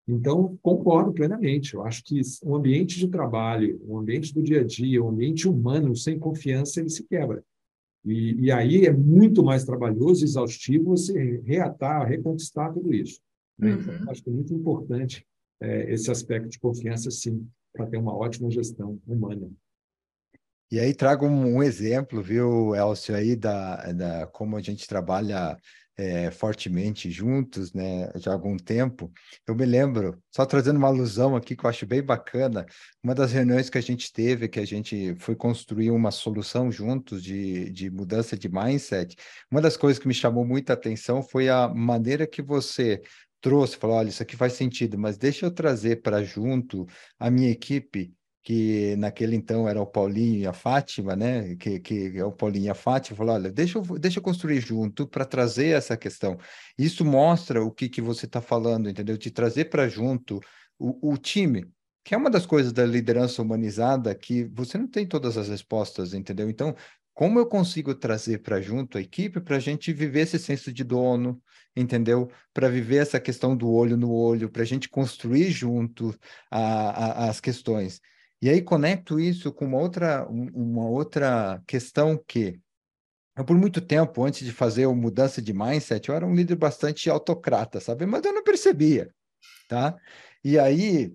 Então, 0.07 0.59
concordo 0.61 1.15
plenamente. 1.15 1.73
Eu 1.73 1.83
acho 1.83 2.05
que 2.05 2.21
o 2.43 2.55
ambiente 2.55 2.99
de 2.99 3.09
trabalho, 3.09 3.81
o 3.87 3.97
ambiente 3.97 4.35
do 4.35 4.43
dia 4.43 4.61
a 4.61 4.65
dia, 4.65 5.03
o 5.03 5.09
ambiente 5.09 5.49
humano 5.49 5.97
sem 5.97 6.19
confiança, 6.19 6.81
ele 6.81 6.91
se 6.91 7.05
quebra. 7.05 7.43
E, 8.05 8.47
e 8.47 8.53
aí 8.53 8.87
é 8.87 8.93
muito 8.93 9.43
mais 9.43 9.65
trabalhoso 9.65 10.23
e 10.23 10.27
exaustivo 10.27 10.91
você 10.91 11.41
reatar, 11.45 12.07
reconquistar 12.07 12.73
tudo 12.73 12.93
isso. 12.93 13.21
Né? 13.59 13.71
Então, 13.71 13.93
uhum. 13.93 14.01
Então, 14.01 14.11
acho 14.11 14.23
que 14.23 14.31
é 14.31 14.33
muito 14.33 14.55
importante 14.55 15.27
é, 15.61 15.93
esse 15.93 16.11
aspecto 16.11 16.49
de 16.49 16.59
confiança, 16.59 17.11
sim, 17.11 17.47
para 17.73 17.87
ter 17.87 17.97
uma 17.97 18.15
ótima 18.15 18.51
gestão 18.51 19.01
humana. 19.07 19.51
E 20.71 20.81
aí 20.81 20.95
trago 20.95 21.27
um, 21.27 21.57
um 21.57 21.63
exemplo, 21.63 22.23
viu, 22.23 22.75
Elcio, 22.75 23.15
aí 23.15 23.37
da, 23.37 23.93
da 23.93 24.27
como 24.27 24.57
a 24.57 24.61
gente 24.61 24.89
trabalha 24.89 25.57
é, 25.97 26.31
fortemente 26.31 27.11
juntos, 27.11 27.73
né, 27.73 28.11
já 28.17 28.31
há 28.31 28.35
algum 28.35 28.57
tempo. 28.57 29.13
Eu 29.47 29.55
me 29.55 29.65
lembro, 29.65 30.21
só 30.31 30.45
trazendo 30.45 30.77
uma 30.77 30.89
alusão 30.89 31.37
aqui 31.37 31.57
que 31.57 31.65
eu 31.65 31.71
acho 31.71 31.87
bem 31.87 32.03
bacana, 32.03 32.67
uma 33.03 33.15
das 33.15 33.33
reuniões 33.33 33.71
que 33.71 33.79
a 33.79 33.83
gente 33.83 34.13
teve, 34.13 34.49
que 34.49 34.61
a 34.61 34.67
gente 34.67 35.15
foi 35.19 35.37
construir 35.37 35.91
uma 35.91 36.11
solução 36.11 36.71
juntos 36.71 37.23
de, 37.23 37.71
de 37.71 37.91
mudança 37.91 38.37
de 38.37 38.49
mindset, 38.49 39.17
uma 39.51 39.61
das 39.61 39.77
coisas 39.77 40.01
que 40.01 40.09
me 40.09 40.15
chamou 40.15 40.45
muita 40.45 40.73
atenção 40.73 41.23
foi 41.23 41.49
a 41.49 41.69
maneira 41.69 42.27
que 42.27 42.43
você 42.43 43.01
trouxe, 43.41 43.77
falou, 43.77 43.97
olha, 43.97 44.09
isso 44.09 44.23
aqui 44.23 44.37
faz 44.37 44.55
sentido, 44.55 44.99
mas 44.99 45.19
deixa 45.19 45.47
eu 45.47 45.51
trazer 45.51 46.01
para 46.03 46.25
junto 46.25 46.87
a 47.19 47.31
minha 47.31 47.51
equipe 47.51 48.13
que 48.45 48.95
naquele 48.97 49.35
então 49.35 49.67
era 49.67 49.81
o 49.81 49.87
Paulinho 49.87 50.41
e 50.41 50.47
a 50.47 50.53
Fátima, 50.53 51.17
né? 51.17 51.57
Que, 51.57 51.81
que 51.81 52.13
é 52.19 52.25
o 52.25 52.31
Paulinho 52.31 52.67
e 52.67 52.71
a 52.71 52.75
Fátima, 52.75 53.17
falou: 53.17 53.35
olha, 53.35 53.51
deixa 53.51 53.79
eu, 53.79 53.83
deixa 53.99 54.19
eu 54.19 54.23
construir 54.23 54.61
junto 54.61 55.07
para 55.09 55.25
trazer 55.25 55.69
essa 55.69 55.97
questão. 55.97 56.37
Isso 56.79 57.05
mostra 57.05 57.65
o 57.65 57.73
que, 57.73 57.89
que 57.89 58.03
você 58.03 58.27
está 58.27 58.43
falando, 58.43 58.89
entendeu? 58.91 59.17
De 59.17 59.31
trazer 59.31 59.67
para 59.71 59.89
junto 59.89 60.41
o, 60.79 61.13
o 61.13 61.17
time, 61.17 61.67
que 62.05 62.15
é 62.15 62.19
uma 62.19 62.29
das 62.31 62.45
coisas 62.45 62.71
da 62.71 62.85
liderança 62.85 63.41
humanizada 63.41 64.15
que 64.15 64.45
você 64.45 64.77
não 64.77 64.87
tem 64.87 65.07
todas 65.07 65.39
as 65.39 65.49
respostas, 65.49 66.13
entendeu? 66.13 66.51
Então, 66.51 66.77
como 67.15 67.39
eu 67.39 67.47
consigo 67.47 67.95
trazer 67.95 68.43
para 68.43 68.61
junto 68.61 68.99
a 68.99 69.01
equipe 69.01 69.41
para 69.41 69.57
a 69.57 69.61
gente 69.61 69.91
viver 69.91 70.21
esse 70.21 70.39
senso 70.39 70.71
de 70.71 70.85
dono, 70.85 71.41
entendeu? 71.75 72.31
Para 72.53 72.69
viver 72.69 72.97
essa 72.97 73.19
questão 73.19 73.57
do 73.57 73.71
olho 73.71 73.97
no 73.97 74.13
olho, 74.13 74.51
para 74.51 74.63
a 74.63 74.67
gente 74.67 74.89
construir 74.89 75.51
junto 75.51 76.15
a, 76.51 77.25
a, 77.25 77.31
as 77.31 77.41
questões. 77.41 78.03
E 78.43 78.51
aí 78.51 78.61
conecto 78.61 79.19
isso 79.19 79.53
com 79.53 79.65
uma 79.65 79.79
outra, 79.79 80.27
uma 80.29 80.87
outra 80.89 81.63
questão 81.67 82.17
que 82.27 82.61
eu, 83.37 83.45
por 83.45 83.57
muito 83.57 83.81
tempo, 83.81 84.25
antes 84.25 84.45
de 84.47 84.53
fazer 84.53 84.85
a 84.85 84.93
mudança 84.93 85.43
de 85.43 85.53
mindset, 85.53 86.09
eu 86.09 86.15
era 86.15 86.27
um 86.27 86.35
líder 86.35 86.55
bastante 86.55 87.11
autocrata, 87.11 87.81
sabe? 87.81 88.07
Mas 88.07 88.25
eu 88.25 88.33
não 88.33 88.45
percebia, 88.45 89.13
tá? 89.69 89.97
E 90.45 90.59
aí, 90.59 91.13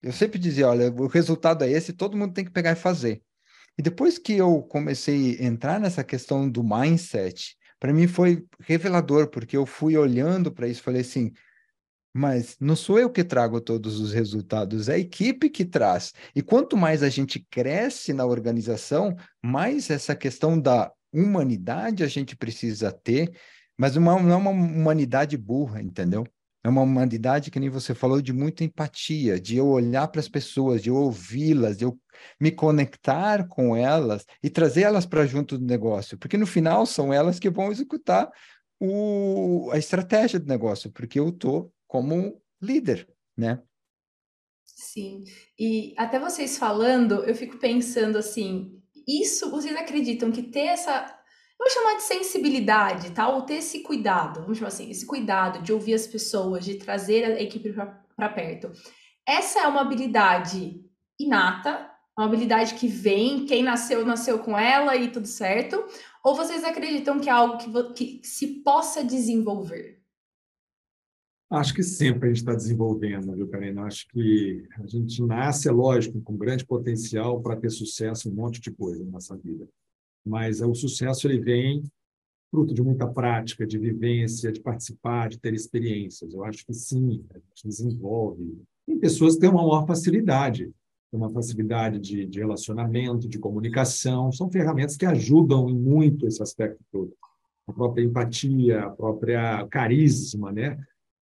eu 0.00 0.12
sempre 0.12 0.38
dizia, 0.38 0.68
olha, 0.68 0.92
o 0.92 1.08
resultado 1.08 1.64
é 1.64 1.70
esse, 1.70 1.92
todo 1.92 2.16
mundo 2.16 2.34
tem 2.34 2.44
que 2.44 2.52
pegar 2.52 2.72
e 2.72 2.76
fazer. 2.76 3.20
E 3.76 3.82
depois 3.82 4.16
que 4.16 4.34
eu 4.34 4.62
comecei 4.62 5.38
a 5.40 5.44
entrar 5.44 5.80
nessa 5.80 6.04
questão 6.04 6.48
do 6.48 6.62
mindset, 6.62 7.56
para 7.80 7.92
mim 7.92 8.06
foi 8.06 8.44
revelador, 8.60 9.28
porque 9.28 9.56
eu 9.56 9.66
fui 9.66 9.96
olhando 9.96 10.52
para 10.52 10.68
isso, 10.68 10.82
falei 10.82 11.00
assim, 11.00 11.32
mas 12.16 12.56
não 12.58 12.74
sou 12.74 12.98
eu 12.98 13.10
que 13.10 13.22
trago 13.22 13.60
todos 13.60 14.00
os 14.00 14.10
resultados, 14.10 14.88
é 14.88 14.94
a 14.94 14.98
equipe 14.98 15.50
que 15.50 15.66
traz. 15.66 16.14
E 16.34 16.40
quanto 16.40 16.74
mais 16.74 17.02
a 17.02 17.10
gente 17.10 17.46
cresce 17.50 18.14
na 18.14 18.24
organização, 18.24 19.14
mais 19.42 19.90
essa 19.90 20.16
questão 20.16 20.58
da 20.58 20.90
humanidade 21.12 22.02
a 22.02 22.06
gente 22.06 22.34
precisa 22.34 22.90
ter, 22.90 23.30
mas 23.76 23.96
uma, 23.96 24.18
não 24.20 24.32
é 24.32 24.36
uma 24.36 24.50
humanidade 24.50 25.36
burra, 25.36 25.82
entendeu? 25.82 26.26
É 26.64 26.68
uma 26.70 26.80
humanidade 26.80 27.50
que 27.50 27.60
nem 27.60 27.68
você 27.68 27.94
falou 27.94 28.22
de 28.22 28.32
muita 28.32 28.64
empatia, 28.64 29.38
de 29.38 29.58
eu 29.58 29.68
olhar 29.68 30.08
para 30.08 30.20
as 30.20 30.28
pessoas, 30.28 30.82
de 30.82 30.88
eu 30.88 30.96
ouvi-las, 30.96 31.76
de 31.76 31.84
eu 31.84 32.00
me 32.40 32.50
conectar 32.50 33.46
com 33.46 33.76
elas 33.76 34.24
e 34.42 34.48
trazer 34.48 34.82
elas 34.82 35.04
para 35.04 35.26
junto 35.26 35.58
do 35.58 35.66
negócio, 35.66 36.16
porque 36.16 36.38
no 36.38 36.46
final 36.46 36.86
são 36.86 37.12
elas 37.12 37.38
que 37.38 37.50
vão 37.50 37.70
executar 37.70 38.30
o, 38.80 39.70
a 39.70 39.78
estratégia 39.78 40.40
do 40.40 40.46
negócio, 40.46 40.90
porque 40.90 41.20
eu 41.20 41.28
estou 41.28 41.70
como 41.86 42.40
líder, 42.60 43.08
né? 43.36 43.62
Sim. 44.64 45.24
E 45.58 45.94
até 45.96 46.18
vocês 46.18 46.58
falando, 46.58 47.24
eu 47.24 47.34
fico 47.34 47.58
pensando 47.58 48.18
assim, 48.18 48.82
isso 49.06 49.50
vocês 49.50 49.76
acreditam 49.76 50.32
que 50.32 50.42
ter 50.42 50.66
essa 50.66 51.14
vou 51.58 51.70
chamar 51.70 51.94
de 51.94 52.02
sensibilidade, 52.02 53.12
tá? 53.12 53.28
Ou 53.28 53.42
ter 53.42 53.54
esse 53.54 53.80
cuidado, 53.80 54.42
vamos 54.42 54.58
chamar 54.58 54.68
assim, 54.68 54.90
esse 54.90 55.06
cuidado 55.06 55.62
de 55.62 55.72
ouvir 55.72 55.94
as 55.94 56.06
pessoas, 56.06 56.64
de 56.64 56.74
trazer 56.74 57.24
a 57.24 57.42
equipe 57.42 57.72
para 58.14 58.28
perto. 58.28 58.70
Essa 59.26 59.60
é 59.60 59.66
uma 59.66 59.80
habilidade 59.80 60.84
inata, 61.18 61.90
uma 62.16 62.26
habilidade 62.26 62.74
que 62.74 62.86
vem, 62.86 63.46
quem 63.46 63.62
nasceu, 63.62 64.04
nasceu 64.04 64.38
com 64.38 64.58
ela 64.58 64.96
e 64.96 65.10
tudo 65.10 65.26
certo? 65.26 65.84
Ou 66.22 66.34
vocês 66.34 66.62
acreditam 66.62 67.18
que 67.18 67.28
é 67.28 67.32
algo 67.32 67.58
que, 67.94 68.18
que 68.18 68.26
se 68.26 68.62
possa 68.62 69.02
desenvolver? 69.02 69.95
Acho 71.48 71.74
que 71.74 71.82
sempre 71.82 72.26
a 72.26 72.28
gente 72.28 72.38
está 72.38 72.54
desenvolvendo, 72.54 73.32
viu, 73.32 73.46
Karina? 73.46 73.84
Acho 73.84 74.06
que 74.08 74.66
a 74.78 74.86
gente 74.86 75.22
nasce, 75.22 75.68
é 75.68 75.72
lógico, 75.72 76.20
com 76.20 76.36
grande 76.36 76.66
potencial 76.66 77.40
para 77.40 77.56
ter 77.56 77.70
sucesso 77.70 78.28
em 78.28 78.32
um 78.32 78.34
monte 78.34 78.60
de 78.60 78.72
coisa 78.72 79.04
na 79.04 79.12
nossa 79.12 79.36
vida. 79.36 79.68
Mas 80.24 80.60
o 80.60 80.74
sucesso 80.74 81.28
ele 81.28 81.38
vem 81.38 81.84
fruto 82.50 82.74
de 82.74 82.82
muita 82.82 83.06
prática, 83.06 83.66
de 83.66 83.78
vivência, 83.78 84.50
de 84.50 84.60
participar, 84.60 85.28
de 85.28 85.38
ter 85.38 85.54
experiências. 85.54 86.32
Eu 86.34 86.44
acho 86.44 86.66
que 86.66 86.74
sim, 86.74 87.24
a 87.30 87.38
gente 87.38 87.62
desenvolve. 87.64 88.60
Tem 88.84 88.98
pessoas 88.98 89.34
que 89.34 89.40
têm 89.40 89.50
uma 89.50 89.62
maior 89.62 89.86
facilidade, 89.86 90.72
uma 91.12 91.30
facilidade 91.30 92.00
de, 92.00 92.26
de 92.26 92.38
relacionamento, 92.40 93.28
de 93.28 93.38
comunicação. 93.38 94.32
São 94.32 94.50
ferramentas 94.50 94.96
que 94.96 95.06
ajudam 95.06 95.68
muito 95.68 96.26
esse 96.26 96.42
aspecto 96.42 96.82
todo. 96.90 97.12
A 97.68 97.72
própria 97.72 98.02
empatia, 98.02 98.84
a 98.84 98.90
própria 98.90 99.66
carisma, 99.68 100.50
né? 100.50 100.78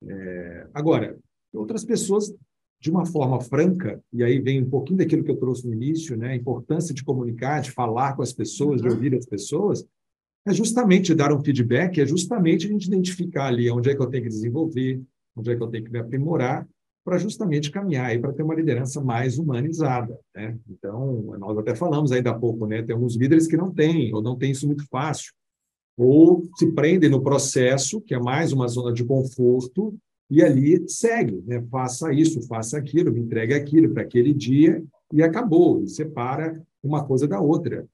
É, 0.09 0.67
agora, 0.73 1.17
outras 1.53 1.85
pessoas, 1.85 2.35
de 2.81 2.91
uma 2.91 3.07
forma 3.07 3.41
franca, 3.41 4.03
e 4.13 4.23
aí 4.23 4.39
vem 4.41 4.63
um 4.63 4.69
pouquinho 4.69 4.99
daquilo 4.99 5.25
que 5.25 5.31
eu 5.31 5.37
trouxe 5.37 5.67
no 5.67 5.73
início, 5.73 6.17
né? 6.17 6.33
a 6.33 6.37
importância 6.37 6.95
de 6.95 7.05
comunicar, 7.05 7.61
de 7.61 7.71
falar 7.71 8.15
com 8.15 8.23
as 8.23 8.33
pessoas, 8.33 8.81
de 8.81 8.89
uhum. 8.89 8.95
ouvir 8.95 9.15
as 9.15 9.27
pessoas, 9.27 9.87
é 10.47 10.53
justamente 10.53 11.15
dar 11.15 11.33
um 11.33 11.43
feedback, 11.43 12.01
é 12.01 12.07
justamente 12.07 12.67
a 12.67 12.71
gente 12.71 12.87
identificar 12.87 13.47
ali 13.47 13.71
onde 13.71 13.91
é 13.91 13.95
que 13.95 14.03
eu 14.03 14.07
tenho 14.07 14.25
que 14.25 14.29
desenvolver, 14.29 15.03
onde 15.35 15.51
é 15.51 15.57
que 15.57 15.63
eu 15.63 15.69
tenho 15.69 15.85
que 15.85 15.91
me 15.91 15.99
aprimorar, 15.99 16.69
para 17.03 17.19
justamente 17.19 17.71
caminhar 17.71 18.07
aí 18.07 18.19
para 18.19 18.33
ter 18.33 18.43
uma 18.43 18.55
liderança 18.55 19.01
mais 19.01 19.39
humanizada, 19.39 20.19
né? 20.35 20.59
Então, 20.69 21.37
nós 21.39 21.59
até 21.59 21.75
falamos 21.75 22.13
ainda 22.13 22.31
há 22.31 22.39
pouco, 22.39 22.67
né? 22.67 22.83
Tem 22.83 22.95
alguns 22.95 23.15
líderes 23.15 23.47
que 23.47 23.59
não 23.59 23.71
têm, 23.71 24.15
ou 24.15 24.23
não 24.23 24.37
têm 24.37 24.53
isso 24.53 24.67
muito 24.67 24.87
fácil 24.89 25.33
ou 25.97 26.49
se 26.57 26.73
prendem 26.73 27.11
no 27.11 27.23
processo, 27.23 28.01
que 28.01 28.15
é 28.15 28.19
mais 28.19 28.53
uma 28.53 28.69
zona 28.69 28.93
de 28.93 29.05
conforto, 29.05 29.97
e 30.31 30.43
ali 30.43 30.89
segue, 30.89 31.43
né? 31.47 31.63
faça 31.71 32.13
isso, 32.13 32.43
faça 32.49 32.79
aquilo, 32.79 33.13
me 33.13 33.21
entregue 33.21 33.55
aquilo 33.55 33.93
para 33.93 34.03
aquele 34.03 34.33
dia, 34.33 34.83
e 35.13 35.23
acabou, 35.23 35.83
e 35.83 35.89
separa 35.89 36.61
uma 36.83 37.05
coisa 37.05 37.29
da 37.29 37.41
outra. 37.41 37.87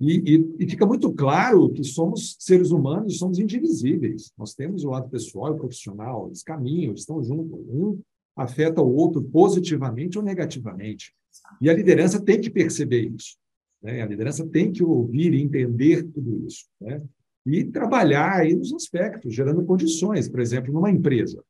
E, 0.00 0.34
e, 0.34 0.64
e, 0.64 0.68
fica 0.68 0.84
muito 0.84 1.12
claro 1.12 1.68
que 1.70 1.84
somos 1.84 2.36
seres 2.40 2.72
humanos, 2.72 3.18
somos 3.18 3.38
indivisíveis. 3.38 4.32
Nós 4.36 4.52
temos 4.52 4.82
o 4.82 4.90
lado 4.90 5.08
pessoal 5.08 5.54
e 5.54 5.58
profissional, 5.58 6.26
eles 6.26 6.42
caminham, 6.42 6.92
estão 6.92 7.22
juntos. 7.22 7.60
Um 7.68 8.00
afeta 8.34 8.82
o 8.82 8.96
outro 8.96 9.22
positivamente 9.22 10.18
ou 10.18 10.24
negativamente. 10.24 11.14
E 11.60 11.70
a 11.70 11.74
liderança 11.74 12.20
tem 12.20 12.40
que 12.40 12.50
perceber 12.50 13.12
isso. 13.14 13.36
Né? 13.82 14.02
A 14.02 14.06
liderança 14.06 14.46
tem 14.46 14.72
que 14.72 14.82
ouvir 14.82 15.34
e 15.34 15.42
entender 15.42 16.02
tudo 16.04 16.46
isso. 16.46 16.66
Né? 16.80 17.00
E 17.44 17.64
trabalhar 17.64 18.40
aí 18.40 18.54
nos 18.54 18.72
aspectos, 18.72 19.34
gerando 19.34 19.64
condições, 19.64 20.28
por 20.28 20.40
exemplo, 20.40 20.72
numa 20.72 20.90
empresa. 20.90 21.42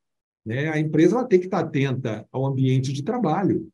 Né? 0.44 0.68
A 0.68 0.78
empresa 0.78 1.16
ela 1.16 1.24
tem 1.26 1.38
que 1.38 1.46
estar 1.46 1.60
atenta 1.60 2.26
ao 2.32 2.46
ambiente 2.46 2.92
de 2.92 3.02
trabalho. 3.02 3.68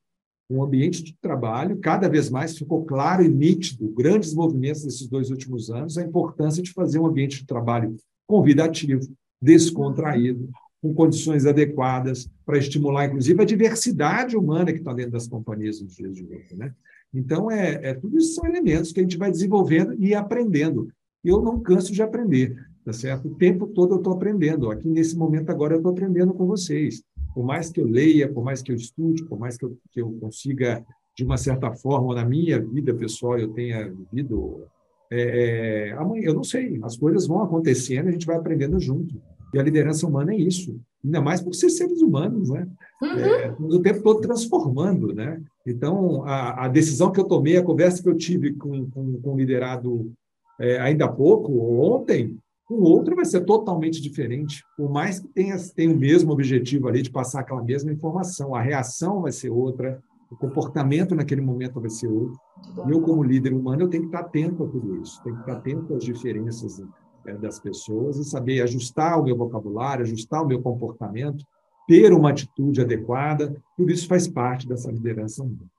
Um 0.51 0.63
ambiente 0.63 1.03
de 1.03 1.15
trabalho, 1.21 1.79
cada 1.79 2.09
vez 2.09 2.31
mais 2.31 2.57
ficou 2.57 2.85
claro 2.85 3.23
e 3.23 3.29
nítido, 3.29 3.89
grandes 3.89 4.35
movimentos 4.35 4.83
desses 4.83 5.07
dois 5.07 5.31
últimos 5.31 5.71
anos, 5.71 5.99
a 5.99 6.03
importância 6.03 6.63
de 6.63 6.73
fazer 6.73 6.99
um 6.99 7.07
ambiente 7.07 7.41
de 7.41 7.47
trabalho 7.47 7.95
convidativo, 8.27 9.07
descontraído, 9.41 10.49
com 10.81 10.95
condições 10.95 11.45
adequadas 11.45 12.31
para 12.47 12.59
estimular, 12.59 13.07
inclusive, 13.07 13.43
a 13.43 13.45
diversidade 13.45 14.37
humana 14.37 14.73
que 14.73 14.79
está 14.79 14.93
dentro 14.93 15.13
das 15.13 15.27
companhias 15.27 15.81
nos 15.81 15.95
dias 15.95 16.15
de 16.15 16.25
hoje. 16.25 16.57
Né? 16.57 16.73
Então, 17.13 17.51
é, 17.51 17.91
é, 17.91 17.95
tudo 17.95 18.17
isso 18.17 18.35
são 18.35 18.47
elementos 18.47 18.93
que 18.93 19.01
a 19.01 19.03
gente 19.03 19.19
vai 19.19 19.31
desenvolvendo 19.31 19.95
e 19.99 20.15
aprendendo 20.15 20.89
eu 21.25 21.43
não 21.43 21.61
canso 21.61 21.93
de 21.93 22.03
aprender, 22.03 22.57
tá 22.85 22.93
certo? 22.93 23.29
O 23.29 23.35
tempo 23.35 23.67
todo 23.67 23.95
eu 23.95 23.99
estou 23.99 24.13
aprendendo. 24.13 24.71
Aqui 24.71 24.89
nesse 24.89 25.17
momento 25.17 25.51
agora 25.51 25.75
eu 25.75 25.79
estou 25.79 25.93
aprendendo 25.93 26.33
com 26.33 26.47
vocês. 26.47 27.03
Por 27.35 27.45
mais 27.45 27.71
que 27.71 27.81
eu 27.81 27.87
leia, 27.87 28.33
por 28.33 28.45
mais 28.45 28.63
que 28.63 28.73
eu 28.73 28.77
estude, 28.77 29.25
por 29.25 29.39
mais 29.39 29.57
que 29.57 29.65
eu, 29.65 29.77
que 29.93 30.01
eu 30.01 30.11
consiga, 30.21 30.85
de 31.17 31.25
uma 31.25 31.37
certa 31.37 31.73
forma, 31.73 32.15
na 32.15 32.25
minha 32.25 32.61
vida 32.61 32.95
pessoal, 32.95 33.39
eu 33.39 33.49
tenha 33.49 33.89
vivido. 33.89 34.65
É, 35.11 35.89
é, 35.89 35.93
amanhã, 35.93 36.25
eu 36.25 36.35
não 36.35 36.45
sei, 36.45 36.79
as 36.83 36.97
coisas 36.97 37.27
vão 37.27 37.43
acontecendo, 37.43 38.09
a 38.09 38.13
gente 38.13 38.27
vai 38.27 38.37
aprendendo 38.37 38.79
junto. 38.79 39.21
E 39.53 39.59
a 39.59 39.63
liderança 39.63 40.07
humana 40.07 40.35
é 40.35 40.37
isso, 40.37 40.79
ainda 41.03 41.21
mais 41.21 41.41
por 41.41 41.55
ser 41.55 41.71
seres 41.71 42.03
humanos, 42.03 42.51
né? 42.51 42.69
Uhum. 43.03 43.09
É, 43.09 43.57
o 43.59 43.81
tempo 43.81 44.03
todo 44.03 44.21
transformando, 44.21 45.15
né? 45.15 45.41
Então, 45.67 46.25
a, 46.25 46.65
a, 46.65 46.69
decisão 46.69 47.11
que 47.11 47.21
eu 47.21 47.25
tomei, 47.25 47.57
a 47.57 47.63
conversa 47.63 48.03
que 48.03 48.09
eu 48.09 48.17
tive 48.17 48.53
com, 48.55 48.91
com, 48.91 49.21
com 49.21 49.35
o 49.35 49.37
liderado 49.37 50.13
é, 50.61 50.79
ainda 50.81 51.05
há 51.05 51.09
pouco, 51.09 51.53
ontem, 51.81 52.37
o 52.69 52.83
outro 52.83 53.17
vai 53.17 53.25
ser 53.25 53.45
totalmente 53.45 54.01
diferente. 54.03 54.63
Por 54.77 54.91
mais 54.91 55.19
que 55.19 55.29
tenha, 55.29 55.57
tenha 55.75 55.93
o 55.93 55.97
mesmo 55.97 56.33
objetivo 56.33 56.89
ali 56.89 57.01
de 57.03 57.11
passar 57.11 57.41
aquela 57.41 57.63
mesma 57.63 57.91
informação, 57.91 58.55
a 58.55 58.61
reação 58.61 59.23
vai 59.23 59.33
ser 59.33 59.51
outra, 59.51 60.03
o 60.31 60.37
comportamento 60.37 61.15
naquele 61.15 61.41
momento 61.41 61.81
vai 61.81 61.89
ser 61.89 62.09
outro. 62.09 62.39
Eu, 62.87 63.01
como 63.01 63.23
líder 63.23 63.55
humano, 63.55 63.83
eu 63.83 63.89
tenho 63.89 64.03
que 64.03 64.09
estar 64.09 64.21
atento 64.21 64.65
a 64.65 64.69
tudo 64.69 64.97
isso, 64.97 65.23
tenho 65.23 65.37
que 65.37 65.43
estar 65.43 65.55
atento 65.55 65.95
às 65.95 66.05
diferenças 66.05 66.83
é, 67.25 67.35
das 67.35 67.59
pessoas 67.59 68.19
e 68.19 68.25
saber 68.25 68.61
ajustar 68.61 69.19
o 69.19 69.25
meu 69.25 69.37
vocabulário, 69.37 70.05
ajustar 70.05 70.43
o 70.43 70.47
meu 70.47 70.61
comportamento, 70.61 71.43
ter 71.87 72.13
uma 72.13 72.31
atitude 72.31 72.83
adequada, 72.83 73.57
tudo 73.75 73.91
isso 73.91 74.07
faz 74.07 74.29
parte 74.29 74.69
dessa 74.69 74.91
liderança 74.91 75.43
humana. 75.43 75.71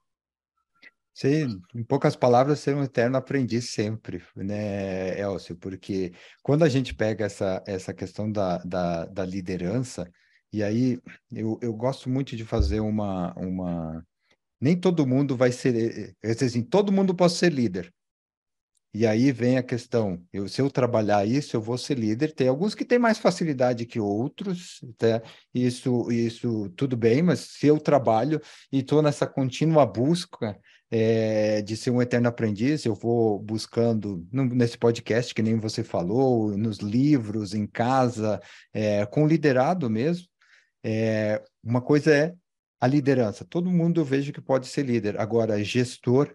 Sim, 1.20 1.62
em 1.76 1.84
poucas 1.84 2.16
palavras, 2.16 2.62
ser 2.62 2.74
um 2.74 2.82
eterno 2.84 3.18
aprendiz 3.18 3.72
sempre, 3.72 4.24
né, 4.38 5.20
Elcio? 5.20 5.54
Porque 5.58 6.14
quando 6.42 6.64
a 6.64 6.70
gente 6.70 6.94
pega 6.96 7.26
essa, 7.26 7.62
essa 7.68 7.94
questão 7.94 8.32
da, 8.32 8.60
da, 8.60 9.04
da 9.04 9.26
liderança, 9.26 10.10
e 10.54 10.64
aí 10.64 10.98
eu, 11.30 11.60
eu 11.62 11.74
gosto 11.74 12.10
muito 12.10 12.38
de 12.38 12.46
fazer 12.46 12.80
uma, 12.80 13.34
uma. 13.38 14.02
Nem 14.62 14.80
todo 14.80 15.06
mundo 15.08 15.36
vai 15.36 15.52
ser. 15.52 16.16
Assim, 16.24 16.64
todo 16.64 16.92
mundo 16.92 17.14
pode 17.16 17.34
ser 17.34 17.52
líder. 17.52 17.94
E 18.94 19.06
aí 19.06 19.32
vem 19.32 19.58
a 19.58 19.64
questão: 19.64 20.24
eu, 20.34 20.48
se 20.48 20.62
eu 20.62 20.70
trabalhar 20.70 21.26
isso, 21.28 21.56
eu 21.56 21.62
vou 21.62 21.78
ser 21.78 21.98
líder. 21.98 22.34
Tem 22.34 22.48
alguns 22.48 22.74
que 22.74 22.86
têm 22.86 22.98
mais 22.98 23.18
facilidade 23.20 23.86
que 23.86 24.00
outros, 24.00 24.80
tá? 24.98 25.22
isso, 25.54 26.12
isso 26.12 26.70
tudo 26.78 26.98
bem, 26.98 27.22
mas 27.22 27.40
se 27.42 27.68
eu 27.68 27.78
trabalho 27.80 28.42
e 28.72 28.80
estou 28.80 29.02
nessa 29.02 29.28
contínua 29.28 29.86
busca 29.86 30.58
é, 30.92 31.62
de 31.62 31.78
ser 31.78 31.92
um 31.92 32.02
eterno 32.02 32.28
aprendiz, 32.28 32.86
eu 32.86 32.96
vou 32.96 33.40
buscando 33.40 34.28
no, 34.32 34.46
nesse 34.46 34.78
podcast, 34.78 35.34
que 35.34 35.42
nem 35.42 35.58
você 35.58 35.84
falou, 35.84 36.58
nos 36.58 36.80
livros, 36.80 37.54
em 37.54 37.68
casa, 37.68 38.42
é, 38.74 39.06
com 39.06 39.28
liderado 39.28 39.90
mesmo. 39.90 40.28
É, 40.84 41.44
uma 41.64 41.82
coisa 41.82 42.14
é 42.16 42.36
a 42.80 42.88
liderança. 42.88 43.46
Todo 43.46 43.70
mundo 43.70 44.02
eu 44.02 44.06
vejo 44.06 44.34
que 44.34 44.42
pode 44.42 44.68
ser 44.68 44.84
líder. 44.84 45.20
Agora, 45.20 45.64
gestor, 45.64 46.34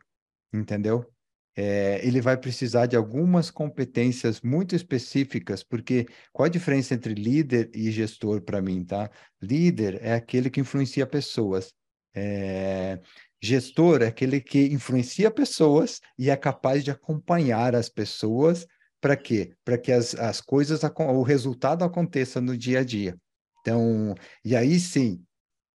entendeu? 0.53 1.11
Ele 1.57 2.21
vai 2.21 2.37
precisar 2.37 2.87
de 2.87 2.97
algumas 2.97 3.49
competências 3.49 4.41
muito 4.41 4.75
específicas, 4.75 5.63
porque 5.63 6.05
qual 6.33 6.47
a 6.47 6.51
diferença 6.51 6.95
entre 6.95 7.15
líder 7.15 7.71
e 7.73 7.93
gestor 7.93 8.43
para 8.43 8.61
mim, 8.61 8.85
tá? 8.85 9.09
Líder 9.41 10.01
é 10.03 10.15
aquele 10.15 10.51
que 10.51 10.61
influencia 10.61 11.07
pessoas. 11.07 11.73
É, 12.13 13.01
Gestor 13.45 14.03
é 14.03 14.07
aquele 14.07 14.41
que 14.41 14.73
influencia 14.73 15.31
pessoas 15.31 16.01
e 16.19 16.31
é 16.31 16.37
capaz 16.37 16.83
de 16.83 16.91
acompanhar 16.91 17.75
as 17.75 17.91
pessoas 17.91 18.67
para 19.01 19.17
quê? 19.17 19.53
Para 19.63 19.77
que 19.77 19.93
as, 19.93 20.15
as 20.15 20.41
coisas, 20.41 20.81
o 20.83 21.23
resultado 21.23 21.85
aconteça 21.85 22.41
no 22.41 22.57
dia 22.57 22.81
a 22.81 22.85
dia. 22.85 23.19
Então, 23.61 24.15
e 24.43 24.57
aí 24.57 24.81
sim, 24.81 25.23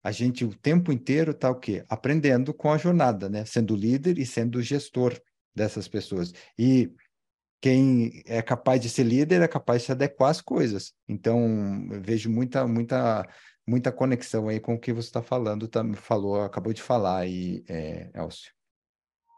a 0.04 0.12
gente 0.12 0.44
o 0.44 0.56
tempo 0.56 0.92
inteiro 0.92 1.30
está 1.30 1.52
o 1.52 1.60
quê? 1.60 1.86
Aprendendo 1.88 2.56
com 2.56 2.72
a 2.72 2.78
jornada, 2.78 3.30
né? 3.30 3.46
Sendo 3.46 3.76
líder 3.76 4.18
e 4.18 4.26
sendo 4.26 4.64
gestor 4.64 5.16
dessas 5.56 5.88
pessoas. 5.88 6.34
E 6.58 6.92
quem 7.62 8.24
é 8.26 8.42
capaz 8.42 8.82
de 8.82 8.90
ser 8.90 9.04
líder 9.04 9.44
é 9.44 9.48
capaz 9.48 9.82
de 9.82 9.86
se 9.88 9.92
adequar 9.92 10.32
às 10.32 10.42
coisas. 10.42 10.94
Então, 11.08 11.88
vejo 12.02 12.32
muita, 12.32 12.68
muita 12.68 13.28
muita 13.70 13.92
conexão 13.92 14.50
aí 14.50 14.60
com 14.60 14.74
o 14.74 14.80
que 14.80 14.92
você 14.92 15.08
está 15.08 15.22
falando, 15.22 15.68
tá, 15.68 15.86
falou, 15.94 16.42
acabou 16.42 16.74
de 16.74 16.82
falar 16.82 17.20
aí, 17.20 17.64
é, 17.70 18.10
Elcio. 18.16 18.52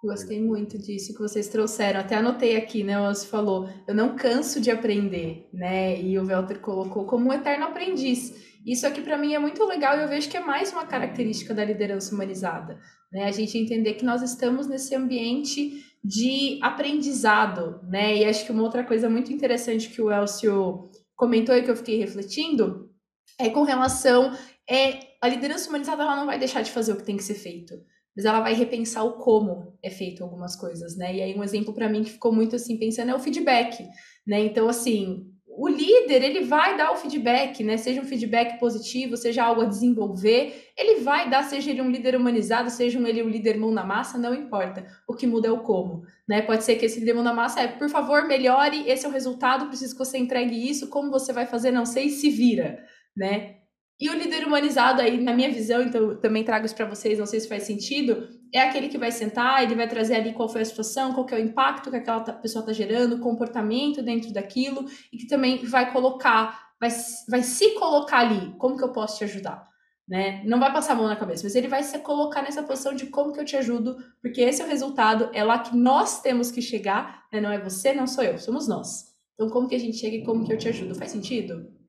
Gostei 0.03 0.41
muito 0.41 0.79
disso 0.79 1.13
que 1.13 1.19
vocês 1.19 1.47
trouxeram. 1.47 1.99
Até 1.99 2.15
anotei 2.15 2.55
aqui, 2.55 2.83
né? 2.83 2.99
O 2.99 3.07
Elcio 3.07 3.29
falou, 3.29 3.69
eu 3.87 3.93
não 3.93 4.15
canso 4.15 4.59
de 4.59 4.71
aprender, 4.71 5.47
né? 5.53 6.01
E 6.01 6.17
o 6.17 6.25
Welter 6.25 6.59
colocou 6.59 7.05
como 7.05 7.29
um 7.29 7.33
eterno 7.33 7.65
aprendiz. 7.65 8.33
Isso 8.65 8.87
aqui 8.87 9.01
para 9.01 9.17
mim 9.17 9.35
é 9.35 9.39
muito 9.39 9.63
legal 9.65 9.97
e 9.97 10.01
eu 10.01 10.07
vejo 10.07 10.27
que 10.27 10.37
é 10.37 10.39
mais 10.39 10.71
uma 10.71 10.87
característica 10.87 11.53
da 11.53 11.63
liderança 11.63 12.15
humanizada, 12.15 12.79
né? 13.11 13.25
A 13.25 13.31
gente 13.31 13.57
entender 13.57 13.93
que 13.93 14.05
nós 14.05 14.23
estamos 14.23 14.65
nesse 14.65 14.95
ambiente 14.95 15.85
de 16.03 16.57
aprendizado, 16.63 17.79
né? 17.83 18.17
E 18.17 18.25
acho 18.25 18.43
que 18.43 18.51
uma 18.51 18.63
outra 18.63 18.83
coisa 18.83 19.07
muito 19.07 19.31
interessante 19.31 19.89
que 19.89 20.01
o 20.01 20.11
Elcio 20.11 20.89
comentou 21.15 21.55
e 21.55 21.61
que 21.61 21.69
eu 21.69 21.75
fiquei 21.75 21.99
refletindo 21.99 22.90
é 23.39 23.49
com 23.49 23.63
relação 23.63 24.35
é 24.69 24.99
a 25.21 25.27
liderança 25.27 25.69
humanizada 25.69 26.03
ela 26.03 26.15
não 26.15 26.25
vai 26.25 26.39
deixar 26.39 26.61
de 26.61 26.71
fazer 26.71 26.93
o 26.93 26.97
que 26.97 27.03
tem 27.03 27.17
que 27.17 27.23
ser 27.23 27.35
feito, 27.35 27.73
mas 28.15 28.25
ela 28.25 28.39
vai 28.39 28.53
repensar 28.53 29.03
o 29.03 29.13
como 29.13 29.77
é 29.83 29.89
feito 29.89 30.23
algumas 30.23 30.55
coisas, 30.55 30.97
né? 30.97 31.15
E 31.15 31.21
aí 31.21 31.37
um 31.37 31.43
exemplo 31.43 31.73
para 31.73 31.89
mim 31.89 32.03
que 32.03 32.11
ficou 32.11 32.31
muito 32.31 32.55
assim 32.55 32.77
pensando 32.77 33.11
é 33.11 33.15
o 33.15 33.19
feedback, 33.19 33.87
né? 34.25 34.39
Então 34.39 34.69
assim, 34.69 35.31
o 35.57 35.67
líder, 35.67 36.23
ele 36.23 36.41
vai 36.41 36.77
dar 36.77 36.91
o 36.91 36.95
feedback, 36.95 37.63
né? 37.63 37.75
Seja 37.75 38.01
um 38.01 38.05
feedback 38.05 38.57
positivo, 38.59 39.17
seja 39.17 39.43
algo 39.43 39.61
a 39.61 39.65
desenvolver, 39.65 40.71
ele 40.77 41.01
vai 41.01 41.29
dar, 41.29 41.43
seja 41.43 41.69
ele 41.69 41.81
um 41.81 41.91
líder 41.91 42.15
humanizado, 42.15 42.69
seja 42.69 42.97
ele 43.07 43.21
um 43.21 43.27
líder 43.27 43.57
mão 43.57 43.71
na 43.71 43.83
massa, 43.83 44.17
não 44.17 44.33
importa. 44.33 44.85
O 45.07 45.13
que 45.13 45.27
muda 45.27 45.49
é 45.49 45.51
o 45.51 45.59
como, 45.59 46.03
né? 46.27 46.41
Pode 46.41 46.63
ser 46.63 46.77
que 46.77 46.85
esse 46.85 46.99
líder 46.99 47.13
mão 47.13 47.23
na 47.23 47.33
massa 47.33 47.59
é, 47.61 47.67
por 47.67 47.89
favor, 47.89 48.27
melhore, 48.27 48.89
esse 48.89 49.05
é 49.05 49.09
o 49.09 49.11
resultado, 49.11 49.67
preciso 49.67 49.93
que 49.93 49.99
você 49.99 50.17
entregue 50.17 50.69
isso, 50.69 50.89
como 50.89 51.11
você 51.11 51.33
vai 51.33 51.45
fazer, 51.45 51.71
não 51.71 51.85
sei, 51.85 52.09
se 52.09 52.29
vira, 52.29 52.83
né? 53.15 53.61
E 54.01 54.09
o 54.09 54.13
líder 54.13 54.47
humanizado 54.47 54.99
aí, 54.99 55.21
na 55.21 55.31
minha 55.31 55.51
visão, 55.51 55.83
então 55.83 56.15
também 56.19 56.43
trago 56.43 56.65
isso 56.65 56.75
para 56.75 56.87
vocês, 56.87 57.19
não 57.19 57.27
sei 57.27 57.39
se 57.39 57.47
faz 57.47 57.63
sentido, 57.63 58.27
é 58.51 58.59
aquele 58.59 58.89
que 58.89 58.97
vai 58.97 59.11
sentar, 59.11 59.61
ele 59.61 59.75
vai 59.75 59.87
trazer 59.87 60.15
ali 60.15 60.33
qual 60.33 60.49
foi 60.49 60.61
a 60.61 60.65
situação, 60.65 61.13
qual 61.13 61.27
é 61.29 61.35
o 61.35 61.39
impacto 61.39 61.91
que 61.91 61.97
aquela 61.97 62.19
pessoa 62.19 62.61
está 62.61 62.73
gerando, 62.73 63.17
o 63.17 63.19
comportamento 63.19 64.01
dentro 64.01 64.33
daquilo, 64.33 64.85
e 65.13 65.17
que 65.17 65.27
também 65.27 65.63
vai 65.65 65.93
colocar, 65.93 66.71
vai, 66.79 66.89
vai 67.29 67.43
se 67.43 67.75
colocar 67.75 68.21
ali, 68.21 68.55
como 68.57 68.75
que 68.75 68.83
eu 68.83 68.91
posso 68.91 69.19
te 69.19 69.23
ajudar? 69.23 69.69
Né? 70.09 70.43
Não 70.45 70.59
vai 70.59 70.73
passar 70.73 70.93
a 70.93 70.95
mão 70.95 71.07
na 71.07 71.15
cabeça, 71.15 71.43
mas 71.43 71.53
ele 71.53 71.67
vai 71.67 71.83
se 71.83 71.97
colocar 71.99 72.41
nessa 72.41 72.63
posição 72.63 72.95
de 72.95 73.05
como 73.05 73.31
que 73.31 73.39
eu 73.39 73.45
te 73.45 73.55
ajudo, 73.55 73.97
porque 74.19 74.41
esse 74.41 74.63
é 74.63 74.65
o 74.65 74.67
resultado, 74.67 75.29
é 75.31 75.43
lá 75.43 75.59
que 75.59 75.77
nós 75.77 76.23
temos 76.23 76.49
que 76.49 76.61
chegar, 76.61 77.23
né? 77.31 77.39
não 77.39 77.51
é 77.51 77.59
você, 77.59 77.93
não 77.93 78.07
sou 78.07 78.23
eu, 78.23 78.39
somos 78.39 78.67
nós. 78.67 79.11
Então, 79.35 79.47
como 79.47 79.67
que 79.67 79.75
a 79.75 79.79
gente 79.79 79.97
chega 79.97 80.17
e 80.17 80.25
como 80.25 80.43
que 80.43 80.51
eu 80.51 80.57
te 80.57 80.67
ajudo? 80.67 80.95
Faz 80.95 81.11
sentido? 81.11 81.80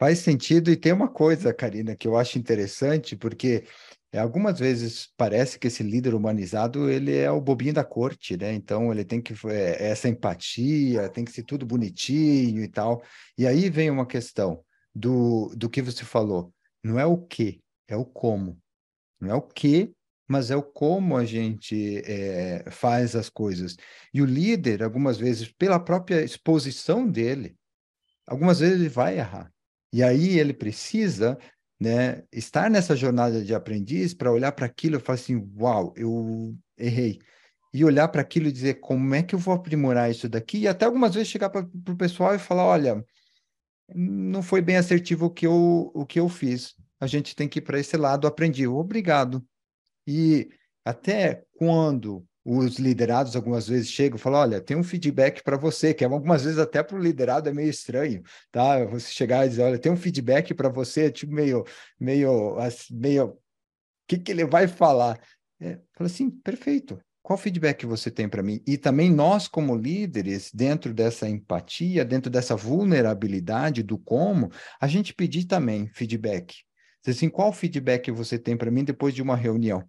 Faz 0.00 0.20
sentido, 0.20 0.70
e 0.70 0.76
tem 0.76 0.92
uma 0.92 1.08
coisa, 1.08 1.52
Karina, 1.52 1.94
que 1.94 2.08
eu 2.08 2.16
acho 2.16 2.38
interessante, 2.38 3.14
porque 3.14 3.64
é, 4.10 4.18
algumas 4.18 4.58
vezes 4.58 5.12
parece 5.14 5.58
que 5.58 5.66
esse 5.66 5.82
líder 5.82 6.14
humanizado 6.14 6.88
ele 6.88 7.14
é 7.14 7.30
o 7.30 7.38
bobinho 7.38 7.74
da 7.74 7.84
corte, 7.84 8.34
né? 8.34 8.54
Então 8.54 8.90
ele 8.90 9.04
tem 9.04 9.20
que 9.20 9.34
é, 9.48 9.90
essa 9.90 10.08
empatia, 10.08 11.06
tem 11.10 11.22
que 11.22 11.30
ser 11.30 11.42
tudo 11.42 11.66
bonitinho 11.66 12.64
e 12.64 12.68
tal. 12.68 13.02
E 13.36 13.46
aí 13.46 13.68
vem 13.68 13.90
uma 13.90 14.06
questão 14.06 14.64
do, 14.94 15.52
do 15.54 15.68
que 15.68 15.82
você 15.82 16.02
falou. 16.02 16.50
Não 16.82 16.98
é 16.98 17.04
o 17.04 17.18
que, 17.18 17.60
é 17.86 17.94
o 17.94 18.06
como. 18.06 18.58
Não 19.20 19.30
é 19.30 19.34
o 19.34 19.42
que, 19.42 19.92
mas 20.26 20.50
é 20.50 20.56
o 20.56 20.62
como 20.62 21.14
a 21.14 21.26
gente 21.26 21.98
é, 22.06 22.64
faz 22.70 23.14
as 23.14 23.28
coisas. 23.28 23.76
E 24.14 24.22
o 24.22 24.24
líder, 24.24 24.82
algumas 24.82 25.18
vezes, 25.18 25.52
pela 25.52 25.78
própria 25.78 26.24
exposição 26.24 27.06
dele, 27.06 27.54
algumas 28.26 28.60
vezes 28.60 28.80
ele 28.80 28.88
vai 28.88 29.18
errar. 29.18 29.52
E 29.92 30.02
aí 30.02 30.38
ele 30.38 30.52
precisa 30.52 31.38
né, 31.80 32.22
estar 32.32 32.70
nessa 32.70 32.94
jornada 32.94 33.42
de 33.42 33.54
aprendiz 33.54 34.12
para 34.14 34.30
olhar 34.30 34.52
para 34.52 34.66
aquilo 34.66 34.96
e 34.96 35.00
falar 35.00 35.14
assim, 35.14 35.50
uau, 35.58 35.92
eu 35.96 36.54
errei. 36.76 37.18
E 37.72 37.84
olhar 37.84 38.08
para 38.08 38.20
aquilo 38.20 38.48
e 38.48 38.52
dizer, 38.52 38.80
como 38.80 39.14
é 39.14 39.22
que 39.22 39.34
eu 39.34 39.38
vou 39.38 39.54
aprimorar 39.54 40.10
isso 40.10 40.28
daqui? 40.28 40.58
E 40.58 40.68
até 40.68 40.84
algumas 40.84 41.14
vezes 41.14 41.28
chegar 41.28 41.50
para 41.50 41.62
o 41.62 41.96
pessoal 41.96 42.34
e 42.34 42.38
falar, 42.38 42.64
olha, 42.64 43.04
não 43.94 44.42
foi 44.42 44.60
bem 44.60 44.76
assertivo 44.76 45.26
o 45.26 45.30
que 45.30 45.46
eu, 45.46 45.90
o 45.94 46.04
que 46.04 46.20
eu 46.20 46.28
fiz. 46.28 46.74
A 47.00 47.06
gente 47.06 47.34
tem 47.34 47.48
que 47.48 47.58
ir 47.60 47.62
para 47.62 47.78
esse 47.78 47.96
lado, 47.96 48.26
aprendi, 48.26 48.66
obrigado. 48.66 49.44
E 50.06 50.48
até 50.84 51.44
quando 51.56 52.26
os 52.44 52.78
liderados 52.78 53.36
algumas 53.36 53.68
vezes 53.68 53.90
chegam 53.90 54.16
e 54.16 54.20
falam: 54.20 54.40
olha, 54.40 54.60
tem 54.60 54.76
um 54.76 54.82
feedback 54.82 55.42
para 55.42 55.56
você, 55.56 55.92
que 55.92 56.04
é 56.04 56.06
algumas 56.06 56.44
vezes 56.44 56.58
até 56.58 56.82
para 56.82 56.96
o 56.96 57.02
liderado 57.02 57.48
é 57.48 57.52
meio 57.52 57.70
estranho, 57.70 58.22
tá? 58.50 58.84
Você 58.86 59.12
chegar 59.12 59.46
e 59.46 59.50
dizer: 59.50 59.62
olha, 59.62 59.78
tem 59.78 59.92
um 59.92 59.96
feedback 59.96 60.54
para 60.54 60.68
você, 60.68 61.10
tipo 61.10 61.32
meio, 61.32 61.64
meio, 61.98 62.56
meio, 62.90 63.24
o 63.26 63.38
que, 64.08 64.18
que 64.18 64.32
ele 64.32 64.44
vai 64.44 64.66
falar? 64.66 65.20
É, 65.60 65.78
fala 65.94 66.08
assim: 66.08 66.30
perfeito. 66.30 66.98
Qual 67.22 67.38
feedback 67.38 67.86
você 67.86 68.10
tem 68.10 68.28
para 68.28 68.42
mim? 68.42 68.60
E 68.66 68.78
também 68.78 69.10
nós, 69.10 69.46
como 69.46 69.76
líderes, 69.76 70.50
dentro 70.52 70.92
dessa 70.92 71.28
empatia, 71.28 72.04
dentro 72.04 72.30
dessa 72.30 72.56
vulnerabilidade 72.56 73.82
do 73.82 73.98
como, 73.98 74.50
a 74.80 74.88
gente 74.88 75.14
pedir 75.14 75.44
também 75.44 75.86
feedback. 75.94 76.56
Assim, 77.06 77.28
qual 77.28 77.52
feedback 77.52 78.10
você 78.10 78.38
tem 78.38 78.56
para 78.56 78.70
mim 78.70 78.84
depois 78.84 79.14
de 79.14 79.22
uma 79.22 79.36
reunião? 79.36 79.86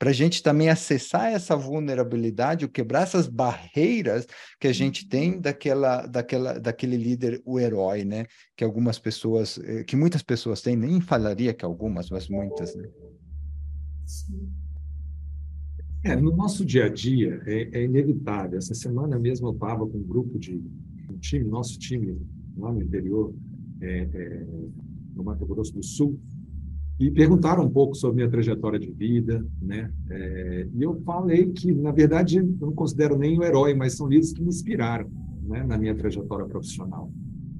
Para 0.00 0.08
a 0.08 0.14
gente 0.14 0.42
também 0.42 0.70
acessar 0.70 1.26
essa 1.26 1.54
vulnerabilidade, 1.54 2.64
ou 2.64 2.70
quebrar 2.70 3.02
essas 3.02 3.28
barreiras 3.28 4.26
que 4.58 4.66
a 4.66 4.72
gente 4.72 5.06
tem 5.06 5.34
uhum. 5.34 5.40
daquela, 5.42 6.06
daquela, 6.06 6.58
daquele 6.58 6.96
líder, 6.96 7.42
o 7.44 7.60
herói, 7.60 8.02
né? 8.02 8.24
Que 8.56 8.64
algumas 8.64 8.98
pessoas, 8.98 9.58
eh, 9.62 9.84
que 9.84 9.96
muitas 9.96 10.22
pessoas 10.22 10.62
têm, 10.62 10.74
nem 10.74 11.02
falaria 11.02 11.52
que 11.52 11.66
algumas, 11.66 12.08
mas 12.08 12.30
muitas, 12.30 12.74
né? 12.74 12.88
É, 16.02 16.16
no 16.16 16.34
nosso 16.34 16.64
dia 16.64 16.86
a 16.86 16.88
dia 16.88 17.42
é, 17.44 17.80
é 17.80 17.84
inevitável. 17.84 18.56
Essa 18.56 18.72
semana 18.72 19.18
mesmo 19.18 19.48
eu 19.48 19.52
estava 19.52 19.86
com 19.86 19.98
um 19.98 20.02
grupo 20.02 20.38
de 20.38 20.54
um 21.10 21.18
time, 21.18 21.44
nosso 21.44 21.78
time 21.78 22.18
lá 22.56 22.72
no 22.72 22.82
interior, 22.82 23.34
é, 23.82 24.08
é, 24.14 24.46
no 25.14 25.22
Mato 25.22 25.44
Grosso 25.44 25.74
do 25.74 25.84
Sul, 25.84 26.18
e 27.00 27.10
perguntaram 27.10 27.64
um 27.64 27.70
pouco 27.70 27.94
sobre 27.94 28.16
minha 28.16 28.30
trajetória 28.30 28.78
de 28.78 28.90
vida, 28.92 29.42
né? 29.60 29.90
É, 30.10 30.68
e 30.70 30.82
eu 30.82 31.00
falei 31.00 31.50
que, 31.50 31.72
na 31.72 31.90
verdade, 31.90 32.36
eu 32.36 32.44
não 32.60 32.74
considero 32.74 33.16
nem 33.16 33.38
o 33.38 33.42
herói, 33.42 33.72
mas 33.72 33.96
são 33.96 34.06
líderes 34.06 34.34
que 34.34 34.42
me 34.42 34.48
inspiraram, 34.48 35.10
né, 35.42 35.64
na 35.64 35.78
minha 35.78 35.94
trajetória 35.94 36.44
profissional. 36.44 37.10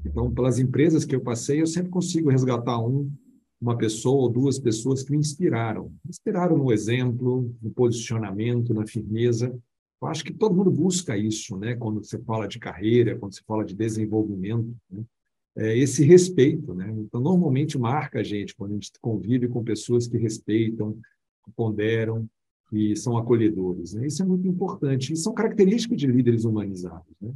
Então, 0.04 0.30
pelas 0.30 0.58
empresas 0.58 1.06
que 1.06 1.16
eu 1.16 1.22
passei, 1.22 1.62
eu 1.62 1.66
sempre 1.66 1.88
consigo 1.88 2.28
resgatar 2.28 2.78
um, 2.78 3.10
uma 3.58 3.78
pessoa 3.78 4.24
ou 4.24 4.28
duas 4.28 4.58
pessoas 4.58 5.02
que 5.02 5.10
me 5.10 5.16
inspiraram. 5.16 5.84
Me 6.04 6.10
inspiraram 6.10 6.58
no 6.58 6.70
exemplo, 6.70 7.50
no 7.62 7.70
posicionamento, 7.70 8.74
na 8.74 8.86
firmeza. 8.86 9.58
Eu 10.02 10.08
acho 10.08 10.22
que 10.22 10.34
todo 10.34 10.54
mundo 10.54 10.70
busca 10.70 11.16
isso, 11.16 11.56
né? 11.56 11.74
Quando 11.76 12.04
você 12.04 12.18
fala 12.18 12.46
de 12.46 12.58
carreira, 12.58 13.18
quando 13.18 13.34
você 13.34 13.42
fala 13.46 13.64
de 13.64 13.74
desenvolvimento. 13.74 14.76
Né? 14.90 15.02
É, 15.56 15.76
esse 15.76 16.04
respeito. 16.04 16.74
Né? 16.74 16.90
Então, 16.98 17.20
normalmente 17.20 17.78
marca 17.78 18.20
a 18.20 18.22
gente 18.22 18.54
quando 18.54 18.72
a 18.72 18.74
gente 18.74 18.92
convive 19.00 19.48
com 19.48 19.62
pessoas 19.64 20.06
que 20.06 20.16
respeitam, 20.16 20.98
ponderam, 21.56 22.28
que 22.68 22.94
são 22.94 23.16
acolhedores. 23.16 23.94
Né? 23.94 24.06
Isso 24.06 24.22
é 24.22 24.26
muito 24.26 24.46
importante. 24.46 25.12
E 25.12 25.16
são 25.16 25.34
características 25.34 25.98
de 25.98 26.06
líderes 26.06 26.44
humanizados. 26.44 27.12
Né? 27.20 27.32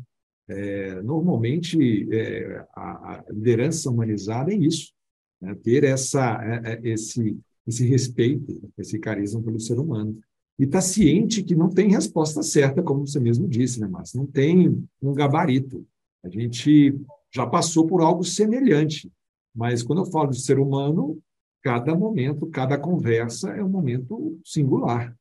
É, 0.48 1.02
normalmente, 1.02 2.08
é, 2.12 2.64
a, 2.74 3.14
a, 3.14 3.24
liderança 3.30 3.90
humanizada 3.90 4.52
é 4.52 4.56
isso, 4.56 4.92
né? 5.40 5.54
ter 5.62 5.84
essa, 5.84 6.40
é, 6.44 6.74
é, 6.74 6.80
esse, 6.88 7.36
esse 7.66 7.86
respeito, 7.86 8.70
esse 8.78 8.98
carisma 8.98 9.42
pelo 9.42 9.58
ser 9.58 9.78
humano. 9.78 10.18
E 10.58 10.64
está 10.64 10.80
ciente 10.80 11.42
que 11.42 11.56
não 11.56 11.68
tem 11.68 11.90
resposta 11.90 12.42
certa, 12.42 12.82
como 12.82 13.06
você 13.06 13.18
mesmo 13.18 13.48
disse, 13.48 13.80
né, 13.80 13.88
Márcio? 13.88 14.20
Não 14.20 14.26
tem 14.26 14.86
um 15.02 15.12
gabarito. 15.12 15.84
A 16.22 16.28
gente 16.28 16.94
já 17.34 17.46
passou 17.46 17.86
por 17.86 18.00
algo 18.00 18.22
semelhante. 18.22 19.10
Mas 19.54 19.82
quando 19.82 20.02
eu 20.02 20.10
falo 20.10 20.30
de 20.30 20.40
ser 20.40 20.58
humano, 20.58 21.18
cada 21.62 21.94
momento, 21.94 22.46
cada 22.46 22.78
conversa 22.78 23.50
é 23.50 23.62
um 23.62 23.68
momento 23.68 24.38
singular, 24.44 25.14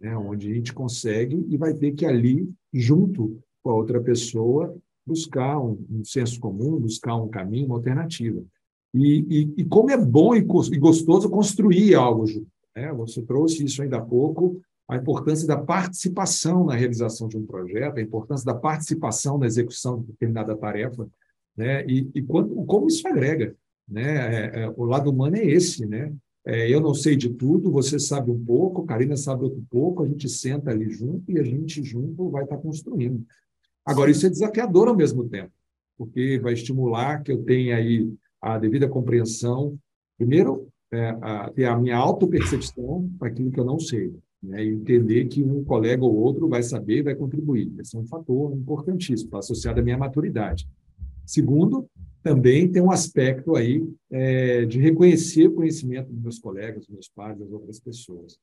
né? 0.00 0.16
onde 0.16 0.50
a 0.50 0.54
gente 0.54 0.72
consegue 0.72 1.44
e 1.48 1.56
vai 1.56 1.74
ter 1.74 1.92
que 1.92 2.06
ali, 2.06 2.48
junto 2.72 3.40
com 3.62 3.70
a 3.70 3.74
outra 3.74 4.00
pessoa, 4.00 4.76
buscar 5.06 5.58
um, 5.58 5.84
um 5.90 6.04
senso 6.04 6.38
comum, 6.38 6.78
buscar 6.78 7.16
um 7.16 7.28
caminho, 7.28 7.66
uma 7.66 7.76
alternativa. 7.76 8.44
E, 8.94 9.24
e, 9.28 9.62
e 9.62 9.64
como 9.64 9.90
é 9.90 9.96
bom 9.96 10.34
e, 10.34 10.40
gostoso 10.40 11.28
construir 11.28 11.94
algo 11.94 12.26
junto. 12.26 12.48
Né? 12.76 12.92
Você 12.94 13.22
trouxe 13.22 13.64
isso 13.64 13.82
ainda 13.82 13.98
há 13.98 14.02
pouco, 14.02 14.60
a 14.88 14.96
importância 14.96 15.46
da 15.46 15.56
participação 15.56 16.64
na 16.64 16.74
realização 16.74 17.28
de 17.28 17.36
um 17.36 17.44
projeto, 17.44 17.98
a 17.98 18.02
importância 18.02 18.46
da 18.46 18.54
participação 18.54 19.36
na 19.36 19.46
execução 19.46 20.00
de 20.00 20.06
determinada 20.06 20.56
tarefa, 20.56 21.08
né? 21.58 21.84
E, 21.86 22.08
e 22.14 22.22
quando, 22.22 22.54
como 22.64 22.86
isso 22.86 23.06
agrega, 23.08 23.54
né? 23.88 24.02
É, 24.04 24.60
é, 24.62 24.68
o 24.68 24.84
lado 24.84 25.10
humano 25.10 25.36
é 25.36 25.44
esse, 25.44 25.84
né? 25.84 26.14
É, 26.46 26.72
eu 26.72 26.80
não 26.80 26.94
sei 26.94 27.16
de 27.16 27.30
tudo, 27.30 27.70
você 27.70 27.98
sabe 27.98 28.30
um 28.30 28.42
pouco, 28.42 28.86
Karina 28.86 29.16
sabe 29.16 29.42
outro 29.42 29.62
pouco, 29.68 30.04
a 30.04 30.06
gente 30.06 30.28
senta 30.28 30.70
ali 30.70 30.88
junto 30.88 31.30
e 31.32 31.38
a 31.38 31.42
gente 31.42 31.82
junto 31.82 32.30
vai 32.30 32.44
estar 32.44 32.56
construindo. 32.58 33.26
Agora, 33.84 34.10
isso 34.10 34.24
é 34.24 34.30
desafiador 34.30 34.88
ao 34.88 34.96
mesmo 34.96 35.28
tempo, 35.28 35.50
porque 35.98 36.38
vai 36.38 36.52
estimular 36.52 37.22
que 37.22 37.32
eu 37.32 37.42
tenha 37.42 37.76
aí 37.76 38.10
a 38.40 38.56
devida 38.56 38.88
compreensão, 38.88 39.76
primeiro, 40.16 40.68
é, 40.92 41.08
a, 41.20 41.50
ter 41.50 41.64
a 41.64 41.76
minha 41.76 41.96
autopercepção 41.96 43.10
para 43.18 43.28
aquilo 43.28 43.50
que 43.50 43.58
eu 43.58 43.64
não 43.64 43.80
sei, 43.80 44.14
né? 44.42 44.64
e 44.64 44.68
entender 44.68 45.26
que 45.26 45.42
um 45.42 45.64
colega 45.64 46.04
ou 46.04 46.14
outro 46.14 46.48
vai 46.48 46.62
saber 46.62 46.98
e 46.98 47.02
vai 47.02 47.14
contribuir. 47.14 47.72
Esse 47.80 47.96
é 47.96 47.98
um 47.98 48.06
fator 48.06 48.54
importantíssimo, 48.54 49.36
associado 49.36 49.80
à 49.80 49.82
minha 49.82 49.98
maturidade. 49.98 50.68
Segundo, 51.28 51.86
também 52.22 52.72
tem 52.72 52.80
um 52.80 52.90
aspecto 52.90 53.54
aí 53.54 53.86
é, 54.10 54.64
de 54.64 54.80
reconhecer 54.80 55.46
o 55.48 55.54
conhecimento 55.56 56.10
dos 56.10 56.22
meus 56.22 56.38
colegas, 56.38 56.86
dos 56.86 56.88
meus 56.88 57.08
pais, 57.10 57.38
das 57.38 57.52
outras 57.52 57.78
pessoas. 57.78 58.38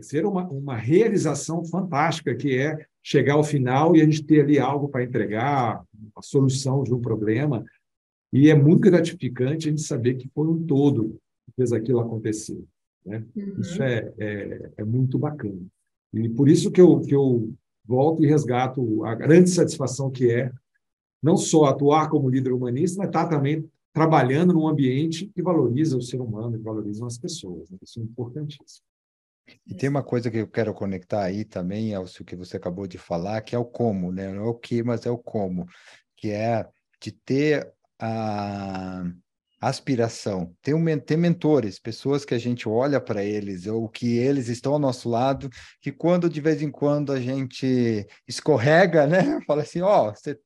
Ser 0.00 0.24
uma, 0.24 0.48
uma 0.48 0.74
realização 0.74 1.62
fantástica, 1.66 2.34
que 2.34 2.56
é 2.56 2.86
chegar 3.02 3.34
ao 3.34 3.44
final 3.44 3.94
e 3.94 4.00
a 4.00 4.04
gente 4.06 4.24
ter 4.24 4.40
ali 4.40 4.58
algo 4.58 4.88
para 4.88 5.04
entregar, 5.04 5.84
a 6.16 6.22
solução 6.22 6.82
de 6.82 6.94
um 6.94 7.00
problema. 7.00 7.62
E 8.32 8.48
é 8.48 8.54
muito 8.54 8.90
gratificante 8.90 9.68
a 9.68 9.70
gente 9.70 9.82
saber 9.82 10.14
que 10.14 10.30
foi 10.34 10.48
um 10.48 10.64
todo 10.64 11.20
que 11.44 11.52
fez 11.56 11.74
aquilo 11.74 12.00
acontecer. 12.00 12.64
Né? 13.04 13.22
Uhum. 13.36 13.60
Isso 13.60 13.82
é, 13.82 14.12
é, 14.18 14.70
é, 14.78 14.84
muito 14.84 15.18
bacana. 15.18 15.60
E 16.14 16.26
por 16.30 16.48
isso 16.48 16.70
que 16.70 16.80
eu, 16.80 17.00
que 17.00 17.14
eu 17.14 17.52
volto 17.84 18.24
e 18.24 18.26
resgato 18.26 19.04
a 19.04 19.14
grande 19.14 19.50
satisfação 19.50 20.10
que 20.10 20.30
é 20.30 20.50
não 21.22 21.36
só 21.36 21.64
atuar 21.64 22.08
como 22.08 22.28
líder 22.28 22.52
humanista, 22.52 22.98
mas 22.98 23.08
estar 23.08 23.24
tá 23.24 23.36
também 23.36 23.68
trabalhando 23.92 24.52
num 24.52 24.68
ambiente 24.68 25.26
que 25.34 25.42
valoriza 25.42 25.96
o 25.96 26.02
ser 26.02 26.20
humano, 26.20 26.56
que 26.56 26.64
valoriza 26.64 27.04
as 27.06 27.18
pessoas. 27.18 27.70
Né? 27.70 27.78
Isso 27.82 28.00
é 28.00 28.02
importantíssimo. 28.02 28.84
E 29.66 29.74
tem 29.74 29.88
uma 29.88 30.02
coisa 30.02 30.30
que 30.30 30.38
eu 30.38 30.46
quero 30.46 30.74
conectar 30.74 31.22
aí 31.22 31.44
também, 31.44 31.94
ao 31.94 32.04
que 32.04 32.36
você 32.36 32.56
acabou 32.56 32.86
de 32.86 32.98
falar, 32.98 33.40
que 33.40 33.56
é 33.56 33.58
o 33.58 33.64
como, 33.64 34.12
né? 34.12 34.32
Não 34.32 34.44
é 34.44 34.48
o 34.48 34.54
que, 34.54 34.82
mas 34.82 35.06
é 35.06 35.10
o 35.10 35.16
como, 35.16 35.66
que 36.16 36.30
é 36.30 36.68
de 37.00 37.12
ter 37.12 37.72
a 37.98 39.04
aspiração, 39.60 40.54
ter, 40.62 40.74
um, 40.74 40.98
ter 40.98 41.16
mentores, 41.16 41.80
pessoas 41.80 42.24
que 42.24 42.34
a 42.34 42.38
gente 42.38 42.68
olha 42.68 43.00
para 43.00 43.24
eles, 43.24 43.66
ou 43.66 43.88
que 43.88 44.16
eles 44.18 44.48
estão 44.48 44.74
ao 44.74 44.78
nosso 44.78 45.08
lado, 45.08 45.50
que 45.80 45.90
quando 45.90 46.28
de 46.28 46.40
vez 46.40 46.62
em 46.62 46.70
quando 46.70 47.10
a 47.12 47.20
gente 47.20 48.06
escorrega, 48.26 49.06
né? 49.06 49.18
Fala 49.46 49.62
assim, 49.62 49.80
ó, 49.80 50.08
oh, 50.08 50.14
você 50.14 50.38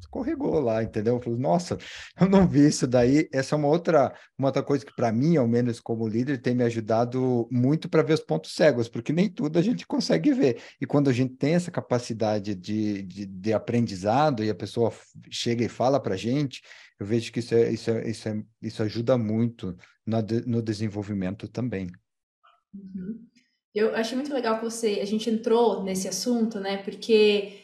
escorregou 0.00 0.58
lá, 0.60 0.82
entendeu? 0.82 1.16
Eu 1.16 1.20
falei, 1.20 1.38
nossa, 1.38 1.78
eu 2.20 2.28
não 2.28 2.46
vi 2.46 2.66
isso 2.66 2.86
daí. 2.86 3.28
Essa 3.32 3.54
é 3.54 3.58
uma 3.58 3.68
outra, 3.68 4.12
uma 4.36 4.48
outra 4.48 4.62
coisa 4.62 4.84
que, 4.84 4.94
para 4.94 5.12
mim, 5.12 5.36
ao 5.36 5.46
menos 5.46 5.78
como 5.78 6.08
líder, 6.08 6.40
tem 6.40 6.54
me 6.54 6.64
ajudado 6.64 7.48
muito 7.50 7.88
para 7.88 8.02
ver 8.02 8.14
os 8.14 8.20
pontos 8.20 8.54
cegos, 8.54 8.88
porque 8.88 9.12
nem 9.12 9.28
tudo 9.28 9.58
a 9.58 9.62
gente 9.62 9.86
consegue 9.86 10.32
ver. 10.32 10.60
E 10.80 10.86
quando 10.86 11.08
a 11.08 11.12
gente 11.12 11.34
tem 11.36 11.54
essa 11.54 11.70
capacidade 11.70 12.54
de, 12.54 13.02
de, 13.02 13.26
de 13.26 13.52
aprendizado 13.52 14.42
e 14.42 14.50
a 14.50 14.54
pessoa 14.54 14.92
chega 15.30 15.64
e 15.64 15.68
fala 15.68 16.00
para 16.00 16.14
a 16.14 16.18
gente, 16.18 16.62
eu 16.98 17.06
vejo 17.06 17.32
que 17.32 17.40
isso, 17.40 17.54
é, 17.54 17.70
isso, 17.70 17.90
é, 17.90 18.08
isso, 18.08 18.28
é, 18.28 18.42
isso 18.60 18.82
ajuda 18.82 19.16
muito 19.16 19.76
no, 20.06 20.18
no 20.46 20.62
desenvolvimento 20.62 21.48
também. 21.48 21.88
Uhum. 22.74 23.26
Eu 23.74 23.94
achei 23.94 24.16
muito 24.16 24.34
legal 24.34 24.58
que 24.58 24.64
você, 24.64 24.98
a 25.00 25.04
gente 25.04 25.30
entrou 25.30 25.84
nesse 25.84 26.08
assunto, 26.08 26.58
né? 26.58 26.78
Porque 26.78 27.60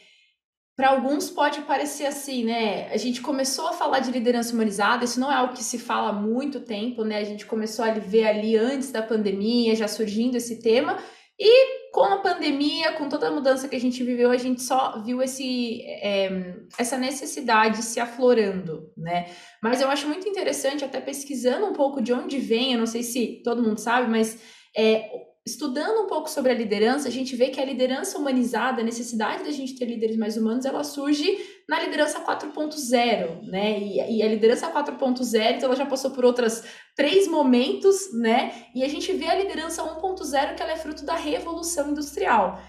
para 0.77 0.89
alguns 0.89 1.27
pode 1.31 1.61
parecer 1.61 2.05
assim, 2.05 2.45
né? 2.45 2.87
A 2.91 2.97
gente 2.97 3.19
começou 3.19 3.67
a 3.67 3.73
falar 3.73 3.97
de 3.97 4.11
liderança 4.11 4.53
humanizada, 4.53 5.03
isso 5.03 5.19
não 5.19 5.31
é 5.31 5.35
algo 5.35 5.55
que 5.55 5.63
se 5.63 5.79
fala 5.79 6.09
há 6.09 6.13
muito 6.13 6.59
tempo, 6.59 7.03
né? 7.03 7.17
A 7.17 7.23
gente 7.23 7.47
começou 7.47 7.83
a 7.83 7.91
ver 7.93 8.27
ali 8.27 8.55
antes 8.55 8.91
da 8.91 9.01
pandemia, 9.01 9.75
já 9.75 9.87
surgindo 9.87 10.37
esse 10.37 10.61
tema, 10.61 10.99
e 11.39 11.91
com 11.91 12.03
a 12.03 12.17
pandemia, 12.17 12.91
com 12.91 13.09
toda 13.09 13.27
a 13.27 13.31
mudança 13.31 13.67
que 13.67 13.75
a 13.75 13.79
gente 13.79 14.03
viveu, 14.03 14.29
a 14.29 14.37
gente 14.37 14.61
só 14.61 15.01
viu 15.01 15.19
esse, 15.19 15.81
é, 15.81 16.55
essa 16.77 16.95
necessidade 16.95 17.81
se 17.81 17.99
aflorando, 17.99 18.91
né? 18.95 19.31
Mas 19.63 19.81
eu 19.81 19.89
acho 19.89 20.07
muito 20.07 20.29
interessante, 20.29 20.85
até 20.85 21.01
pesquisando 21.01 21.65
um 21.65 21.73
pouco 21.73 22.03
de 22.03 22.13
onde 22.13 22.37
vem, 22.37 22.73
eu 22.73 22.79
não 22.79 22.85
sei 22.85 23.01
se 23.01 23.41
todo 23.43 23.63
mundo 23.63 23.79
sabe, 23.79 24.11
mas 24.11 24.39
é, 24.77 25.09
estudando 25.47 26.03
um 26.03 26.07
pouco 26.07 26.29
sobre 26.29 26.51
a 26.51 26.55
liderança, 26.55 27.07
a 27.07 27.11
gente 27.11 27.35
vê 27.35 27.47
que 27.47 27.59
a 27.59 27.65
liderança 27.65 28.17
humanizada, 28.17 28.81
a 28.81 28.83
necessidade 28.83 29.45
da 29.45 29.51
gente 29.51 29.75
ter 29.75 29.85
líderes 29.85 30.17
mais 30.17 30.35
humanos, 30.35 30.65
ela 30.65 30.83
surge 30.83 31.39
na 31.67 31.79
liderança 31.79 32.19
4.0, 32.19 33.47
né? 33.47 33.79
E, 33.79 34.17
e, 34.17 34.21
a 34.21 34.27
liderança 34.27 34.69
4.0, 34.69 35.55
então 35.55 35.69
ela 35.69 35.75
já 35.75 35.85
passou 35.85 36.11
por 36.11 36.25
outras 36.25 36.65
três 36.95 37.29
momentos, 37.29 38.13
né? 38.13 38.65
E 38.75 38.83
a 38.83 38.89
gente 38.89 39.11
vê 39.13 39.27
a 39.27 39.35
liderança 39.35 39.81
1.0 39.81 40.55
que 40.55 40.61
ela 40.61 40.73
é 40.73 40.77
fruto 40.77 41.05
da 41.05 41.15
revolução 41.15 41.91
industrial. 41.91 42.61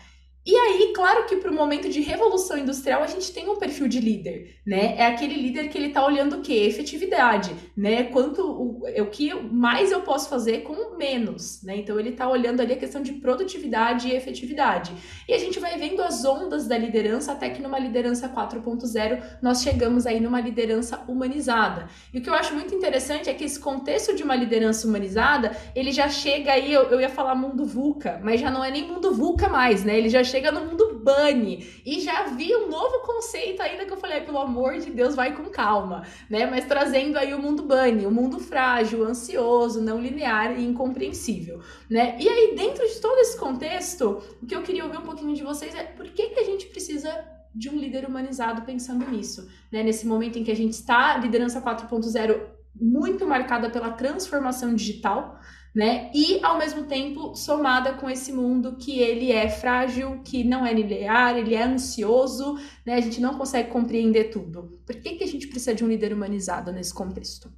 E 0.48 0.56
aí, 0.56 0.94
claro 0.94 1.26
que 1.26 1.36
para 1.36 1.50
o 1.50 1.54
momento 1.54 1.90
de 1.90 2.00
revolução 2.00 2.56
industrial 2.56 3.02
a 3.02 3.06
gente 3.06 3.30
tem 3.34 3.50
um 3.50 3.56
perfil 3.56 3.86
de 3.86 4.00
líder, 4.00 4.56
né? 4.66 4.94
É 4.96 5.04
aquele 5.04 5.34
líder 5.34 5.68
que 5.68 5.76
ele 5.76 5.88
está 5.88 6.02
olhando 6.02 6.36
o 6.36 6.40
quê? 6.40 6.54
Efetividade, 6.54 7.54
né? 7.76 8.04
Quanto 8.04 8.40
o, 8.40 8.82
o 8.86 9.06
que 9.10 9.34
mais 9.34 9.92
eu 9.92 10.00
posso 10.00 10.30
fazer 10.30 10.62
com 10.62 10.96
menos, 10.96 11.62
né? 11.62 11.76
Então 11.76 12.00
ele 12.00 12.08
está 12.08 12.26
olhando 12.26 12.62
ali 12.62 12.72
a 12.72 12.78
questão 12.78 13.02
de 13.02 13.12
produtividade 13.12 14.08
e 14.08 14.14
efetividade. 14.14 14.90
E 15.28 15.34
a 15.34 15.38
gente 15.38 15.60
vai 15.60 15.76
vendo 15.76 16.00
as 16.00 16.24
ondas 16.24 16.66
da 16.66 16.78
liderança 16.78 17.32
até 17.32 17.50
que 17.50 17.60
numa 17.60 17.78
liderança 17.78 18.26
4.0 18.26 19.22
nós 19.42 19.62
chegamos 19.62 20.06
aí 20.06 20.18
numa 20.18 20.40
liderança 20.40 21.04
humanizada. 21.06 21.88
E 22.10 22.20
o 22.20 22.22
que 22.22 22.30
eu 22.30 22.34
acho 22.34 22.54
muito 22.54 22.74
interessante 22.74 23.28
é 23.28 23.34
que 23.34 23.44
esse 23.44 23.60
contexto 23.60 24.16
de 24.16 24.22
uma 24.22 24.34
liderança 24.34 24.88
humanizada, 24.88 25.54
ele 25.76 25.92
já 25.92 26.08
chega 26.08 26.52
aí, 26.52 26.72
eu, 26.72 26.84
eu 26.84 26.98
ia 27.02 27.10
falar 27.10 27.34
mundo 27.34 27.66
VUCA, 27.66 28.18
mas 28.24 28.40
já 28.40 28.50
não 28.50 28.64
é 28.64 28.70
nem 28.70 28.88
mundo 28.88 29.12
VUCA 29.12 29.50
mais, 29.50 29.84
né? 29.84 29.98
Ele 29.98 30.08
já 30.08 30.24
chega 30.24 30.37
chega 30.38 30.52
no 30.52 30.64
mundo 30.64 31.00
Bunny 31.02 31.66
e 31.84 32.00
já 32.00 32.24
vi 32.28 32.54
um 32.54 32.68
novo 32.68 33.00
conceito 33.00 33.60
ainda 33.60 33.84
que 33.84 33.92
eu 33.92 33.96
falei, 33.96 34.20
pelo 34.20 34.38
amor 34.38 34.78
de 34.78 34.90
Deus, 34.90 35.16
vai 35.16 35.34
com 35.34 35.50
calma, 35.50 36.04
né? 36.30 36.46
Mas 36.46 36.64
trazendo 36.64 37.18
aí 37.18 37.34
o 37.34 37.42
mundo 37.42 37.64
Bunny, 37.64 38.06
o 38.06 38.10
mundo 38.10 38.38
frágil, 38.38 39.04
ansioso, 39.04 39.82
não 39.82 40.00
linear 40.00 40.56
e 40.58 40.64
incompreensível, 40.64 41.60
né? 41.90 42.16
E 42.20 42.28
aí, 42.28 42.54
dentro 42.54 42.86
de 42.86 43.00
todo 43.00 43.18
esse 43.18 43.36
contexto, 43.36 44.22
o 44.40 44.46
que 44.46 44.54
eu 44.54 44.62
queria 44.62 44.84
ouvir 44.84 44.98
um 44.98 45.02
pouquinho 45.02 45.34
de 45.34 45.42
vocês 45.42 45.74
é 45.74 45.82
por 45.82 46.06
que, 46.06 46.28
que 46.28 46.38
a 46.38 46.44
gente 46.44 46.66
precisa 46.66 47.12
de 47.52 47.68
um 47.68 47.76
líder 47.76 48.06
humanizado 48.06 48.62
pensando 48.62 49.10
nisso, 49.10 49.48
né? 49.72 49.82
Nesse 49.82 50.06
momento 50.06 50.38
em 50.38 50.44
que 50.44 50.52
a 50.52 50.56
gente 50.56 50.74
está, 50.74 51.16
liderança 51.16 51.60
4.0 51.60 52.57
muito 52.80 53.26
marcada 53.26 53.70
pela 53.70 53.92
transformação 53.92 54.74
digital, 54.74 55.38
né? 55.74 56.10
E 56.14 56.42
ao 56.42 56.58
mesmo 56.58 56.84
tempo 56.84 57.34
somada 57.34 57.94
com 57.94 58.08
esse 58.08 58.32
mundo 58.32 58.76
que 58.76 58.98
ele 58.98 59.30
é 59.30 59.48
frágil, 59.48 60.22
que 60.22 60.42
não 60.42 60.64
é 60.64 60.72
linear, 60.72 61.36
ele 61.36 61.54
é 61.54 61.62
ansioso, 61.62 62.56
né? 62.84 62.94
A 62.94 63.00
gente 63.00 63.20
não 63.20 63.36
consegue 63.36 63.70
compreender 63.70 64.30
tudo. 64.30 64.80
Por 64.84 64.96
que, 64.96 65.16
que 65.16 65.24
a 65.24 65.28
gente 65.28 65.46
precisa 65.46 65.74
de 65.74 65.84
um 65.84 65.88
líder 65.88 66.12
humanizado 66.12 66.72
nesse 66.72 66.92
contexto? 66.92 67.52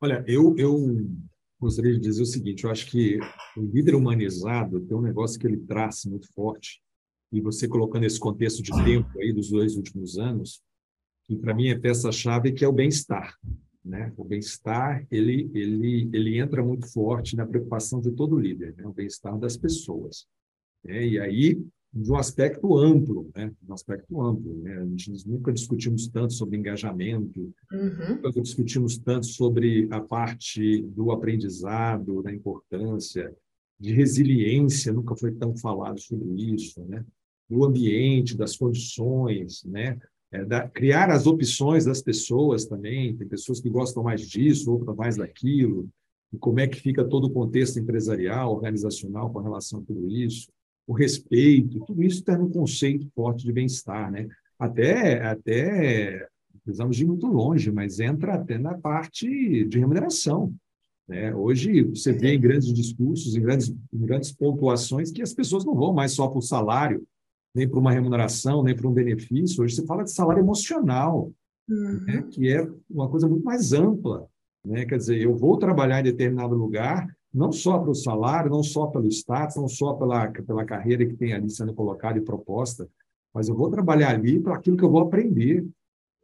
Olha, 0.00 0.24
eu, 0.26 0.54
eu 0.58 1.06
gostaria 1.58 1.92
de 1.92 2.00
dizer 2.00 2.22
o 2.22 2.26
seguinte: 2.26 2.64
eu 2.64 2.70
acho 2.70 2.86
que 2.86 3.18
o 3.56 3.62
líder 3.62 3.94
humanizado 3.94 4.80
tem 4.80 4.96
um 4.96 5.02
negócio 5.02 5.38
que 5.38 5.46
ele 5.46 5.58
traz 5.58 6.04
muito 6.04 6.32
forte, 6.32 6.80
e 7.32 7.40
você 7.40 7.66
colocando 7.66 8.04
esse 8.04 8.20
contexto 8.20 8.62
de 8.62 8.70
tempo 8.84 9.18
aí 9.18 9.32
dos 9.32 9.50
dois 9.50 9.76
últimos 9.76 10.18
anos, 10.18 10.62
que 11.24 11.34
para 11.34 11.54
mim 11.54 11.68
é 11.68 11.78
peça-chave, 11.78 12.52
que 12.52 12.64
é 12.64 12.68
o 12.68 12.72
bem-estar. 12.72 13.34
Né? 13.86 14.12
O 14.16 14.24
bem-estar 14.24 15.06
ele, 15.12 15.48
ele, 15.54 16.10
ele 16.12 16.38
entra 16.38 16.62
muito 16.62 16.92
forte 16.92 17.36
na 17.36 17.46
preocupação 17.46 18.00
de 18.00 18.10
todo 18.10 18.38
líder, 18.38 18.74
né? 18.76 18.84
o 18.84 18.92
bem-estar 18.92 19.38
das 19.38 19.56
pessoas. 19.56 20.26
Né? 20.84 21.06
E 21.06 21.20
aí, 21.20 21.64
de 21.94 22.10
um 22.10 22.16
aspecto 22.16 22.76
amplo, 22.76 23.30
né? 23.34 23.52
de 23.62 23.70
um 23.70 23.74
aspecto 23.74 24.20
amplo. 24.20 24.56
Né? 24.56 24.76
A 24.76 24.84
gente 24.84 25.28
nunca 25.28 25.52
discutimos 25.52 26.08
tanto 26.08 26.32
sobre 26.32 26.58
engajamento, 26.58 27.54
uhum. 27.72 28.16
nunca 28.16 28.42
discutimos 28.42 28.98
tanto 28.98 29.26
sobre 29.26 29.86
a 29.92 30.00
parte 30.00 30.82
do 30.82 31.12
aprendizado, 31.12 32.24
da 32.24 32.34
importância, 32.34 33.32
de 33.78 33.92
resiliência, 33.92 34.92
nunca 34.92 35.14
foi 35.14 35.30
tão 35.32 35.56
falado 35.56 36.00
sobre 36.00 36.28
isso, 36.52 36.84
né? 36.86 37.04
do 37.48 37.64
ambiente, 37.64 38.36
das 38.36 38.56
condições, 38.56 39.62
né? 39.64 39.96
É, 40.32 40.44
da, 40.44 40.68
criar 40.68 41.10
as 41.10 41.26
opções 41.26 41.84
das 41.84 42.02
pessoas 42.02 42.66
também. 42.66 43.16
Tem 43.16 43.26
pessoas 43.26 43.60
que 43.60 43.70
gostam 43.70 44.02
mais 44.02 44.28
disso, 44.28 44.72
outras 44.72 44.96
mais 44.96 45.16
daquilo. 45.16 45.88
E 46.32 46.38
como 46.38 46.60
é 46.60 46.66
que 46.66 46.80
fica 46.80 47.04
todo 47.04 47.26
o 47.26 47.32
contexto 47.32 47.78
empresarial, 47.78 48.52
organizacional 48.52 49.32
com 49.32 49.40
relação 49.40 49.80
a 49.80 49.82
tudo 49.82 50.08
isso? 50.10 50.50
O 50.86 50.92
respeito, 50.92 51.80
tudo 51.80 52.02
isso 52.02 52.20
está 52.20 52.36
no 52.36 52.50
conceito 52.50 53.08
forte 53.14 53.44
de 53.44 53.52
bem-estar, 53.52 54.10
né? 54.10 54.28
Até, 54.58 55.22
até 55.22 56.28
precisamos 56.64 57.00
ir 57.00 57.04
muito 57.04 57.26
longe, 57.26 57.70
mas 57.70 58.00
entra 58.00 58.34
até 58.34 58.58
na 58.58 58.74
parte 58.74 59.64
de 59.64 59.78
remuneração. 59.78 60.54
Né? 61.06 61.34
Hoje 61.34 61.82
você 61.82 62.12
vê 62.12 62.34
em 62.34 62.40
grandes 62.40 62.72
discursos, 62.72 63.36
em 63.36 63.40
grandes, 63.40 63.68
em 63.68 63.98
grandes 63.98 64.32
pontuações, 64.32 65.12
que 65.12 65.22
as 65.22 65.32
pessoas 65.32 65.64
não 65.64 65.74
vão 65.74 65.92
mais 65.92 66.12
só 66.12 66.26
para 66.26 66.38
o 66.38 66.42
salário, 66.42 67.06
nem 67.56 67.66
para 67.66 67.80
uma 67.80 67.90
remuneração, 67.90 68.62
nem 68.62 68.76
para 68.76 68.86
um 68.86 68.92
benefício. 68.92 69.64
Hoje 69.64 69.76
você 69.76 69.86
fala 69.86 70.04
de 70.04 70.12
salário 70.12 70.42
emocional, 70.42 71.32
uhum. 71.66 72.04
né, 72.04 72.22
que 72.30 72.52
é 72.52 72.68
uma 72.88 73.08
coisa 73.08 73.26
muito 73.26 73.44
mais 73.44 73.72
ampla. 73.72 74.28
Né? 74.62 74.84
Quer 74.84 74.98
dizer, 74.98 75.18
eu 75.18 75.34
vou 75.34 75.56
trabalhar 75.56 76.00
em 76.00 76.04
determinado 76.04 76.54
lugar, 76.54 77.08
não 77.32 77.50
só 77.50 77.78
pelo 77.78 77.94
salário, 77.94 78.50
não 78.50 78.62
só 78.62 78.86
pelo 78.88 79.08
status, 79.08 79.56
não 79.56 79.68
só 79.68 79.94
pela, 79.94 80.28
pela 80.28 80.66
carreira 80.66 81.06
que 81.06 81.16
tem 81.16 81.32
ali 81.32 81.48
sendo 81.48 81.72
colocada 81.72 82.18
e 82.18 82.22
proposta, 82.22 82.86
mas 83.32 83.48
eu 83.48 83.54
vou 83.54 83.70
trabalhar 83.70 84.10
ali 84.10 84.38
para 84.38 84.54
aquilo 84.54 84.76
que 84.76 84.84
eu 84.84 84.90
vou 84.90 85.00
aprender, 85.00 85.66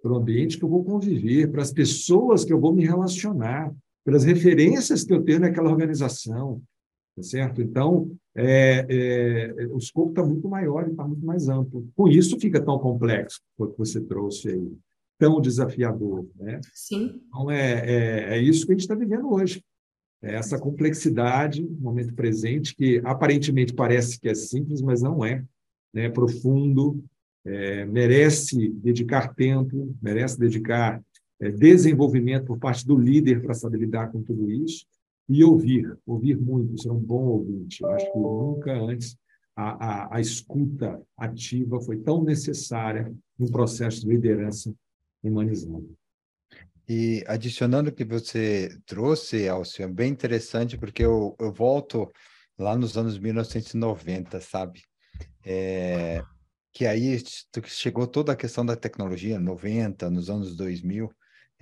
para 0.03 0.13
o 0.13 0.17
ambiente 0.17 0.59
que 0.59 0.65
eu 0.65 0.69
vou 0.69 0.85
conviver, 0.85 1.51
para 1.51 1.63
as 1.63 1.73
pessoas 1.73 2.45
que 2.45 2.53
eu 2.53 2.61
vou 2.61 2.75
me 2.75 2.85
relacionar, 2.85 3.73
pelas 4.05 4.25
referências 4.25 5.03
que 5.03 5.15
eu 5.15 5.23
tenho 5.23 5.41
naquela 5.41 5.71
organização, 5.71 6.61
tá 7.17 7.23
certo? 7.23 7.63
Então, 7.63 8.11
é, 8.35 8.87
é, 8.89 9.67
o 9.67 9.79
escopo 9.79 10.11
está 10.11 10.25
muito 10.25 10.49
maior 10.49 10.87
e 10.87 10.91
está 10.91 11.07
muito 11.07 11.25
mais 11.25 11.49
amplo. 11.49 11.87
Com 11.95 12.09
isso, 12.09 12.39
fica 12.41 12.61
tão 12.61 12.79
complexo 12.79 13.41
quanto 13.57 13.77
você 13.77 14.01
trouxe 14.01 14.49
aí, 14.49 14.73
tão 15.19 15.41
desafiador. 15.41 16.27
Né? 16.37 16.61
Sim. 16.73 17.21
Então, 17.29 17.51
é, 17.51 17.73
é, 17.85 18.39
é 18.39 18.43
isso 18.43 18.65
que 18.65 18.73
a 18.73 18.75
gente 18.75 18.83
está 18.83 18.95
vivendo 18.95 19.33
hoje. 19.33 19.63
É 20.23 20.35
essa 20.35 20.59
complexidade 20.59 21.63
no 21.63 21.81
momento 21.81 22.15
presente, 22.15 22.75
que 22.75 23.03
aparentemente 23.05 23.75
parece 23.75 24.19
que 24.19 24.29
é 24.29 24.35
simples, 24.35 24.81
mas 24.81 25.03
não 25.03 25.25
é. 25.25 25.45
Né? 25.93 26.05
É 26.05 26.09
profundo, 26.09 27.05
é, 27.45 27.85
merece 27.85 28.71
dedicar 28.71 29.35
tempo, 29.35 29.95
merece 30.01 30.39
dedicar 30.39 31.03
é, 31.41 31.51
desenvolvimento 31.51 32.47
por 32.47 32.59
parte 32.59 32.87
do 32.87 32.97
líder 32.97 33.43
para 33.43 33.53
saber 33.53 33.79
lidar 33.79 34.11
com 34.11 34.23
tudo 34.23 34.51
isso 34.51 34.87
e 35.29 35.45
ouvir, 35.45 35.97
ouvir 36.07 36.37
muito, 36.37 36.81
ser 36.81 36.91
um 36.91 36.99
bom 36.99 37.25
ouvinte. 37.25 37.83
Eu 37.83 37.91
acho 37.91 38.13
que 38.13 38.19
nunca 38.19 38.73
antes 38.73 39.17
a, 39.57 39.71
a, 39.87 40.17
a 40.17 40.21
escuta 40.21 41.01
ativa 41.17 41.81
foi 41.81 41.99
tão 41.99 42.23
necessária 42.23 43.13
no 43.39 43.51
processo 43.51 44.01
de 44.01 44.09
liderança 44.09 44.75
humanizada. 45.23 45.85
E 46.89 47.23
adicionando 47.27 47.91
o 47.91 47.93
que 47.93 48.05
você 48.05 48.77
trouxe, 48.85 49.49
Alcio, 49.49 49.85
é 49.85 49.89
bem 49.89 50.11
interessante, 50.11 50.77
porque 50.77 51.05
eu, 51.05 51.37
eu 51.39 51.53
volto 51.53 52.11
lá 52.59 52.77
nos 52.77 52.97
anos 52.97 53.19
1990, 53.19 54.41
sabe? 54.41 54.83
É, 55.45 56.23
que 56.73 56.87
aí 56.87 57.23
chegou 57.67 58.07
toda 58.07 58.33
a 58.33 58.37
questão 58.37 58.65
da 58.65 58.77
tecnologia, 58.77 59.39
90, 59.39 60.11
nos 60.11 60.29
anos 60.29 60.57
2000, 60.57 61.11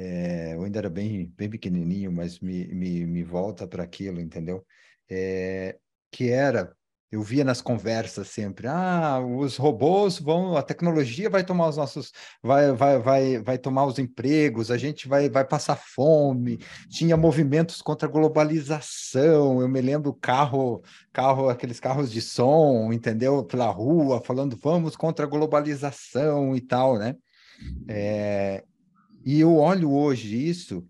é, 0.02 0.54
eu 0.54 0.64
ainda 0.64 0.78
era 0.78 0.88
bem, 0.88 1.30
bem 1.36 1.50
pequenininho, 1.50 2.10
mas 2.10 2.40
me, 2.40 2.66
me, 2.68 3.06
me 3.06 3.22
volta 3.22 3.68
para 3.68 3.82
aquilo, 3.82 4.18
entendeu? 4.18 4.64
É, 5.10 5.78
que 6.10 6.30
era 6.30 6.74
eu 7.12 7.22
via 7.22 7.42
nas 7.42 7.60
conversas 7.60 8.28
sempre, 8.28 8.68
ah, 8.68 9.18
os 9.18 9.56
robôs 9.56 10.20
vão, 10.20 10.56
a 10.56 10.62
tecnologia 10.62 11.28
vai 11.28 11.42
tomar 11.44 11.68
os 11.68 11.76
nossos, 11.76 12.12
vai, 12.40 12.72
vai, 12.72 12.98
vai, 13.00 13.38
vai 13.42 13.58
tomar 13.58 13.84
os 13.84 13.98
empregos, 13.98 14.70
a 14.70 14.78
gente 14.78 15.08
vai, 15.08 15.28
vai 15.28 15.44
passar 15.44 15.74
fome. 15.76 16.58
Tinha 16.88 17.16
movimentos 17.16 17.82
contra 17.82 18.08
a 18.08 18.10
globalização. 18.10 19.60
Eu 19.60 19.68
me 19.68 19.80
lembro 19.80 20.14
carro, 20.14 20.84
carro, 21.12 21.48
aqueles 21.48 21.80
carros 21.80 22.12
de 22.12 22.22
som, 22.22 22.92
entendeu? 22.92 23.44
Pela 23.44 23.66
rua, 23.66 24.22
falando 24.24 24.56
vamos 24.56 24.94
contra 24.94 25.26
a 25.26 25.28
globalização 25.28 26.54
e 26.54 26.60
tal, 26.60 26.96
né? 26.96 27.16
É, 27.88 28.62
e 29.24 29.40
eu 29.40 29.56
olho 29.56 29.92
hoje 29.92 30.48
isso 30.48 30.86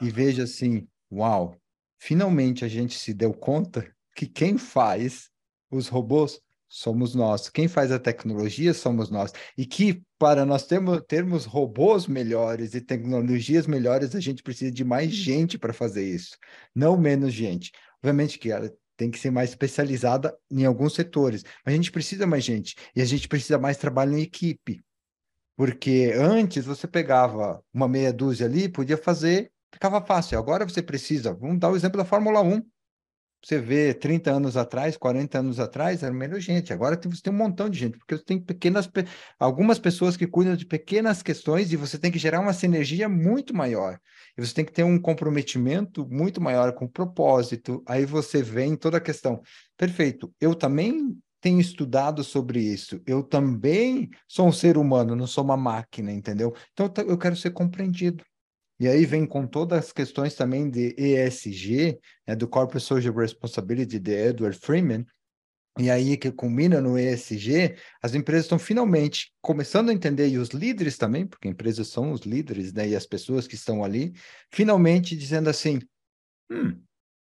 e 0.00 0.10
vejo 0.10 0.42
assim, 0.42 0.86
uau, 1.10 1.56
finalmente 1.98 2.64
a 2.64 2.68
gente 2.68 2.98
se 2.98 3.12
deu 3.12 3.32
conta 3.32 3.90
que 4.14 4.26
quem 4.26 4.58
faz 4.58 5.30
os 5.70 5.88
robôs 5.88 6.40
somos 6.68 7.14
nós. 7.14 7.48
Quem 7.48 7.66
faz 7.66 7.90
a 7.90 7.98
tecnologia 7.98 8.74
somos 8.74 9.10
nós. 9.10 9.32
E 9.56 9.64
que 9.64 10.02
para 10.18 10.44
nós 10.44 10.66
termos, 10.66 11.00
termos 11.08 11.44
robôs 11.44 12.06
melhores 12.06 12.74
e 12.74 12.80
tecnologias 12.80 13.66
melhores, 13.66 14.14
a 14.14 14.20
gente 14.20 14.42
precisa 14.42 14.70
de 14.70 14.84
mais 14.84 15.10
gente 15.10 15.56
para 15.56 15.72
fazer 15.72 16.04
isso, 16.04 16.36
não 16.74 16.98
menos 16.98 17.32
gente. 17.32 17.72
Obviamente 17.98 18.38
que 18.38 18.50
ela 18.50 18.70
tem 18.96 19.10
que 19.10 19.18
ser 19.18 19.30
mais 19.30 19.50
especializada 19.50 20.36
em 20.50 20.64
alguns 20.64 20.94
setores, 20.94 21.44
mas 21.64 21.72
a 21.72 21.76
gente 21.76 21.92
precisa 21.92 22.26
mais 22.26 22.44
gente 22.44 22.74
e 22.94 23.00
a 23.00 23.04
gente 23.04 23.28
precisa 23.28 23.56
mais 23.56 23.76
trabalho 23.76 24.18
em 24.18 24.22
equipe. 24.22 24.82
Porque 25.58 26.12
antes 26.16 26.64
você 26.64 26.86
pegava 26.86 27.60
uma 27.74 27.88
meia 27.88 28.12
dúzia 28.12 28.46
ali, 28.46 28.68
podia 28.68 28.96
fazer, 28.96 29.50
ficava 29.74 30.00
fácil. 30.00 30.38
Agora 30.38 30.64
você 30.64 30.80
precisa, 30.80 31.34
vamos 31.34 31.58
dar 31.58 31.72
o 31.72 31.74
exemplo 31.74 31.98
da 31.98 32.04
Fórmula 32.04 32.40
1 32.40 32.62
você 33.44 33.60
vê 33.60 33.94
30 33.94 34.32
anos 34.32 34.56
atrás, 34.56 34.96
40 34.96 35.38
anos 35.38 35.60
atrás, 35.60 36.02
era 36.02 36.12
menos 36.12 36.42
gente. 36.42 36.72
Agora 36.72 37.00
você 37.00 37.22
tem 37.22 37.32
um 37.32 37.36
montão 37.36 37.68
de 37.68 37.78
gente, 37.78 37.96
porque 37.96 38.16
você 38.16 38.24
tem 38.24 38.40
pequenas, 38.40 38.90
algumas 39.38 39.78
pessoas 39.78 40.16
que 40.16 40.26
cuidam 40.26 40.56
de 40.56 40.66
pequenas 40.66 41.22
questões 41.22 41.72
e 41.72 41.76
você 41.76 41.98
tem 41.98 42.10
que 42.10 42.18
gerar 42.18 42.40
uma 42.40 42.52
sinergia 42.52 43.08
muito 43.08 43.54
maior. 43.54 43.98
E 44.36 44.44
você 44.44 44.52
tem 44.52 44.64
que 44.64 44.72
ter 44.72 44.82
um 44.82 45.00
comprometimento 45.00 46.06
muito 46.10 46.40
maior 46.40 46.72
com 46.72 46.86
o 46.86 46.90
propósito. 46.90 47.82
Aí 47.86 48.04
você 48.04 48.42
vem 48.42 48.74
toda 48.76 48.96
a 48.98 49.00
questão. 49.00 49.40
Perfeito. 49.76 50.34
Eu 50.40 50.54
também 50.54 51.16
tenho 51.40 51.60
estudado 51.60 52.24
sobre 52.24 52.60
isso. 52.60 53.00
Eu 53.06 53.22
também 53.22 54.10
sou 54.26 54.48
um 54.48 54.52
ser 54.52 54.76
humano, 54.76 55.14
não 55.14 55.26
sou 55.26 55.44
uma 55.44 55.56
máquina, 55.56 56.12
entendeu? 56.12 56.54
Então 56.72 56.92
eu 57.06 57.16
quero 57.18 57.36
ser 57.36 57.50
compreendido. 57.50 58.24
E 58.80 58.86
aí 58.86 59.04
vem 59.04 59.26
com 59.26 59.46
todas 59.46 59.86
as 59.86 59.92
questões 59.92 60.34
também 60.34 60.70
de 60.70 60.94
ESG, 60.96 61.98
né, 62.26 62.36
do 62.36 62.46
Corporate 62.46 62.84
Social 62.84 63.14
Responsibility 63.14 63.98
de 63.98 64.12
Edward 64.12 64.56
Freeman, 64.56 65.04
e 65.76 65.90
aí 65.90 66.16
que 66.16 66.30
culmina 66.30 66.80
no 66.80 66.98
ESG, 66.98 67.76
as 68.02 68.14
empresas 68.14 68.44
estão 68.44 68.58
finalmente 68.58 69.32
começando 69.40 69.90
a 69.90 69.92
entender, 69.92 70.28
e 70.28 70.38
os 70.38 70.50
líderes 70.50 70.96
também, 70.96 71.26
porque 71.26 71.48
empresas 71.48 71.88
são 71.88 72.12
os 72.12 72.20
líderes, 72.22 72.72
né, 72.72 72.88
e 72.88 72.96
as 72.96 73.06
pessoas 73.06 73.48
que 73.48 73.56
estão 73.56 73.82
ali, 73.82 74.12
finalmente 74.52 75.16
dizendo 75.16 75.50
assim, 75.50 75.80
hum, 76.50 76.80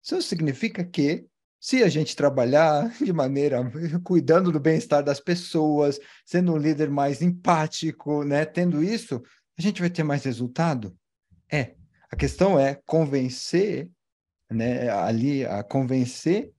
isso 0.03 0.22
significa 0.22 0.84
que 0.84 1.26
se 1.60 1.84
a 1.84 1.89
gente 1.89 2.16
trabalhar 2.16 2.89
de 3.03 3.12
maneira 3.12 3.60
cuidando 4.03 4.51
do 4.51 4.60
bem-estar 4.60 5.03
das 5.03 5.20
pessoas, 5.20 5.99
sendo 6.26 6.53
um 6.53 6.57
líder 6.57 6.89
mais 6.89 7.22
empático, 7.22 8.24
né, 8.24 8.45
tendo 8.45 8.84
isso, 8.84 9.22
a 9.57 9.62
gente 9.62 9.82
vai 9.82 9.89
ter 9.89 10.03
mais 10.03 10.24
resultado. 10.24 10.95
É. 11.51 11.76
A 12.12 12.16
questão 12.16 12.60
é 12.60 12.80
convencer, 12.86 13.89
né, 14.49 14.89
ali, 14.89 15.45
a 15.45 15.64
convencer 15.64 16.51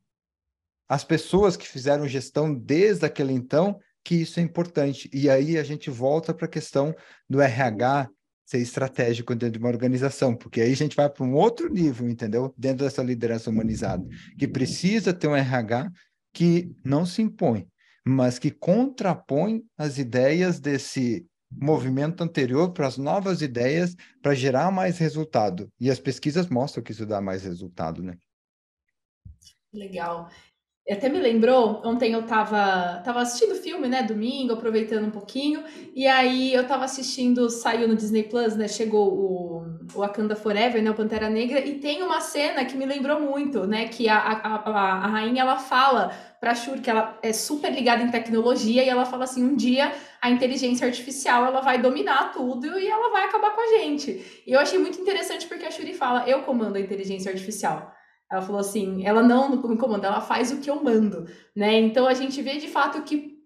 as 0.89 1.05
pessoas 1.05 1.57
que 1.57 1.67
fizeram 1.67 2.07
gestão 2.07 2.53
desde 2.53 3.07
aquele 3.07 3.33
então 3.33 3.81
que 4.05 4.17
isso 4.17 4.41
é 4.41 4.43
importante. 4.43 5.09
E 5.13 5.31
aí 5.31 5.57
a 5.57 5.63
gente 5.63 5.91
volta 5.91 6.35
para 6.35 6.47
a 6.47 6.51
questão 6.51 6.95
do 7.29 7.41
RH 7.41 8.09
ser 8.51 8.59
estratégico 8.59 9.33
dentro 9.33 9.53
de 9.53 9.59
uma 9.61 9.69
organização, 9.69 10.35
porque 10.35 10.61
aí 10.61 10.73
a 10.73 10.77
gente 10.77 10.97
vai 10.97 11.09
para 11.09 11.23
um 11.23 11.35
outro 11.35 11.73
nível, 11.73 12.09
entendeu? 12.09 12.53
Dentro 12.59 12.85
dessa 12.85 13.01
liderança 13.01 13.49
humanizada, 13.49 14.05
que 14.37 14.49
precisa 14.49 15.15
ter 15.15 15.29
um 15.29 15.37
RH 15.37 15.89
que 16.33 16.75
não 16.85 17.07
se 17.07 17.23
impõe, 17.23 17.69
mas 18.05 18.41
que 18.41 18.51
contrapõe 18.51 19.63
as 19.79 19.99
ideias 19.99 20.59
desse 20.59 21.25
movimento 21.49 22.25
anterior 22.25 22.73
para 22.73 22.89
as 22.89 22.99
novas 22.99 23.41
ideias 23.41 23.95
para 24.21 24.35
gerar 24.35 24.73
mais 24.73 24.99
resultado. 24.99 25.71
E 25.79 25.89
as 25.89 26.01
pesquisas 26.01 26.49
mostram 26.49 26.83
que 26.83 26.91
isso 26.91 27.07
dá 27.07 27.21
mais 27.21 27.45
resultado, 27.45 28.03
né? 28.03 28.17
Legal. 29.73 30.29
Até 30.93 31.09
me 31.09 31.21
lembrou, 31.21 31.81
ontem 31.85 32.13
eu 32.13 32.21
estava 32.21 33.01
tava 33.05 33.21
assistindo 33.21 33.55
filme, 33.55 33.89
né, 33.89 34.03
domingo, 34.03 34.55
aproveitando 34.55 35.07
um 35.07 35.11
pouquinho, 35.11 35.63
e 35.95 36.07
aí 36.07 36.53
eu 36.53 36.63
estava 36.63 36.85
assistindo, 36.85 37.49
saiu 37.49 37.87
no 37.87 37.95
Disney 37.95 38.25
Plus, 38.25 38.57
né, 38.57 38.67
chegou 38.67 39.13
o, 39.13 39.67
o 39.95 39.99
Wakanda 40.01 40.35
Forever, 40.35 40.83
né, 40.83 40.91
o 40.91 40.95
Pantera 40.95 41.31
Negra, 41.31 41.61
e 41.61 41.79
tem 41.79 42.03
uma 42.03 42.21
cena 42.21 42.65
que 42.65 42.77
me 42.77 42.85
lembrou 42.85 43.21
muito, 43.21 43.67
né, 43.67 43.87
que 43.89 44.09
a, 44.09 44.19
a, 44.19 44.57
a, 44.57 45.05
a 45.05 45.07
rainha, 45.07 45.43
ela 45.43 45.57
fala 45.57 46.13
para 46.41 46.55
Shuri 46.55 46.81
que 46.81 46.91
ela 46.91 47.19
é 47.23 47.33
super 47.33 47.73
ligada 47.73 48.03
em 48.03 48.11
tecnologia, 48.11 48.83
e 48.83 48.89
ela 48.89 49.05
fala 49.05 49.25
assim, 49.25 49.45
um 49.45 49.55
dia 49.55 49.93
a 50.21 50.31
inteligência 50.31 50.87
artificial, 50.87 51.47
ela 51.47 51.61
vai 51.61 51.81
dominar 51.81 52.33
tudo 52.33 52.79
e 52.79 52.87
ela 52.89 53.11
vai 53.11 53.25
acabar 53.25 53.53
com 53.53 53.61
a 53.61 53.79
gente. 53.79 54.43
E 54.47 54.53
eu 54.53 54.59
achei 54.59 54.79
muito 54.79 55.01
interessante 55.01 55.47
porque 55.47 55.65
a 55.65 55.71
Shuri 55.71 55.95
fala, 55.95 56.29
eu 56.29 56.43
comando 56.43 56.77
a 56.77 56.81
inteligência 56.81 57.31
artificial. 57.31 57.95
Ela 58.31 58.43
falou 58.43 58.61
assim, 58.61 59.05
ela 59.05 59.23
não 59.23 59.57
me 59.57 59.77
comanda, 59.77 60.07
ela 60.07 60.21
faz 60.21 60.53
o 60.53 60.59
que 60.59 60.71
eu 60.71 60.83
mando, 60.83 61.27
né? 61.55 61.81
Então 61.81 62.07
a 62.07 62.15
gente 62.15 62.41
vê 62.41 62.59
de 62.59 62.69
fato 62.69 63.03
que 63.03 63.41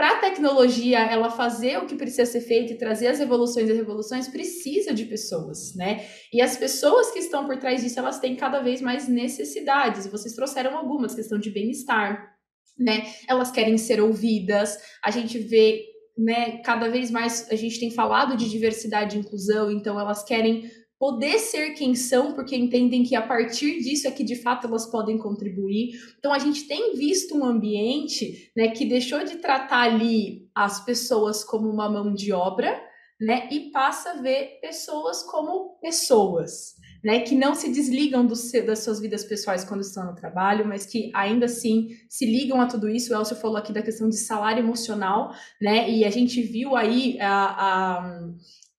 para 0.00 0.12
a 0.12 0.18
tecnologia 0.18 0.98
ela 1.00 1.28
fazer 1.28 1.76
o 1.76 1.84
que 1.84 1.94
precisa 1.94 2.24
ser 2.24 2.40
feito 2.40 2.72
e 2.72 2.78
trazer 2.78 3.08
as 3.08 3.20
evoluções 3.20 3.68
e 3.68 3.72
revoluções 3.74 4.28
precisa 4.28 4.94
de 4.94 5.04
pessoas, 5.04 5.74
né? 5.74 6.06
E 6.32 6.40
as 6.40 6.56
pessoas 6.56 7.10
que 7.10 7.18
estão 7.18 7.44
por 7.44 7.58
trás 7.58 7.82
disso, 7.82 7.98
elas 7.98 8.18
têm 8.18 8.34
cada 8.34 8.60
vez 8.60 8.80
mais 8.80 9.08
necessidades. 9.08 10.06
Vocês 10.06 10.34
trouxeram 10.34 10.74
algumas, 10.74 11.14
questão 11.14 11.38
de 11.38 11.50
bem-estar, 11.50 12.34
né? 12.78 13.12
Elas 13.28 13.50
querem 13.50 13.76
ser 13.76 14.00
ouvidas. 14.00 14.78
A 15.04 15.10
gente 15.10 15.38
vê, 15.38 15.84
né, 16.16 16.62
cada 16.62 16.88
vez 16.88 17.10
mais 17.10 17.46
a 17.50 17.54
gente 17.54 17.78
tem 17.78 17.90
falado 17.90 18.38
de 18.38 18.48
diversidade 18.48 19.16
e 19.16 19.20
inclusão, 19.20 19.70
então 19.70 20.00
elas 20.00 20.22
querem 20.22 20.70
poder 21.00 21.38
ser 21.38 21.70
quem 21.70 21.94
são, 21.94 22.34
porque 22.34 22.54
entendem 22.54 23.02
que 23.02 23.16
a 23.16 23.22
partir 23.22 23.80
disso 23.80 24.06
é 24.06 24.10
que 24.10 24.22
de 24.22 24.36
fato 24.36 24.66
elas 24.66 24.84
podem 24.84 25.16
contribuir. 25.16 25.92
Então 26.18 26.30
a 26.30 26.38
gente 26.38 26.68
tem 26.68 26.94
visto 26.94 27.34
um 27.34 27.42
ambiente, 27.42 28.52
né, 28.54 28.68
que 28.68 28.84
deixou 28.84 29.24
de 29.24 29.38
tratar 29.38 29.80
ali 29.80 30.50
as 30.54 30.84
pessoas 30.84 31.42
como 31.42 31.70
uma 31.70 31.88
mão 31.88 32.12
de 32.12 32.34
obra, 32.34 32.78
né, 33.18 33.48
e 33.50 33.70
passa 33.70 34.10
a 34.10 34.20
ver 34.20 34.58
pessoas 34.60 35.22
como 35.22 35.78
pessoas, 35.80 36.74
né, 37.02 37.20
que 37.20 37.34
não 37.34 37.54
se 37.54 37.72
desligam 37.72 38.26
do, 38.26 38.34
das 38.66 38.80
suas 38.80 39.00
vidas 39.00 39.24
pessoais 39.24 39.64
quando 39.64 39.80
estão 39.80 40.04
no 40.04 40.14
trabalho, 40.14 40.68
mas 40.68 40.84
que 40.84 41.10
ainda 41.14 41.46
assim 41.46 41.88
se 42.10 42.26
ligam 42.26 42.60
a 42.60 42.66
tudo 42.66 42.90
isso. 42.90 43.10
O 43.10 43.16
Elcio 43.16 43.36
falou 43.36 43.56
aqui 43.56 43.72
da 43.72 43.82
questão 43.82 44.06
de 44.06 44.18
salário 44.18 44.62
emocional, 44.62 45.32
né, 45.58 45.90
e 45.90 46.04
a 46.04 46.10
gente 46.10 46.42
viu 46.42 46.76
aí 46.76 47.18
a, 47.18 47.46
a 47.56 48.20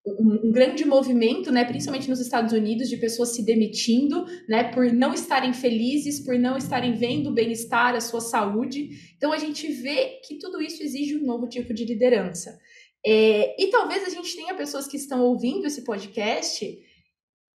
um, 0.06 0.52
grande 0.52 0.84
movimento, 0.86 1.52
né, 1.52 1.64
principalmente 1.64 2.10
nos 2.10 2.20
Estados 2.20 2.54
Unidos, 2.54 2.90
de 2.90 2.98
pessoas 2.98 3.36
se 3.36 3.44
demitindo, 3.44 4.26
né, 4.50 4.64
por 4.64 4.92
não 4.92 5.14
estarem 5.14 5.54
felizes, 5.54 6.20
por 6.20 6.38
não 6.38 6.58
estarem 6.58 6.94
vendo 6.94 7.30
o 7.30 7.34
bem-estar, 7.34 7.96
a 7.96 8.02
sua 8.02 8.22
saúde. 8.22 8.90
Então 9.16 9.32
a 9.32 9.38
gente 9.38 9.68
vê 9.72 10.20
que 10.26 10.40
tudo 10.40 10.62
isso 10.62 10.82
exige 10.82 11.18
um 11.18 11.26
novo 11.26 11.48
tipo 11.48 11.74
de 11.74 11.86
liderança. 11.86 12.58
É, 13.06 13.62
e 13.62 13.68
talvez 13.68 14.04
a 14.04 14.10
gente 14.10 14.36
tenha 14.36 14.54
pessoas 14.54 14.88
que 14.88 14.98
estão 14.98 15.24
ouvindo 15.24 15.66
esse 15.66 15.84
podcast 15.84 16.66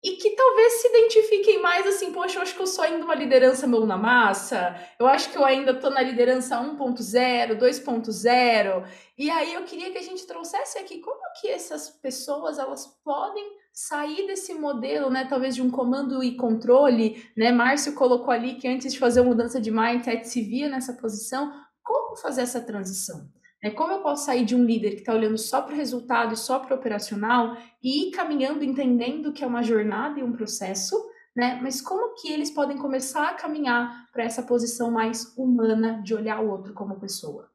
e 0.05 0.17
que 0.17 0.31
talvez 0.37 0.75
se 0.75 0.89
identifiquem 0.89 1.63
mais 1.63 1.87
assim, 1.87 2.13
poxa, 2.13 2.37
eu 2.37 2.43
acho 2.43 2.55
que 2.55 2.61
eu 2.61 2.67
sou 2.67 2.85
ainda 2.85 3.03
uma 3.03 3.15
liderança 3.15 3.67
mão 3.67 3.87
na 3.87 3.97
massa, 3.97 4.77
eu 4.99 5.07
acho 5.07 5.31
que 5.31 5.39
eu 5.39 5.45
ainda 5.47 5.71
estou 5.71 5.91
na 5.91 6.03
liderança 6.03 6.61
1.0, 6.61 7.59
2.0, 7.59 8.87
e 9.17 9.31
aí 9.31 9.55
eu 9.55 9.65
queria 9.65 9.91
que 9.91 9.97
a 9.97 10.03
gente 10.03 10.27
trouxesse 10.27 10.79
aqui 10.79 10.99
como 10.99 11.23
que 11.41 11.49
essas 11.49 11.89
pessoas 11.89 12.59
elas 12.59 12.87
podem 13.03 13.45
sair 13.73 14.27
desse 14.27 14.53
modelo, 14.53 15.09
né, 15.09 15.27
talvez 15.27 15.55
de 15.55 15.63
um 15.63 15.71
comando 15.71 16.23
e 16.23 16.37
controle, 16.37 17.27
né, 17.35 17.51
Márcio 17.51 17.95
colocou 17.95 18.31
ali 18.31 18.57
que 18.57 18.69
antes 18.69 18.93
de 18.93 18.99
fazer 18.99 19.21
a 19.21 19.25
mudança 19.25 19.59
de 19.59 19.71
mindset 19.71 20.29
se 20.29 20.43
via 20.43 20.69
nessa 20.69 20.93
posição, 20.93 21.51
como 21.83 22.15
fazer 22.17 22.43
essa 22.43 22.61
transição? 22.61 23.27
É, 23.65 23.71
como 23.71 23.95
eu 23.95 24.03
posso 24.03 24.27
sair 24.27 24.45
de 24.45 24.55
um 24.55 24.63
líder 24.63 24.91
que 24.91 24.99
está 24.99 25.15
olhando 25.15 25.39
só 25.39 25.63
para 25.63 25.73
o 25.73 25.77
resultado 25.77 26.35
e 26.35 26.37
só 26.37 26.59
para 26.59 26.77
o 26.77 26.79
operacional 26.79 27.57
e 27.83 28.09
ir 28.09 28.11
caminhando, 28.11 28.63
entendendo 28.63 29.33
que 29.33 29.43
é 29.43 29.47
uma 29.47 29.63
jornada 29.63 30.21
e 30.21 30.23
um 30.23 30.33
processo, 30.33 30.95
né? 31.35 31.59
Mas 31.63 31.81
como 31.81 32.15
que 32.15 32.31
eles 32.31 32.51
podem 32.51 32.77
começar 32.77 33.31
a 33.31 33.35
caminhar 33.35 34.11
para 34.13 34.23
essa 34.23 34.43
posição 34.43 34.91
mais 34.91 35.35
humana 35.35 36.03
de 36.03 36.13
olhar 36.13 36.45
o 36.45 36.51
outro 36.51 36.75
como 36.75 37.01
pessoa? 37.01 37.49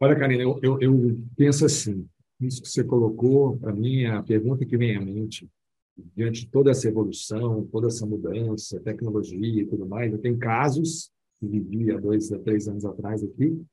Olha, 0.00 0.18
Karina, 0.18 0.42
eu, 0.42 0.58
eu, 0.60 0.80
eu 0.80 1.16
penso 1.36 1.64
assim, 1.64 2.04
isso 2.40 2.60
que 2.60 2.68
você 2.68 2.82
colocou, 2.82 3.56
para 3.58 3.72
mim, 3.72 4.02
é 4.02 4.10
a 4.10 4.22
pergunta 4.22 4.66
que 4.66 4.76
vem 4.76 4.96
à 4.96 5.00
mente, 5.00 5.48
diante 5.96 6.40
de 6.40 6.48
toda 6.48 6.72
essa 6.72 6.88
evolução, 6.88 7.64
toda 7.70 7.86
essa 7.86 8.04
mudança, 8.04 8.80
tecnologia 8.80 9.62
e 9.62 9.66
tudo 9.66 9.86
mais, 9.86 10.12
eu 10.12 10.18
tenho 10.18 10.36
casos 10.36 11.12
que 11.38 11.46
vivi 11.46 11.92
há 11.92 12.00
dois, 12.00 12.28
três 12.42 12.66
anos 12.66 12.84
atrás 12.84 13.22
aqui, 13.22 13.64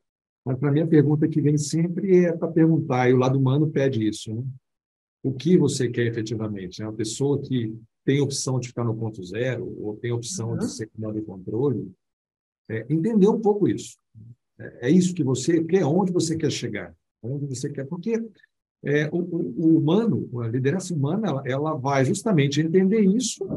mas 0.45 0.57
para 0.57 0.71
mim 0.71 0.81
a 0.81 0.87
pergunta 0.87 1.27
que 1.27 1.41
vem 1.41 1.57
sempre 1.57 2.25
é 2.25 2.33
para 2.33 2.51
perguntar, 2.51 3.09
e 3.09 3.13
o 3.13 3.17
lado 3.17 3.39
humano 3.39 3.69
pede 3.69 4.07
isso, 4.07 4.33
né? 4.33 4.43
O 5.23 5.31
que 5.31 5.57
você 5.57 5.89
quer 5.89 6.05
efetivamente? 6.05 6.81
É 6.81 6.85
uma 6.85 6.93
pessoa 6.93 7.41
que 7.41 7.73
tem 8.03 8.19
opção 8.19 8.59
de 8.59 8.67
ficar 8.67 8.83
no 8.83 8.95
ponto 8.95 9.23
zero 9.23 9.73
ou 9.79 9.95
tem 9.95 10.11
opção 10.11 10.51
uhum. 10.51 10.57
de 10.57 10.69
ser 10.69 10.87
comando 10.87 11.19
de 11.19 11.25
controle? 11.25 11.91
É, 12.69 12.85
entender 12.89 13.29
um 13.29 13.39
pouco 13.39 13.67
isso. 13.67 13.97
É, 14.59 14.89
é 14.89 14.91
isso 14.91 15.13
que 15.13 15.23
você 15.23 15.63
quer, 15.63 15.85
onde 15.85 16.11
você 16.11 16.35
quer 16.35 16.51
chegar, 16.51 16.93
onde 17.21 17.45
você 17.45 17.69
quer, 17.69 17.85
porque 17.85 18.21
é, 18.83 19.07
o, 19.13 19.19
o, 19.19 19.77
humano, 19.77 20.29
a 20.41 20.47
liderança 20.47 20.93
humana, 20.93 21.29
ela, 21.29 21.43
ela, 21.45 21.73
vai 21.75 22.03
justamente 22.03 22.59
entender 22.59 22.99
isso 22.99 23.47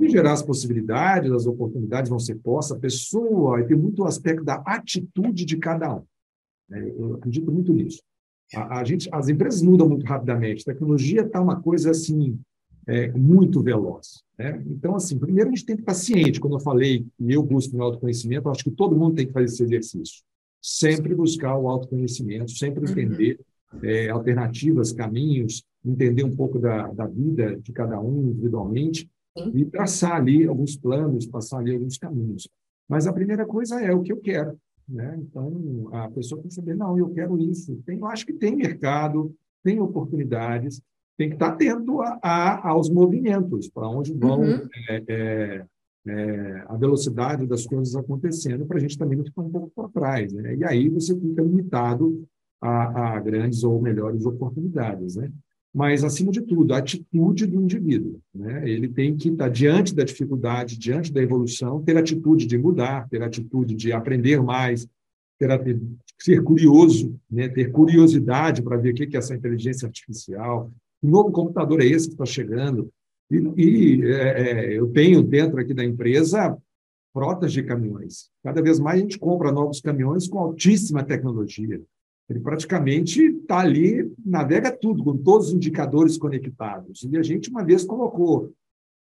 e 0.00 0.08
gerar 0.08 0.32
as 0.32 0.42
possibilidades, 0.42 1.32
as 1.32 1.44
oportunidades 1.44 2.08
vão 2.08 2.20
ser 2.20 2.36
postas, 2.36 2.76
a 2.76 2.80
pessoa, 2.80 3.60
e 3.60 3.66
tem 3.66 3.76
muito 3.76 4.02
o 4.02 4.06
aspecto 4.06 4.44
da 4.44 4.62
atitude 4.64 5.44
de 5.44 5.56
cada 5.56 5.96
um. 5.96 6.04
Né? 6.68 6.92
Eu 6.96 7.14
acredito 7.14 7.50
muito 7.50 7.72
nisso. 7.72 8.02
A, 8.54 8.80
a, 8.80 8.84
gente, 8.84 9.08
as 9.12 9.28
empresas 9.28 9.62
mudam 9.62 9.88
muito 9.88 10.06
rapidamente. 10.06 10.62
A 10.62 10.72
tecnologia 10.72 11.22
está 11.22 11.40
uma 11.40 11.60
coisa 11.60 11.90
assim 11.90 12.38
é, 12.86 13.10
muito 13.12 13.62
veloz. 13.62 14.22
Né? 14.38 14.62
Então, 14.66 14.94
assim, 14.94 15.18
primeiro 15.18 15.50
a 15.50 15.54
gente 15.54 15.66
tem 15.66 15.76
que 15.76 15.82
estar 15.82 15.94
ciente. 15.94 16.40
Quando 16.40 16.54
eu 16.56 16.60
falei 16.60 17.06
e 17.18 17.32
eu 17.32 17.42
busco 17.42 17.76
o 17.76 17.82
autoconhecimento, 17.82 18.48
acho 18.48 18.64
que 18.64 18.70
todo 18.70 18.96
mundo 18.96 19.16
tem 19.16 19.26
que 19.26 19.32
fazer 19.32 19.46
esse 19.46 19.62
exercício. 19.62 20.22
Sempre 20.62 21.14
buscar 21.14 21.56
o 21.56 21.68
autoconhecimento, 21.68 22.50
sempre 22.52 22.84
uhum. 22.84 22.90
entender 22.90 23.40
é, 23.82 24.08
alternativas, 24.08 24.92
caminhos, 24.92 25.64
entender 25.84 26.24
um 26.24 26.34
pouco 26.34 26.58
da, 26.58 26.88
da 26.88 27.06
vida 27.06 27.56
de 27.60 27.72
cada 27.72 28.00
um 28.00 28.30
individualmente 28.30 29.08
e 29.54 29.64
traçar 29.66 30.16
ali 30.16 30.46
alguns 30.46 30.76
planos, 30.76 31.26
passar 31.26 31.58
ali 31.58 31.74
alguns 31.74 31.98
caminhos. 31.98 32.48
Mas 32.88 33.06
a 33.06 33.12
primeira 33.12 33.44
coisa 33.44 33.80
é 33.80 33.92
o 33.92 34.02
que 34.02 34.12
eu 34.12 34.16
quero. 34.16 34.58
Né? 34.88 35.18
Então, 35.20 35.88
a 35.92 36.08
pessoa 36.08 36.40
tem 36.40 36.48
que 36.48 36.54
saber, 36.54 36.76
não, 36.76 36.96
eu 36.98 37.10
quero 37.10 37.38
isso. 37.38 37.76
Tem, 37.84 37.98
eu 37.98 38.06
acho 38.06 38.24
que 38.24 38.32
tem 38.32 38.54
mercado, 38.54 39.34
tem 39.64 39.80
oportunidades, 39.80 40.80
tem 41.18 41.28
que 41.28 41.34
estar 41.34 41.48
atento 41.48 42.00
a, 42.00 42.18
a 42.22 42.68
aos 42.68 42.88
movimentos, 42.88 43.68
para 43.68 43.88
onde 43.88 44.12
vão 44.12 44.40
uhum. 44.40 44.68
é, 44.88 45.02
é, 45.08 45.66
é, 46.06 46.64
a 46.68 46.76
velocidade 46.76 47.46
das 47.46 47.66
coisas 47.66 47.96
acontecendo, 47.96 48.66
para 48.66 48.76
a 48.76 48.80
gente 48.80 48.98
também 48.98 49.18
não 49.18 49.24
ficar 49.24 49.42
um 49.42 49.50
pouco 49.50 49.72
para 49.74 49.88
trás. 49.88 50.32
Né? 50.32 50.56
E 50.56 50.64
aí 50.64 50.88
você 50.88 51.18
fica 51.18 51.42
limitado 51.42 52.24
a, 52.60 53.16
a 53.16 53.20
grandes 53.20 53.64
ou 53.64 53.80
melhores 53.80 54.24
oportunidades. 54.24 55.16
Né? 55.16 55.32
Mas, 55.76 56.02
acima 56.02 56.32
de 56.32 56.40
tudo, 56.40 56.72
a 56.72 56.78
atitude 56.78 57.44
do 57.44 57.60
indivíduo. 57.60 58.18
Né? 58.34 58.66
Ele 58.66 58.88
tem 58.88 59.14
que 59.14 59.28
estar 59.28 59.50
diante 59.50 59.94
da 59.94 60.04
dificuldade, 60.04 60.78
diante 60.78 61.12
da 61.12 61.20
evolução, 61.20 61.82
ter 61.82 61.98
atitude 61.98 62.46
de 62.46 62.56
mudar, 62.56 63.06
ter 63.10 63.22
atitude 63.22 63.74
de 63.74 63.92
aprender 63.92 64.42
mais, 64.42 64.88
ter 65.38 65.50
ser 66.18 66.42
curioso, 66.42 67.14
né? 67.30 67.46
ter 67.50 67.70
curiosidade 67.70 68.62
para 68.62 68.78
ver 68.78 68.92
o 68.92 68.94
que 68.94 69.14
é 69.14 69.18
essa 69.18 69.34
inteligência 69.34 69.84
artificial, 69.84 70.72
que 70.98 71.06
novo 71.06 71.30
computador 71.30 71.82
é 71.82 71.84
esse 71.84 72.06
que 72.06 72.14
está 72.14 72.24
chegando. 72.24 72.88
E, 73.30 73.36
e 73.36 74.04
é, 74.06 74.40
é, 74.40 74.78
eu 74.78 74.86
tenho 74.86 75.22
dentro 75.22 75.60
aqui 75.60 75.74
da 75.74 75.84
empresa 75.84 76.56
frotas 77.12 77.52
de 77.52 77.62
caminhões. 77.62 78.30
Cada 78.42 78.62
vez 78.62 78.80
mais 78.80 78.98
a 78.98 79.02
gente 79.02 79.18
compra 79.18 79.52
novos 79.52 79.82
caminhões 79.82 80.26
com 80.26 80.38
altíssima 80.38 81.04
tecnologia. 81.04 81.82
Ele 82.28 82.40
praticamente 82.40 83.22
está 83.22 83.60
ali, 83.60 84.12
navega 84.24 84.70
tudo, 84.70 85.04
com 85.04 85.16
todos 85.16 85.48
os 85.48 85.54
indicadores 85.54 86.18
conectados. 86.18 87.04
E 87.04 87.16
a 87.16 87.22
gente 87.22 87.50
uma 87.50 87.64
vez 87.64 87.84
colocou, 87.84 88.52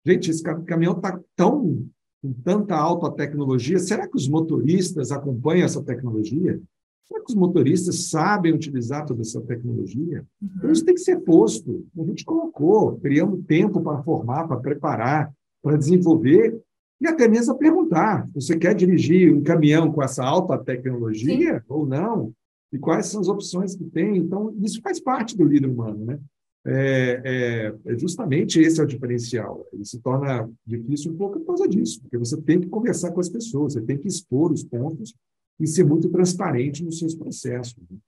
gente, 0.04 0.30
esse 0.30 0.42
caminhão 0.42 0.96
está 0.96 1.20
tão 1.36 1.86
com 2.24 2.32
tanta 2.42 2.74
alta 2.74 3.10
tecnologia, 3.10 3.78
será 3.78 4.08
que 4.08 4.16
os 4.16 4.26
motoristas 4.26 5.12
acompanham 5.12 5.66
essa 5.66 5.82
tecnologia? 5.82 6.58
Será 7.06 7.20
que 7.20 7.30
os 7.30 7.34
motoristas 7.34 8.08
sabem 8.08 8.54
utilizar 8.54 9.04
toda 9.04 9.20
essa 9.20 9.42
tecnologia? 9.42 10.24
Então, 10.42 10.72
isso 10.72 10.86
tem 10.86 10.94
que 10.94 11.02
ser 11.02 11.20
posto. 11.20 11.86
A 11.98 12.02
gente 12.02 12.24
colocou, 12.24 12.96
criamos 12.96 13.44
tempo 13.44 13.78
para 13.82 14.02
formar, 14.02 14.48
para 14.48 14.56
preparar, 14.56 15.30
para 15.62 15.76
desenvolver 15.76 16.58
e 16.98 17.06
até 17.06 17.28
mesmo 17.28 17.58
perguntar: 17.58 18.26
você 18.34 18.56
quer 18.56 18.74
dirigir 18.74 19.30
um 19.30 19.42
caminhão 19.42 19.92
com 19.92 20.02
essa 20.02 20.24
alta 20.24 20.56
tecnologia 20.56 21.58
Sim. 21.58 21.64
ou 21.68 21.86
não? 21.86 22.32
E 22.74 22.78
quais 22.78 23.06
são 23.06 23.20
as 23.20 23.28
opções 23.28 23.76
que 23.76 23.84
tem. 23.84 24.16
Então, 24.16 24.52
isso 24.60 24.80
faz 24.82 24.98
parte 24.98 25.36
do 25.36 25.44
líder 25.44 25.68
humano, 25.68 26.04
né? 26.04 26.18
É, 26.66 27.20
é, 27.24 27.92
é, 27.92 27.98
justamente 27.98 28.58
esse 28.58 28.80
é 28.80 28.82
o 28.82 28.86
diferencial. 28.86 29.64
Ele 29.72 29.84
se 29.84 30.00
torna 30.00 30.50
difícil 30.66 31.12
um 31.12 31.16
pouco 31.16 31.38
por 31.38 31.46
causa 31.46 31.68
disso, 31.68 32.00
porque 32.00 32.18
você 32.18 32.40
tem 32.40 32.60
que 32.60 32.66
conversar 32.66 33.12
com 33.12 33.20
as 33.20 33.28
pessoas, 33.28 33.74
você 33.74 33.82
tem 33.82 33.96
que 33.96 34.08
expor 34.08 34.50
os 34.50 34.64
pontos 34.64 35.14
e 35.60 35.66
ser 35.68 35.84
muito 35.84 36.08
transparente 36.08 36.82
nos 36.82 36.98
seus 36.98 37.14
processos. 37.14 37.76
Né? 37.88 37.98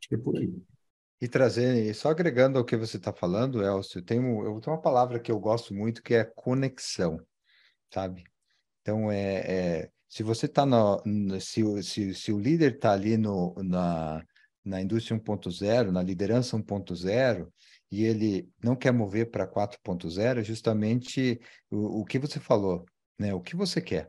Acho 0.00 0.08
que 0.08 0.14
é 0.14 0.18
por 0.18 0.38
aí. 0.38 0.50
E 1.20 1.28
trazer, 1.28 1.92
só 1.94 2.10
agregando 2.10 2.58
ao 2.58 2.64
que 2.64 2.76
você 2.76 2.96
está 2.96 3.12
falando, 3.12 3.62
Elcio, 3.62 4.00
tem, 4.00 4.18
eu 4.18 4.60
tenho 4.60 4.76
uma 4.76 4.80
palavra 4.80 5.18
que 5.18 5.30
eu 5.30 5.38
gosto 5.38 5.74
muito 5.74 6.02
que 6.02 6.14
é 6.14 6.24
conexão, 6.24 7.20
sabe? 7.92 8.24
Então, 8.80 9.10
é, 9.10 9.34
é 9.36 9.90
se 10.14 10.22
você 10.22 10.46
está 10.46 10.64
no, 10.64 11.02
no, 11.04 11.40
se, 11.40 11.82
se, 11.82 12.14
se 12.14 12.32
o 12.32 12.38
líder 12.38 12.76
está 12.76 12.92
ali 12.92 13.16
no, 13.16 13.52
na, 13.56 14.24
na 14.64 14.80
indústria 14.80 15.18
1.0, 15.18 15.90
na 15.90 16.04
liderança 16.04 16.56
1.0, 16.56 17.48
e 17.90 18.04
ele 18.04 18.48
não 18.62 18.76
quer 18.76 18.92
mover 18.92 19.28
para 19.28 19.44
4.0, 19.44 20.38
é 20.38 20.44
justamente 20.44 21.40
o, 21.68 22.02
o 22.02 22.04
que 22.04 22.20
você 22.20 22.38
falou, 22.38 22.84
né? 23.18 23.34
O 23.34 23.40
que 23.40 23.56
você 23.56 23.80
quer. 23.80 24.06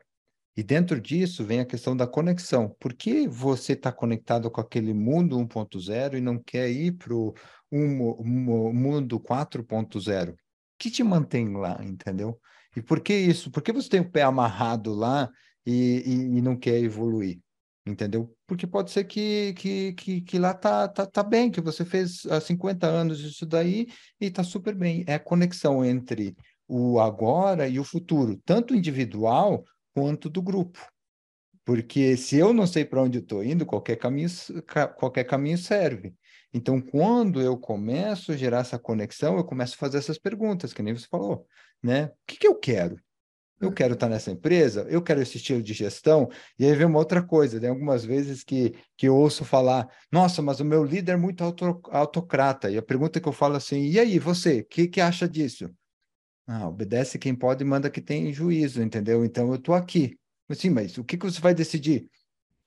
E 0.55 0.61
dentro 0.61 1.01
disso 1.01 1.43
vem 1.43 1.59
a 1.59 1.65
questão 1.65 1.97
da 1.97 2.05
conexão. 2.05 2.69
Por 2.79 2.93
que 2.93 3.27
você 3.27 3.73
está 3.73 3.91
conectado 3.91 4.51
com 4.51 4.61
aquele 4.61 4.93
mundo 4.93 5.39
1.0 5.39 6.19
e 6.19 6.21
não 6.21 6.37
quer 6.37 6.69
ir 6.69 6.91
para 6.91 7.15
o 7.15 7.33
um, 7.71 8.11
um, 8.19 8.73
mundo 8.73 9.19
4.0? 9.19 10.33
O 10.33 10.35
que 10.77 10.91
te 10.91 11.01
mantém 11.01 11.51
lá, 11.57 11.83
entendeu? 11.83 12.39
E 12.75 12.81
por 12.81 12.99
que 12.99 13.15
isso? 13.15 13.49
Por 13.49 13.63
que 13.63 13.73
você 13.73 13.89
tem 13.89 14.01
o 14.01 14.11
pé 14.11 14.21
amarrado 14.21 14.93
lá 14.93 15.31
e, 15.65 16.03
e, 16.05 16.37
e 16.37 16.41
não 16.41 16.55
quer 16.55 16.77
evoluir, 16.79 17.39
entendeu? 17.85 18.35
Porque 18.47 18.67
pode 18.67 18.91
ser 18.91 19.05
que, 19.05 19.53
que, 19.53 19.93
que, 19.93 20.21
que, 20.21 20.39
lá 20.39 20.53
tá, 20.53 20.87
tá, 20.87 21.05
tá 21.05 21.23
bem, 21.23 21.49
que 21.51 21.61
você 21.61 21.83
fez 21.83 22.25
há 22.27 22.39
50 22.39 22.87
anos 22.87 23.19
isso 23.21 23.45
daí 23.45 23.87
e 24.19 24.29
tá 24.29 24.43
super 24.43 24.75
bem. 24.75 25.03
É 25.07 25.15
a 25.15 25.19
conexão 25.19 25.83
entre 25.83 26.35
o 26.67 26.99
agora 26.99 27.67
e 27.67 27.79
o 27.79 27.83
futuro, 27.83 28.39
tanto 28.45 28.75
individual 28.75 29.63
quanto 29.93 30.29
do 30.29 30.41
grupo. 30.41 30.79
Porque 31.63 32.15
se 32.15 32.37
eu 32.37 32.53
não 32.53 32.67
sei 32.67 32.85
para 32.85 33.01
onde 33.01 33.19
estou 33.19 33.43
indo, 33.43 33.65
qualquer 33.65 33.95
caminho, 33.95 34.29
qualquer 34.97 35.23
caminho 35.23 35.57
serve. 35.57 36.13
Então, 36.53 36.79
quando 36.79 37.41
eu 37.41 37.57
começo 37.57 38.31
a 38.31 38.37
gerar 38.37 38.59
essa 38.59 38.79
conexão, 38.79 39.35
eu 39.35 39.43
começo 39.43 39.73
a 39.73 39.77
fazer 39.77 39.97
essas 39.97 40.17
perguntas, 40.17 40.71
que 40.71 40.83
nem 40.83 40.95
você 40.95 41.07
falou, 41.07 41.45
né? 41.83 42.05
O 42.05 42.11
que, 42.27 42.37
que 42.37 42.47
eu 42.47 42.55
quero? 42.55 42.97
Eu 43.59 43.71
quero 43.71 43.93
estar 43.93 44.09
nessa 44.09 44.31
empresa, 44.31 44.85
eu 44.89 45.01
quero 45.01 45.21
esse 45.21 45.37
estilo 45.37 45.63
de 45.63 45.73
gestão. 45.73 46.29
E 46.59 46.65
aí 46.65 46.75
vem 46.75 46.85
uma 46.85 46.99
outra 46.99 47.23
coisa, 47.23 47.59
tem 47.59 47.69
algumas 47.69 48.03
vezes 48.03 48.43
que, 48.43 48.75
que 48.97 49.07
eu 49.07 49.15
ouço 49.15 49.45
falar, 49.45 49.87
nossa, 50.11 50.41
mas 50.41 50.59
o 50.59 50.65
meu 50.65 50.83
líder 50.83 51.13
é 51.13 51.17
muito 51.17 51.43
auto, 51.43 51.81
autocrata. 51.89 52.69
E 52.69 52.77
a 52.77 52.81
pergunta 52.81 53.19
que 53.19 53.27
eu 53.27 53.33
falo 53.33 53.55
assim, 53.55 53.85
e 53.85 53.99
aí, 53.99 54.19
você, 54.19 54.59
o 54.59 54.65
que, 54.65 54.87
que 54.87 54.99
acha 54.99 55.27
disso? 55.27 55.73
Ah, 56.45 56.67
obedece 56.67 57.17
quem 57.17 57.33
pode 57.33 57.63
e 57.63 57.67
manda 57.67 57.89
que 57.89 58.01
tem 58.01 58.31
juízo, 58.31 58.81
entendeu? 58.81 59.23
Então 59.23 59.47
eu 59.47 59.55
estou 59.55 59.73
aqui. 59.73 60.19
Sim, 60.53 60.71
mas 60.71 60.97
o 60.97 61.03
que, 61.03 61.17
que 61.17 61.25
você 61.25 61.41
vai 61.41 61.55
decidir? 61.55 62.07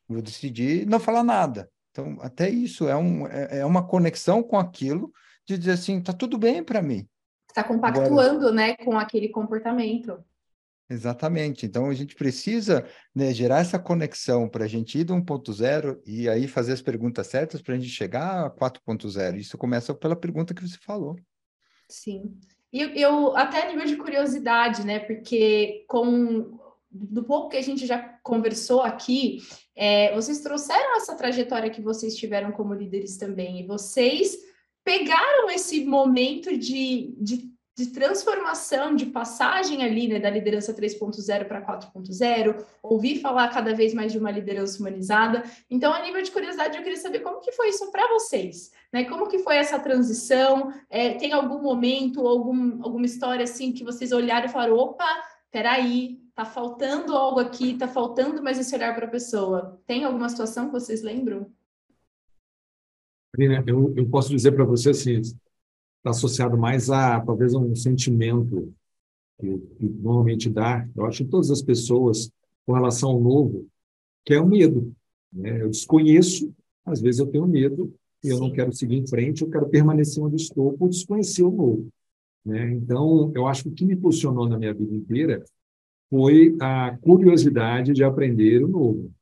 Vou 0.09 0.23
decidir 0.23 0.87
não 0.87 0.99
falar 0.99 1.23
nada. 1.23 1.71
Então, 1.91 2.17
até 2.21 2.49
isso 2.49 2.89
é, 2.89 2.97
um, 2.97 3.27
é, 3.27 3.59
é 3.59 3.65
uma 3.65 3.87
conexão 3.87 4.43
com 4.43 4.59
aquilo 4.59 5.13
de 5.47 5.59
dizer 5.59 5.73
assim, 5.73 6.01
tá 6.01 6.13
tudo 6.13 6.39
bem 6.39 6.63
para 6.63 6.83
mim. 6.83 7.07
Está 7.49 7.63
compactuando, 7.63 8.49
Agora, 8.49 8.53
né, 8.53 8.77
com 8.77 8.99
aquele 8.99 9.29
comportamento. 9.29 10.23
Exatamente. 10.91 11.67
Então 11.67 11.91
a 11.91 11.95
gente 11.95 12.15
precisa 12.15 12.87
né, 13.15 13.33
gerar 13.33 13.61
essa 13.61 13.79
conexão 13.79 14.49
para 14.49 14.65
a 14.65 14.69
gente 14.69 14.99
ir 14.99 15.05
do 15.05 15.15
1.0 15.15 16.01
e 16.07 16.29
aí 16.29 16.49
fazer 16.49 16.73
as 16.73 16.81
perguntas 16.81 17.27
certas 17.27 17.61
para 17.61 17.75
a 17.75 17.79
gente 17.79 17.91
chegar 17.91 18.47
a 18.47 18.51
4.0. 18.51 19.37
Isso 19.37 19.59
começa 19.59 19.93
pela 19.95 20.17
pergunta 20.17 20.55
que 20.55 20.67
você 20.67 20.79
falou. 20.81 21.17
Sim. 21.89 22.39
E 22.73 22.81
eu, 23.01 23.37
até 23.37 23.63
a 23.63 23.67
nível 23.69 23.87
de 23.87 23.97
curiosidade, 23.97 24.85
né? 24.85 24.99
Porque 24.99 25.85
com 25.89 26.59
do 26.91 27.23
pouco 27.23 27.51
que 27.51 27.57
a 27.57 27.63
gente 27.63 27.87
já 27.87 27.99
conversou 28.23 28.81
aqui, 28.81 29.39
é, 29.77 30.15
vocês 30.15 30.41
trouxeram 30.41 30.97
essa 30.97 31.15
trajetória 31.15 31.71
que 31.71 31.83
vocês 31.83 32.17
tiveram 32.17 32.51
como 32.51 32.73
líderes 32.73 33.19
também, 33.19 33.61
e 33.61 33.67
vocês 33.67 34.39
pegaram 34.83 35.51
esse 35.51 35.85
momento 35.85 36.57
de, 36.57 37.15
de 37.21 37.53
de 37.79 37.87
transformação, 37.87 38.97
de 38.97 39.07
passagem 39.07 39.85
ali, 39.85 40.09
né, 40.09 40.19
da 40.19 40.29
liderança 40.29 40.75
3.0 40.75 41.47
para 41.47 41.65
4.0, 41.65 42.65
ouvir 42.83 43.21
falar 43.21 43.47
cada 43.51 43.73
vez 43.73 43.95
mais 43.95 44.11
de 44.11 44.19
uma 44.19 44.33
liderança 44.33 44.81
humanizada. 44.81 45.45
Então, 45.71 45.93
a 45.93 46.03
nível 46.03 46.21
de 46.21 46.33
curiosidade, 46.33 46.77
eu 46.77 46.83
queria 46.83 46.99
saber 46.99 47.21
como 47.21 47.41
que 47.41 47.53
foi 47.53 47.69
isso 47.69 47.89
para 47.93 48.09
vocês, 48.09 48.73
né? 48.93 49.05
Como 49.05 49.29
que 49.29 49.39
foi 49.39 49.59
essa 49.59 49.79
transição? 49.79 50.73
É, 50.91 51.15
tem 51.15 51.33
algum 51.33 51.63
momento, 51.63 52.27
algum, 52.27 52.83
alguma 52.83 53.07
história 53.07 53.45
assim 53.45 53.71
que 53.71 53.85
vocês 53.85 54.11
olharam 54.11 54.47
e 54.47 54.51
falaram, 54.51 54.75
opa, 54.75 55.07
peraí, 55.49 56.19
tá 56.35 56.45
faltando 56.45 57.15
algo 57.15 57.39
aqui, 57.39 57.75
tá 57.75 57.87
faltando 57.87 58.43
mais 58.43 58.59
esse 58.59 58.75
olhar 58.75 58.93
para 58.93 59.07
a 59.07 59.11
pessoa. 59.11 59.81
Tem 59.87 60.03
alguma 60.03 60.29
situação 60.29 60.67
que 60.67 60.73
vocês 60.73 61.01
lembram? 61.01 61.49
Eu, 63.39 63.95
eu 63.97 64.09
posso 64.11 64.31
dizer 64.31 64.51
para 64.51 64.65
você 64.65 64.91
assim, 64.91 65.23
está 65.99 66.11
associado 66.11 66.57
mais 66.57 66.91
a 66.91 67.21
talvez 67.21 67.55
a 67.55 67.59
um 67.59 67.75
sentimento 67.75 68.73
que, 69.39 69.59
que, 69.79 69.89
normalmente 69.89 70.49
dá, 70.49 70.89
eu 70.97 71.07
acho, 71.07 71.23
em 71.23 71.27
todas 71.27 71.51
as 71.51 71.63
pessoas 71.63 72.31
com 72.67 72.73
relação 72.73 73.11
ao 73.11 73.21
novo, 73.21 73.67
que 74.25 74.35
é 74.35 74.41
o 74.41 74.47
medo. 74.47 74.93
Né? 75.33 75.63
Eu 75.63 75.69
desconheço, 75.69 76.53
às 76.85 77.01
vezes 77.01 77.21
eu 77.21 77.27
tenho 77.27 77.47
medo 77.47 77.95
e 78.23 78.29
eu 78.29 78.39
não 78.39 78.51
quero 78.51 78.73
seguir 78.73 78.97
em 78.97 79.07
frente, 79.07 79.43
eu 79.43 79.51
quero 79.51 79.69
permanecer 79.69 80.23
onde 80.23 80.37
estou 80.37 80.73
por 80.77 80.89
desconhecer 80.89 81.43
o 81.43 81.51
novo. 81.51 81.89
Né? 82.45 82.73
Então, 82.73 83.33
eu 83.35 83.47
acho 83.47 83.65
que 83.65 83.69
o 83.69 83.73
que 83.73 83.85
me 83.85 83.97
posicionou 83.97 84.49
na 84.49 84.59
minha 84.59 84.75
vida 84.75 84.95
inteira 84.95 85.45
foi 86.11 86.57
a 86.61 86.97
curiosidade 86.99 87.93
de 87.93 88.03
aprender 88.03 88.65
o 88.65 88.69
novo 88.69 89.13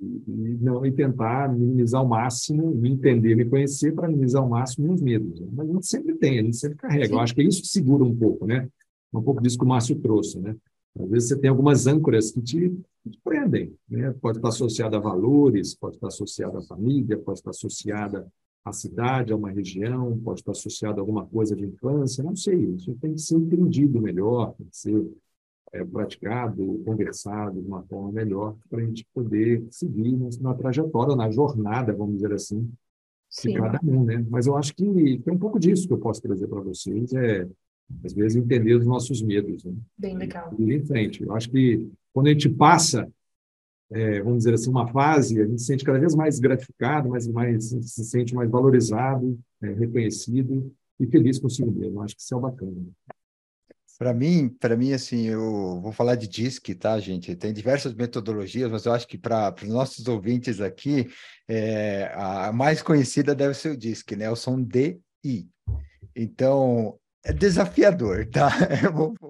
e, 0.00 0.58
não, 0.60 0.84
e 0.84 0.92
tentar 0.92 1.52
minimizar 1.52 2.00
ao 2.00 2.08
máximo, 2.08 2.74
me 2.74 2.90
entender, 2.90 3.34
me 3.34 3.44
conhecer 3.44 3.94
para 3.94 4.08
minimizar 4.08 4.42
ao 4.42 4.48
máximo 4.48 4.88
meus 4.88 5.00
medos. 5.00 5.40
Né? 5.40 5.48
Mas 5.52 5.68
a 5.68 5.72
gente 5.72 5.86
sempre 5.86 6.14
tem, 6.16 6.38
a 6.38 6.42
gente 6.42 6.56
sempre 6.56 6.76
carrega. 6.76 7.06
Sim. 7.06 7.12
Eu 7.12 7.20
acho 7.20 7.34
que 7.34 7.40
é 7.40 7.44
isso 7.44 7.62
que 7.62 7.68
segura 7.68 8.04
um 8.04 8.14
pouco, 8.14 8.46
né? 8.46 8.68
Um 9.12 9.22
pouco 9.22 9.40
disso 9.40 9.58
que 9.58 9.64
o 9.64 9.68
Márcio 9.68 9.96
trouxe, 9.96 10.40
né? 10.40 10.56
Às 10.98 11.08
vezes 11.08 11.28
você 11.28 11.38
tem 11.38 11.50
algumas 11.50 11.86
âncoras 11.86 12.30
que 12.30 12.40
te, 12.40 12.70
te 13.08 13.20
prendem, 13.22 13.72
né? 13.88 14.12
Pode 14.20 14.38
estar 14.38 14.48
associada 14.48 14.96
a 14.96 15.00
valores, 15.00 15.74
pode 15.74 15.96
estar 15.96 16.08
associada 16.08 16.58
à 16.58 16.62
família, 16.62 17.18
pode 17.18 17.38
estar 17.38 17.50
associada 17.50 18.26
à 18.64 18.72
cidade, 18.72 19.32
a 19.32 19.36
uma 19.36 19.50
região, 19.50 20.18
pode 20.20 20.40
estar 20.40 20.52
associada 20.52 20.98
a 20.98 21.02
alguma 21.02 21.26
coisa 21.26 21.54
de 21.54 21.64
infância, 21.64 22.24
não 22.24 22.34
sei. 22.34 22.56
Isso 22.74 22.96
tem 23.00 23.12
que 23.12 23.20
ser 23.20 23.36
entendido 23.36 24.00
melhor, 24.00 24.54
tem 24.54 24.66
que 24.66 24.76
ser 24.76 25.12
é, 25.74 25.84
praticado, 25.84 26.80
conversado 26.84 27.60
de 27.60 27.66
uma 27.66 27.82
forma 27.82 28.12
melhor 28.12 28.56
para 28.70 28.80
a 28.80 28.84
gente 28.84 29.04
poder 29.12 29.66
seguir 29.70 30.16
na 30.40 30.54
trajetória, 30.54 31.16
na 31.16 31.30
jornada, 31.30 31.92
vamos 31.92 32.14
dizer 32.14 32.32
assim, 32.32 32.70
Sim. 33.28 33.52
de 33.52 33.58
cada 33.58 33.80
um, 33.82 34.04
né? 34.04 34.24
Mas 34.30 34.46
eu 34.46 34.56
acho 34.56 34.72
que 34.74 35.20
tem 35.24 35.34
um 35.34 35.38
pouco 35.38 35.58
disso 35.58 35.88
que 35.88 35.92
eu 35.92 35.98
posso 35.98 36.22
trazer 36.22 36.46
para 36.46 36.60
vocês, 36.60 37.12
é 37.12 37.48
às 38.02 38.14
vezes 38.14 38.36
entender 38.36 38.74
os 38.74 38.86
nossos 38.86 39.20
medos, 39.20 39.64
né? 39.64 39.74
Bem 39.98 40.16
legal. 40.16 40.54
E 40.58 40.62
ir 40.62 40.76
em 40.76 40.86
frente. 40.86 41.22
Eu 41.22 41.34
acho 41.34 41.50
que 41.50 41.86
quando 42.12 42.28
a 42.28 42.30
gente 42.30 42.48
passa, 42.48 43.10
é, 43.90 44.22
vamos 44.22 44.38
dizer 44.38 44.54
assim, 44.54 44.70
uma 44.70 44.86
fase, 44.86 45.40
a 45.40 45.46
gente 45.46 45.60
se 45.60 45.66
sente 45.66 45.84
cada 45.84 45.98
vez 45.98 46.14
mais 46.14 46.38
gratificado, 46.38 47.10
mais, 47.10 47.26
mais 47.26 47.64
se 47.64 48.04
sente 48.04 48.34
mais 48.34 48.48
valorizado, 48.48 49.38
é, 49.60 49.72
reconhecido 49.72 50.72
e 50.98 51.06
feliz 51.06 51.38
consigo 51.38 51.70
mesmo. 51.70 51.98
Eu 51.98 52.02
acho 52.02 52.14
que 52.14 52.22
isso 52.22 52.34
é 52.34 52.40
bacana. 52.40 52.86
Para 53.98 54.12
mim, 54.12 54.48
para 54.48 54.76
mim, 54.76 54.92
assim, 54.92 55.26
eu 55.26 55.80
vou 55.80 55.92
falar 55.92 56.16
de 56.16 56.26
DISC, 56.26 56.74
tá, 56.74 56.98
gente? 56.98 57.36
Tem 57.36 57.52
diversas 57.52 57.94
metodologias, 57.94 58.70
mas 58.70 58.84
eu 58.84 58.92
acho 58.92 59.06
que 59.06 59.16
para 59.16 59.54
os 59.62 59.68
nossos 59.68 60.08
ouvintes 60.08 60.60
aqui, 60.60 61.08
é, 61.48 62.10
a 62.14 62.52
mais 62.52 62.82
conhecida 62.82 63.34
deve 63.34 63.54
ser 63.54 63.70
o 63.70 63.76
DISC, 63.76 64.16
né? 64.16 64.28
O 64.30 64.36
som 64.36 64.60
D 64.60 64.98
I. 65.24 65.46
Então, 66.14 66.98
é 67.24 67.32
desafiador, 67.32 68.26
tá? 68.32 68.50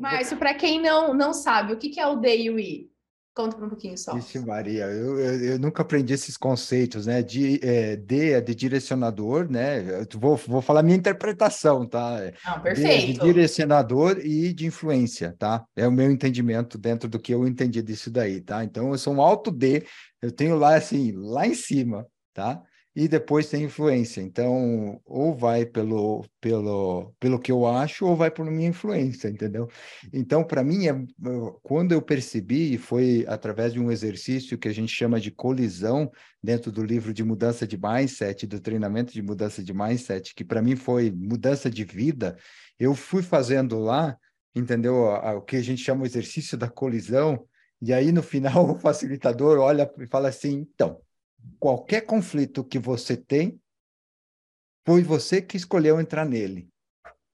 Márcio, 0.00 0.36
para 0.38 0.54
quem 0.54 0.80
não, 0.80 1.12
não 1.12 1.34
sabe, 1.34 1.74
o 1.74 1.76
que, 1.76 1.90
que 1.90 2.00
é 2.00 2.06
o 2.06 2.16
D 2.16 2.36
e 2.36 2.50
o 2.50 2.58
I? 2.58 2.90
Conta 3.34 3.56
um 3.56 3.68
pouquinho 3.68 3.98
só. 3.98 4.14
Vixe 4.14 4.38
Maria, 4.38 4.84
eu, 4.84 5.18
eu, 5.18 5.44
eu, 5.44 5.58
nunca 5.58 5.82
aprendi 5.82 6.14
esses 6.14 6.36
conceitos, 6.36 7.06
né? 7.06 7.20
De, 7.20 7.58
é, 7.66 7.96
D 7.96 8.30
é 8.30 8.40
de 8.40 8.54
direcionador, 8.54 9.50
né? 9.50 9.80
Eu 10.00 10.20
vou, 10.20 10.36
vou 10.36 10.62
falar 10.62 10.84
minha 10.84 10.96
interpretação, 10.96 11.84
tá? 11.84 12.20
Não, 12.46 12.60
perfeito. 12.60 12.88
D 12.88 12.94
é 12.94 13.06
de 13.06 13.12
direcionador 13.18 14.18
e 14.20 14.52
de 14.52 14.66
influência, 14.66 15.34
tá? 15.36 15.64
É 15.74 15.86
o 15.88 15.90
meu 15.90 16.08
entendimento 16.12 16.78
dentro 16.78 17.08
do 17.08 17.18
que 17.18 17.34
eu 17.34 17.44
entendi 17.44 17.82
disso 17.82 18.08
daí, 18.08 18.40
tá? 18.40 18.62
Então, 18.62 18.92
eu 18.92 18.98
sou 18.98 19.12
um 19.12 19.20
alto 19.20 19.50
D, 19.50 19.84
eu 20.22 20.30
tenho 20.30 20.56
lá, 20.56 20.76
assim, 20.76 21.10
lá 21.16 21.44
em 21.44 21.54
cima, 21.54 22.06
tá? 22.32 22.62
E 22.96 23.08
depois 23.08 23.48
tem 23.48 23.64
influência. 23.64 24.20
Então, 24.20 25.00
ou 25.04 25.34
vai 25.34 25.66
pelo, 25.66 26.24
pelo, 26.40 27.12
pelo 27.18 27.40
que 27.40 27.50
eu 27.50 27.66
acho, 27.66 28.06
ou 28.06 28.14
vai 28.14 28.30
por 28.30 28.46
minha 28.46 28.68
influência, 28.68 29.28
entendeu? 29.28 29.68
Então, 30.12 30.44
para 30.44 30.62
mim, 30.62 30.86
é, 30.86 30.94
quando 31.62 31.92
eu 31.92 32.00
percebi, 32.00 32.78
foi 32.78 33.24
através 33.26 33.72
de 33.72 33.80
um 33.80 33.90
exercício 33.90 34.56
que 34.56 34.68
a 34.68 34.72
gente 34.72 34.92
chama 34.94 35.20
de 35.20 35.32
colisão, 35.32 36.10
dentro 36.42 36.70
do 36.70 36.84
livro 36.84 37.12
de 37.12 37.24
mudança 37.24 37.66
de 37.66 37.76
mindset, 37.76 38.46
do 38.46 38.60
treinamento 38.60 39.12
de 39.12 39.22
mudança 39.22 39.62
de 39.62 39.72
mindset, 39.72 40.34
que 40.34 40.44
para 40.44 40.62
mim 40.62 40.76
foi 40.76 41.10
mudança 41.10 41.70
de 41.70 41.84
vida, 41.84 42.36
eu 42.78 42.94
fui 42.94 43.22
fazendo 43.22 43.78
lá, 43.78 44.16
entendeu? 44.54 44.94
O 45.36 45.40
que 45.40 45.56
a 45.56 45.62
gente 45.62 45.82
chama 45.82 46.02
o 46.02 46.06
exercício 46.06 46.56
da 46.56 46.68
colisão, 46.68 47.44
e 47.80 47.92
aí 47.92 48.12
no 48.12 48.22
final 48.22 48.70
o 48.70 48.78
facilitador 48.78 49.58
olha 49.58 49.90
e 49.98 50.06
fala 50.06 50.28
assim: 50.28 50.66
então 50.72 51.00
qualquer 51.58 52.02
conflito 52.02 52.64
que 52.64 52.78
você 52.78 53.16
tem, 53.16 53.60
foi 54.86 55.02
você 55.02 55.40
que 55.40 55.56
escolheu 55.56 56.00
entrar 56.00 56.24
nele. 56.24 56.68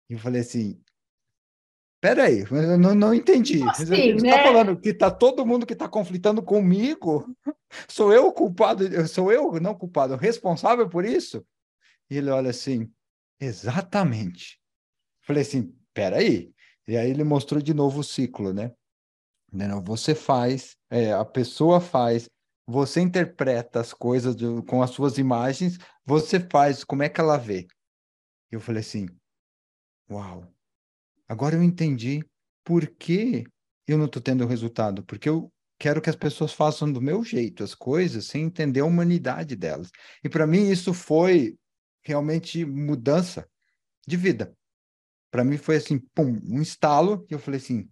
E 0.08 0.14
eu 0.14 0.18
falei 0.18 0.40
assim, 0.40 0.80
peraí, 2.00 2.44
eu 2.50 2.78
não, 2.78 2.94
não 2.94 3.14
entendi. 3.14 3.62
Assim, 3.68 3.86
você 3.86 3.94
está 4.12 4.36
né? 4.36 4.42
falando 4.42 4.80
que 4.80 4.90
está 4.90 5.10
todo 5.10 5.46
mundo 5.46 5.66
que 5.66 5.72
está 5.72 5.88
conflitando 5.88 6.42
comigo? 6.42 7.26
Sou 7.88 8.12
eu 8.12 8.26
o 8.26 8.32
culpado? 8.32 8.84
Sou 9.08 9.32
eu, 9.32 9.60
não 9.60 9.74
culpado, 9.74 10.16
responsável 10.16 10.88
por 10.88 11.04
isso? 11.04 11.44
E 12.08 12.16
ele 12.16 12.30
olha 12.30 12.50
assim, 12.50 12.90
exatamente. 13.40 14.60
Falei 15.22 15.42
assim, 15.42 15.74
peraí. 15.92 16.52
E 16.86 16.96
aí 16.96 17.10
ele 17.10 17.22
mostrou 17.22 17.62
de 17.62 17.72
novo 17.72 18.00
o 18.00 18.04
ciclo, 18.04 18.52
né? 18.52 18.72
Você 19.84 20.14
faz, 20.14 20.76
é, 20.88 21.12
a 21.12 21.24
pessoa 21.24 21.80
faz, 21.80 22.28
você 22.70 23.00
interpreta 23.00 23.80
as 23.80 23.92
coisas 23.92 24.36
do, 24.36 24.62
com 24.62 24.82
as 24.82 24.90
suas 24.90 25.18
imagens, 25.18 25.78
você 26.04 26.38
faz, 26.40 26.84
como 26.84 27.02
é 27.02 27.08
que 27.08 27.20
ela 27.20 27.36
vê? 27.36 27.66
Eu 28.50 28.60
falei 28.60 28.80
assim, 28.80 29.08
uau, 30.10 30.46
agora 31.28 31.56
eu 31.56 31.62
entendi 31.62 32.24
por 32.64 32.86
que 32.86 33.44
eu 33.86 33.98
não 33.98 34.06
estou 34.06 34.22
tendo 34.22 34.46
resultado, 34.46 35.04
porque 35.04 35.28
eu 35.28 35.52
quero 35.78 36.00
que 36.00 36.10
as 36.10 36.16
pessoas 36.16 36.52
façam 36.52 36.92
do 36.92 37.00
meu 37.00 37.24
jeito 37.24 37.64
as 37.64 37.74
coisas 37.74 38.26
sem 38.26 38.44
entender 38.44 38.80
a 38.80 38.84
humanidade 38.84 39.56
delas. 39.56 39.90
E 40.22 40.28
para 40.28 40.46
mim 40.46 40.70
isso 40.70 40.94
foi 40.94 41.56
realmente 42.02 42.64
mudança 42.64 43.48
de 44.06 44.16
vida. 44.16 44.54
Para 45.30 45.44
mim 45.44 45.56
foi 45.56 45.76
assim, 45.76 45.98
pum, 46.14 46.40
um 46.44 46.60
estalo, 46.60 47.24
e 47.30 47.34
eu 47.34 47.38
falei 47.38 47.58
assim, 47.58 47.88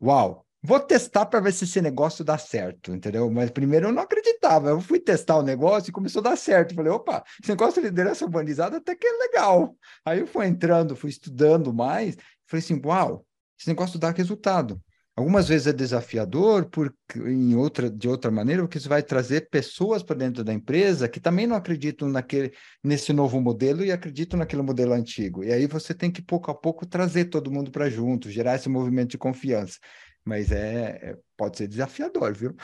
uau, 0.00 0.41
Vou 0.64 0.78
testar 0.78 1.26
para 1.26 1.40
ver 1.40 1.52
se 1.52 1.64
esse 1.64 1.82
negócio 1.82 2.24
dá 2.24 2.38
certo, 2.38 2.92
entendeu? 2.92 3.28
Mas 3.28 3.50
primeiro 3.50 3.88
eu 3.88 3.92
não 3.92 4.02
acreditava. 4.02 4.70
Eu 4.70 4.80
fui 4.80 5.00
testar 5.00 5.36
o 5.38 5.42
negócio 5.42 5.90
e 5.90 5.92
começou 5.92 6.20
a 6.20 6.30
dar 6.30 6.36
certo. 6.36 6.72
Falei, 6.72 6.92
opa, 6.92 7.24
esse 7.42 7.50
negócio 7.50 7.82
de 7.82 7.88
liderança 7.88 8.24
urbanizada 8.24 8.76
até 8.76 8.94
que 8.94 9.04
é 9.04 9.12
legal. 9.12 9.76
Aí 10.04 10.20
eu 10.20 10.26
fui 10.26 10.46
entrando, 10.46 10.94
fui 10.94 11.10
estudando 11.10 11.74
mais. 11.74 12.16
Falei 12.46 12.62
assim, 12.64 12.80
uau, 12.84 13.26
esse 13.58 13.68
negócio 13.68 13.98
dá 13.98 14.10
resultado. 14.10 14.80
Algumas 15.16 15.48
vezes 15.48 15.66
é 15.66 15.72
desafiador, 15.72 16.66
porque 16.70 17.18
em 17.18 17.54
outra, 17.56 17.90
de 17.90 18.08
outra 18.08 18.30
maneira, 18.30 18.62
porque 18.62 18.80
você 18.80 18.88
vai 18.88 19.02
trazer 19.02 19.50
pessoas 19.50 20.02
para 20.02 20.16
dentro 20.16 20.42
da 20.42 20.54
empresa 20.54 21.08
que 21.08 21.20
também 21.20 21.46
não 21.46 21.56
acreditam 21.56 22.08
naquele, 22.08 22.52
nesse 22.82 23.12
novo 23.12 23.38
modelo 23.40 23.84
e 23.84 23.92
acreditam 23.92 24.38
naquele 24.38 24.62
modelo 24.62 24.92
antigo. 24.92 25.44
E 25.44 25.52
aí 25.52 25.66
você 25.66 25.92
tem 25.92 26.10
que, 26.10 26.22
pouco 26.22 26.50
a 26.50 26.54
pouco, 26.54 26.86
trazer 26.86 27.26
todo 27.26 27.50
mundo 27.50 27.70
para 27.70 27.90
junto, 27.90 28.30
gerar 28.30 28.54
esse 28.54 28.68
movimento 28.68 29.10
de 29.10 29.18
confiança 29.18 29.78
mas 30.24 30.52
é, 30.52 30.98
é, 31.02 31.18
pode 31.36 31.58
ser 31.58 31.68
desafiador, 31.68 32.32
viu? 32.32 32.54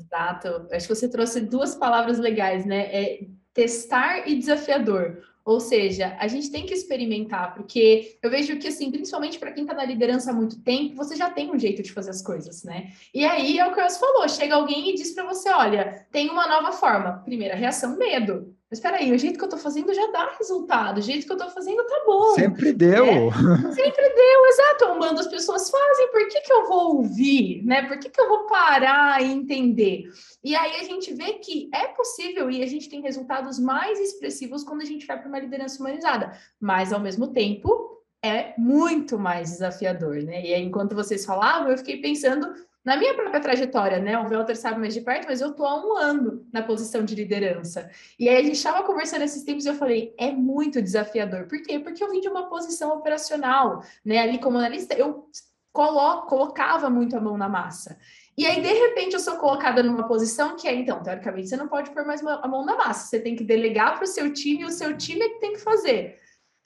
Exato. 0.00 0.66
Acho 0.72 0.88
que 0.88 0.94
você 0.94 1.08
trouxe 1.08 1.40
duas 1.40 1.74
palavras 1.74 2.18
legais, 2.18 2.64
né? 2.64 2.86
É 2.92 3.26
testar 3.52 4.28
e 4.28 4.38
desafiador. 4.38 5.22
Ou 5.44 5.60
seja, 5.60 6.14
a 6.20 6.28
gente 6.28 6.50
tem 6.50 6.66
que 6.66 6.74
experimentar, 6.74 7.54
porque 7.54 8.18
eu 8.22 8.30
vejo 8.30 8.58
que, 8.58 8.68
assim, 8.68 8.90
principalmente 8.90 9.38
para 9.38 9.50
quem 9.50 9.62
está 9.62 9.74
na 9.74 9.84
liderança 9.84 10.30
há 10.30 10.34
muito 10.34 10.62
tempo, 10.62 10.94
você 10.94 11.16
já 11.16 11.30
tem 11.30 11.50
um 11.50 11.58
jeito 11.58 11.82
de 11.82 11.90
fazer 11.90 12.10
as 12.10 12.20
coisas, 12.20 12.64
né? 12.64 12.92
E 13.14 13.24
aí 13.24 13.58
é 13.58 13.66
o 13.66 13.72
que 13.72 13.80
o 13.80 13.90
falou: 13.90 14.28
chega 14.28 14.56
alguém 14.56 14.90
e 14.90 14.94
diz 14.94 15.12
para 15.12 15.24
você: 15.24 15.48
olha, 15.48 16.06
tem 16.12 16.28
uma 16.28 16.46
nova 16.46 16.72
forma. 16.72 17.22
Primeira 17.24 17.54
reação, 17.54 17.96
medo. 17.96 18.54
Mas 18.70 18.78
espera 18.78 18.98
aí, 18.98 19.10
o 19.12 19.18
jeito 19.18 19.38
que 19.38 19.44
eu 19.44 19.48
tô 19.48 19.56
fazendo 19.56 19.94
já 19.94 20.06
dá 20.08 20.34
resultado, 20.38 20.98
o 20.98 21.02
jeito 21.02 21.26
que 21.26 21.32
eu 21.32 21.38
tô 21.38 21.48
fazendo 21.48 21.82
tá 21.86 22.02
bom. 22.04 22.34
Sempre 22.34 22.70
deu. 22.74 23.06
Né? 23.06 23.72
Sempre 23.72 24.08
deu, 24.10 24.46
exato. 24.46 24.84
Eu 24.84 24.98
mando 24.98 25.20
as 25.20 25.26
pessoas 25.26 25.70
fazem, 25.70 26.12
por 26.12 26.28
que, 26.28 26.40
que 26.42 26.52
eu 26.52 26.68
vou 26.68 26.96
ouvir, 26.96 27.64
né? 27.64 27.88
Por 27.88 27.98
que, 27.98 28.10
que 28.10 28.20
eu 28.20 28.28
vou 28.28 28.46
parar 28.46 29.22
e 29.22 29.32
entender? 29.32 30.04
E 30.44 30.54
aí 30.54 30.80
a 30.80 30.84
gente 30.84 31.14
vê 31.14 31.34
que 31.34 31.70
é 31.72 31.86
possível 31.86 32.50
e 32.50 32.62
a 32.62 32.66
gente 32.66 32.90
tem 32.90 33.00
resultados 33.00 33.58
mais 33.58 33.98
expressivos 33.98 34.62
quando 34.62 34.82
a 34.82 34.86
gente 34.86 35.06
vai 35.06 35.18
para 35.18 35.28
uma 35.28 35.40
liderança 35.40 35.80
humanizada, 35.80 36.38
mas 36.60 36.92
ao 36.92 37.00
mesmo 37.00 37.28
tempo 37.28 37.96
é 38.22 38.52
muito 38.58 39.18
mais 39.18 39.52
desafiador, 39.52 40.16
né? 40.16 40.44
E 40.44 40.52
aí, 40.52 40.62
enquanto 40.62 40.94
vocês 40.94 41.24
falavam, 41.24 41.70
eu 41.70 41.78
fiquei 41.78 42.02
pensando 42.02 42.52
na 42.88 42.96
minha 42.96 43.12
própria 43.12 43.38
trajetória, 43.38 43.98
né? 43.98 44.18
O 44.18 44.26
Walter 44.26 44.56
sabe 44.56 44.80
mais 44.80 44.94
de 44.94 45.02
perto, 45.02 45.26
mas 45.28 45.42
eu 45.42 45.52
tô 45.52 45.66
há 45.66 45.78
um 45.78 45.94
ano 45.94 46.46
na 46.50 46.62
posição 46.62 47.04
de 47.04 47.14
liderança. 47.14 47.90
E 48.18 48.30
aí 48.30 48.36
a 48.38 48.42
gente 48.42 48.54
estava 48.54 48.82
conversando 48.82 49.20
esses 49.24 49.42
tempos 49.42 49.66
e 49.66 49.68
eu 49.68 49.74
falei, 49.74 50.14
é 50.16 50.32
muito 50.32 50.80
desafiador. 50.80 51.46
Por 51.46 51.60
quê? 51.60 51.78
Porque 51.78 52.02
eu 52.02 52.10
vim 52.10 52.18
de 52.18 52.28
uma 52.28 52.48
posição 52.48 52.96
operacional, 52.96 53.82
né? 54.02 54.20
Ali 54.20 54.38
como 54.38 54.56
analista, 54.56 54.94
eu 54.94 55.28
colo 55.70 56.22
colocava 56.22 56.88
muito 56.88 57.14
a 57.14 57.20
mão 57.20 57.36
na 57.36 57.46
massa. 57.46 57.98
E 58.38 58.46
aí, 58.46 58.62
de 58.62 58.72
repente, 58.72 59.12
eu 59.12 59.20
sou 59.20 59.36
colocada 59.36 59.82
numa 59.82 60.08
posição 60.08 60.56
que 60.56 60.66
é, 60.66 60.74
então, 60.74 61.02
teoricamente, 61.02 61.48
você 61.50 61.58
não 61.58 61.68
pode 61.68 61.90
pôr 61.90 62.06
mais 62.06 62.26
a 62.26 62.48
mão 62.48 62.64
na 62.64 62.74
massa, 62.74 63.06
você 63.06 63.20
tem 63.20 63.36
que 63.36 63.44
delegar 63.44 63.96
para 63.96 64.04
o 64.04 64.06
seu 64.06 64.32
time 64.32 64.62
e 64.62 64.64
o 64.64 64.70
seu 64.70 64.96
time 64.96 65.20
é 65.20 65.28
que 65.28 65.40
tem 65.40 65.52
que 65.52 65.60
fazer. 65.60 66.18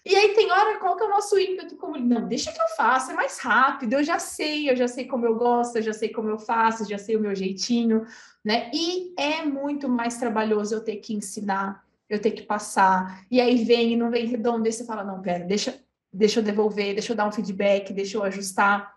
E 0.04 0.16
aí 0.16 0.34
tem 0.34 0.50
hora, 0.50 0.78
qual 0.80 0.96
que 0.96 1.04
é 1.04 1.06
o 1.06 1.10
nosso 1.10 1.38
ímpeto? 1.38 1.76
Como, 1.76 1.96
não, 1.96 2.26
deixa 2.26 2.52
que 2.52 2.60
eu 2.60 2.68
faça, 2.76 3.12
é 3.12 3.14
mais 3.14 3.38
rápido, 3.38 3.92
eu 3.92 4.02
já 4.02 4.18
sei, 4.18 4.68
eu 4.68 4.74
já 4.74 4.88
sei 4.88 5.06
como 5.06 5.24
eu 5.24 5.36
gosto, 5.36 5.76
eu 5.76 5.82
já 5.82 5.92
sei 5.92 6.08
como 6.08 6.28
eu 6.28 6.38
faço, 6.38 6.88
já 6.88 6.98
sei 6.98 7.16
o 7.16 7.20
meu 7.20 7.34
jeitinho, 7.36 8.04
né? 8.44 8.68
E 8.74 9.14
é 9.16 9.44
muito 9.44 9.88
mais 9.88 10.16
trabalhoso 10.16 10.74
eu 10.74 10.80
ter 10.82 10.96
que 10.96 11.14
ensinar, 11.14 11.84
eu 12.10 12.20
ter 12.20 12.32
que 12.32 12.42
passar, 12.42 13.24
e 13.30 13.40
aí 13.40 13.64
vem 13.64 13.92
e 13.92 13.96
não 13.96 14.10
vem 14.10 14.26
redondo, 14.26 14.68
e 14.68 14.72
você 14.72 14.84
fala, 14.84 15.04
não, 15.04 15.22
pera, 15.22 15.44
deixa, 15.44 15.80
deixa 16.12 16.40
eu 16.40 16.44
devolver, 16.44 16.94
deixa 16.94 17.12
eu 17.12 17.16
dar 17.16 17.28
um 17.28 17.32
feedback, 17.32 17.92
deixa 17.92 18.16
eu 18.16 18.24
ajustar, 18.24 18.92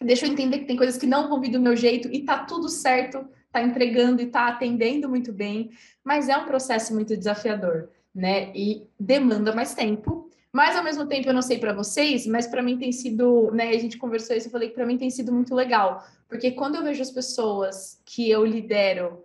deixa 0.00 0.26
eu 0.26 0.32
entender 0.32 0.60
que 0.60 0.64
tem 0.64 0.76
coisas 0.76 0.96
que 0.96 1.06
não 1.06 1.28
vão 1.28 1.38
vir 1.38 1.50
do 1.50 1.60
meu 1.60 1.76
jeito, 1.76 2.08
e 2.08 2.24
tá 2.24 2.44
tudo 2.44 2.70
certo, 2.70 3.28
tá 3.52 3.62
entregando 3.62 4.22
e 4.22 4.26
tá 4.26 4.48
atendendo 4.48 5.06
muito 5.06 5.34
bem, 5.34 5.70
mas 6.02 6.30
é 6.30 6.36
um 6.36 6.46
processo 6.46 6.94
muito 6.94 7.14
desafiador, 7.14 7.90
né? 8.14 8.50
E 8.56 8.88
demanda 8.98 9.54
mais 9.54 9.74
tempo, 9.74 10.25
mas 10.56 10.74
ao 10.74 10.82
mesmo 10.82 11.04
tempo, 11.06 11.28
eu 11.28 11.34
não 11.34 11.42
sei 11.42 11.58
para 11.58 11.74
vocês, 11.74 12.26
mas 12.26 12.46
para 12.46 12.62
mim 12.62 12.78
tem 12.78 12.90
sido, 12.90 13.50
né? 13.52 13.68
A 13.68 13.78
gente 13.78 13.98
conversou 13.98 14.34
isso, 14.34 14.46
eu 14.46 14.50
falei 14.50 14.70
que 14.70 14.74
para 14.74 14.86
mim 14.86 14.96
tem 14.96 15.10
sido 15.10 15.30
muito 15.30 15.54
legal, 15.54 16.02
porque 16.26 16.50
quando 16.50 16.76
eu 16.76 16.82
vejo 16.82 17.02
as 17.02 17.10
pessoas 17.10 18.00
que 18.06 18.30
eu 18.30 18.42
lidero 18.42 19.22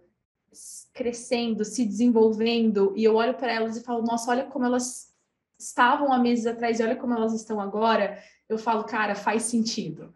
crescendo, 0.93 1.63
se 1.63 1.85
desenvolvendo, 1.85 2.93
e 2.97 3.05
eu 3.05 3.15
olho 3.15 3.33
para 3.33 3.49
elas 3.49 3.77
e 3.77 3.81
falo, 3.81 4.03
nossa, 4.03 4.29
olha 4.29 4.43
como 4.43 4.65
elas 4.65 5.15
estavam 5.57 6.11
há 6.11 6.19
meses 6.19 6.45
atrás 6.45 6.81
e 6.81 6.83
olha 6.83 6.97
como 6.97 7.13
elas 7.13 7.33
estão 7.33 7.61
agora, 7.61 8.21
eu 8.49 8.57
falo, 8.57 8.83
cara, 8.83 9.15
faz 9.15 9.43
sentido. 9.43 10.13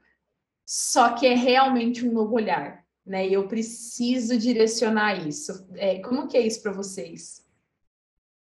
Só 0.66 1.13
que 1.13 1.26
é 1.26 1.34
realmente 1.34 2.05
um 2.05 2.11
novo 2.11 2.36
olhar, 2.36 2.84
né? 3.05 3.26
E 3.26 3.32
eu 3.32 3.47
preciso 3.47 4.38
direcionar 4.38 5.26
isso. 5.26 5.66
É, 5.76 5.99
como 5.99 6.28
que 6.28 6.36
é 6.36 6.45
isso 6.45 6.61
para 6.61 6.74
vocês? 6.74 7.44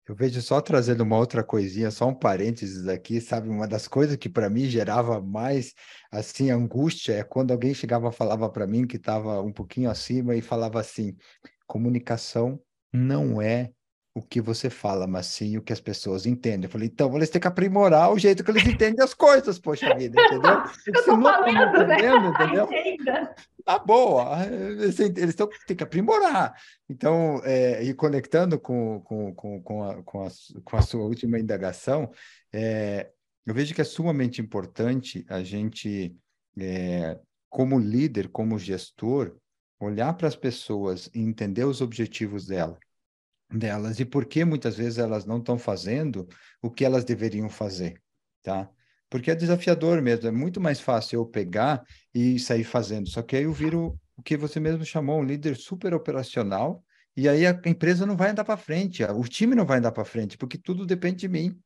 Eu 0.08 0.14
vejo 0.14 0.40
só 0.40 0.60
trazendo 0.60 1.02
uma 1.02 1.16
outra 1.18 1.42
coisinha, 1.42 1.90
só 1.90 2.06
um 2.08 2.14
parênteses 2.14 2.86
aqui, 2.86 3.20
sabe? 3.20 3.48
Uma 3.48 3.66
das 3.66 3.88
coisas 3.88 4.16
que 4.16 4.28
para 4.28 4.48
mim 4.48 4.66
gerava 4.66 5.20
mais 5.20 5.74
assim 6.12 6.50
angústia 6.50 7.14
é 7.14 7.24
quando 7.24 7.50
alguém 7.50 7.74
chegava 7.74 8.12
falava 8.12 8.48
para 8.48 8.66
mim 8.68 8.86
que 8.86 8.96
estava 8.96 9.42
um 9.42 9.52
pouquinho 9.52 9.90
acima 9.90 10.36
e 10.36 10.40
falava 10.40 10.78
assim: 10.78 11.16
comunicação 11.66 12.60
não 12.92 13.42
é 13.42 13.72
o 14.16 14.22
que 14.22 14.40
você 14.40 14.70
fala, 14.70 15.06
mas 15.06 15.26
sim 15.26 15.58
o 15.58 15.62
que 15.62 15.74
as 15.74 15.80
pessoas 15.80 16.24
entendem. 16.24 16.64
Eu 16.64 16.70
falei, 16.70 16.88
então, 16.88 17.14
eles 17.14 17.28
têm 17.28 17.38
que 17.38 17.46
aprimorar 17.46 18.10
o 18.10 18.18
jeito 18.18 18.42
que 18.42 18.50
eles 18.50 18.66
entendem 18.66 19.04
as 19.04 19.12
coisas, 19.12 19.58
poxa 19.58 19.94
vida, 19.94 20.18
entendeu? 20.18 20.62
Eu 20.86 20.92
tô 20.94 21.02
falando, 21.02 21.86
né? 21.86 21.98
entendeu? 22.32 22.66
Tá 23.62 23.78
boa, 23.78 24.42
eles, 24.46 24.98
eles 24.98 25.34
tão, 25.34 25.50
têm 25.66 25.76
que 25.76 25.82
aprimorar. 25.82 26.54
Então, 26.88 27.42
é, 27.44 27.82
e 27.82 27.92
conectando 27.92 28.58
com, 28.58 29.02
com, 29.02 29.34
com, 29.34 29.62
com, 29.62 29.84
a, 29.84 30.02
com, 30.02 30.26
a, 30.26 30.28
com 30.64 30.76
a 30.78 30.80
sua 30.80 31.02
última 31.02 31.38
indagação, 31.38 32.10
é, 32.50 33.10
eu 33.44 33.52
vejo 33.52 33.74
que 33.74 33.82
é 33.82 33.84
sumamente 33.84 34.40
importante 34.40 35.26
a 35.28 35.42
gente, 35.42 36.16
é, 36.58 37.18
como 37.50 37.78
líder, 37.78 38.28
como 38.30 38.58
gestor, 38.58 39.36
olhar 39.78 40.14
para 40.14 40.26
as 40.26 40.36
pessoas 40.36 41.10
e 41.14 41.20
entender 41.20 41.64
os 41.64 41.82
objetivos 41.82 42.46
dela 42.46 42.78
delas 43.50 44.00
e 44.00 44.04
por 44.04 44.26
que 44.26 44.44
muitas 44.44 44.76
vezes 44.76 44.98
elas 44.98 45.24
não 45.24 45.38
estão 45.38 45.58
fazendo 45.58 46.28
o 46.60 46.70
que 46.70 46.84
elas 46.84 47.04
deveriam 47.04 47.48
fazer, 47.48 48.00
tá? 48.42 48.68
Porque 49.08 49.30
é 49.30 49.34
desafiador 49.34 50.02
mesmo, 50.02 50.26
é 50.26 50.32
muito 50.32 50.60
mais 50.60 50.80
fácil 50.80 51.20
eu 51.20 51.26
pegar 51.26 51.84
e 52.12 52.38
sair 52.40 52.64
fazendo. 52.64 53.08
Só 53.08 53.22
que 53.22 53.36
aí 53.36 53.44
eu 53.44 53.52
viro 53.52 53.98
o 54.16 54.22
que 54.22 54.36
você 54.36 54.58
mesmo 54.58 54.84
chamou, 54.84 55.20
um 55.20 55.24
líder 55.24 55.56
super 55.56 55.94
operacional, 55.94 56.82
e 57.16 57.28
aí 57.28 57.46
a 57.46 57.60
empresa 57.64 58.04
não 58.04 58.16
vai 58.16 58.30
andar 58.30 58.44
para 58.44 58.56
frente, 58.56 59.04
o 59.04 59.22
time 59.22 59.54
não 59.54 59.64
vai 59.64 59.78
andar 59.78 59.92
para 59.92 60.04
frente, 60.04 60.36
porque 60.36 60.58
tudo 60.58 60.84
depende 60.84 61.16
de 61.18 61.28
mim, 61.28 61.58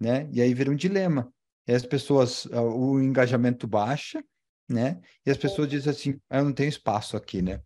né? 0.00 0.28
E 0.32 0.40
aí 0.40 0.54
vira 0.54 0.70
um 0.70 0.76
dilema. 0.76 1.32
E 1.66 1.72
as 1.72 1.84
pessoas, 1.84 2.46
o 2.46 3.00
engajamento 3.00 3.66
baixa, 3.66 4.22
né? 4.68 5.00
E 5.26 5.30
as 5.30 5.36
pessoas 5.36 5.68
dizem 5.68 5.90
assim, 5.90 6.20
ah, 6.30 6.38
eu 6.38 6.44
não 6.44 6.52
tenho 6.52 6.68
espaço 6.68 7.16
aqui, 7.16 7.42
né? 7.42 7.60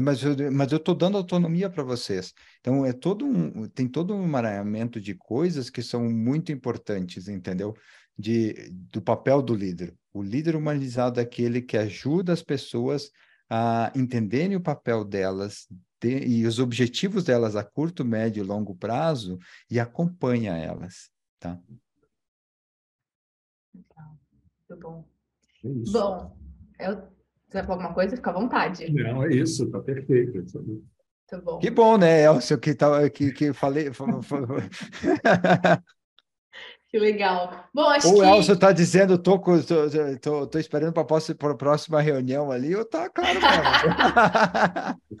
Mas 0.00 0.22
eu, 0.22 0.52
mas 0.52 0.72
eu 0.72 0.78
estou 0.78 0.94
dando 0.94 1.16
autonomia 1.16 1.70
para 1.70 1.82
vocês. 1.82 2.32
Então, 2.60 2.84
é 2.84 2.92
todo 2.92 3.24
um, 3.24 3.68
tem 3.68 3.86
todo 3.86 4.14
um 4.14 4.24
emaranhamento 4.24 5.00
de 5.00 5.14
coisas 5.14 5.70
que 5.70 5.82
são 5.82 6.04
muito 6.10 6.50
importantes, 6.50 7.28
entendeu? 7.28 7.74
De, 8.18 8.70
do 8.90 9.00
papel 9.00 9.40
do 9.40 9.54
líder. 9.54 9.94
O 10.12 10.22
líder 10.22 10.56
humanizado 10.56 11.20
é 11.20 11.22
aquele 11.22 11.62
que 11.62 11.76
ajuda 11.76 12.32
as 12.32 12.42
pessoas 12.42 13.10
a 13.48 13.92
entenderem 13.94 14.56
o 14.56 14.60
papel 14.60 15.04
delas 15.04 15.68
de, 16.00 16.26
e 16.26 16.46
os 16.46 16.58
objetivos 16.58 17.24
delas 17.24 17.54
a 17.54 17.62
curto, 17.62 18.04
médio 18.04 18.42
e 18.42 18.46
longo 18.46 18.74
prazo 18.74 19.38
e 19.70 19.78
acompanha 19.78 20.56
elas, 20.56 21.10
tá? 21.38 21.60
Muito 23.72 24.82
bom. 24.82 25.04
É 25.62 25.90
bom, 25.90 26.36
eu 26.80 27.13
quiser 27.54 27.64
falar 27.64 27.76
alguma 27.76 27.94
coisa, 27.94 28.16
fica 28.16 28.30
à 28.30 28.32
vontade. 28.32 28.92
Não, 28.92 29.22
é 29.22 29.32
isso, 29.32 29.70
tá 29.70 29.78
perfeito. 29.78 30.44
Tá 31.28 31.40
bom. 31.40 31.58
Que 31.58 31.70
bom, 31.70 31.96
né, 31.96 32.24
Elcio, 32.24 32.58
que, 32.58 32.74
tá, 32.74 33.08
que, 33.08 33.32
que 33.32 33.52
falei. 33.52 33.90
Que 36.94 36.98
legal. 37.00 37.68
Bom, 37.74 37.88
acho 37.88 38.08
o 38.08 38.14
que... 38.14 38.20
Elcio 38.20 38.54
está 38.54 38.70
dizendo, 38.70 39.18
tô, 39.18 39.36
tô, 39.36 39.60
tô, 40.22 40.46
tô 40.46 40.58
esperando 40.60 40.92
para 40.92 41.02
a 41.02 41.56
próxima 41.56 42.00
reunião 42.00 42.52
ali, 42.52 42.76
ou 42.76 42.84
tá 42.84 43.10
claro, 43.10 43.40
claro, 43.40 43.62
tá 44.62 44.96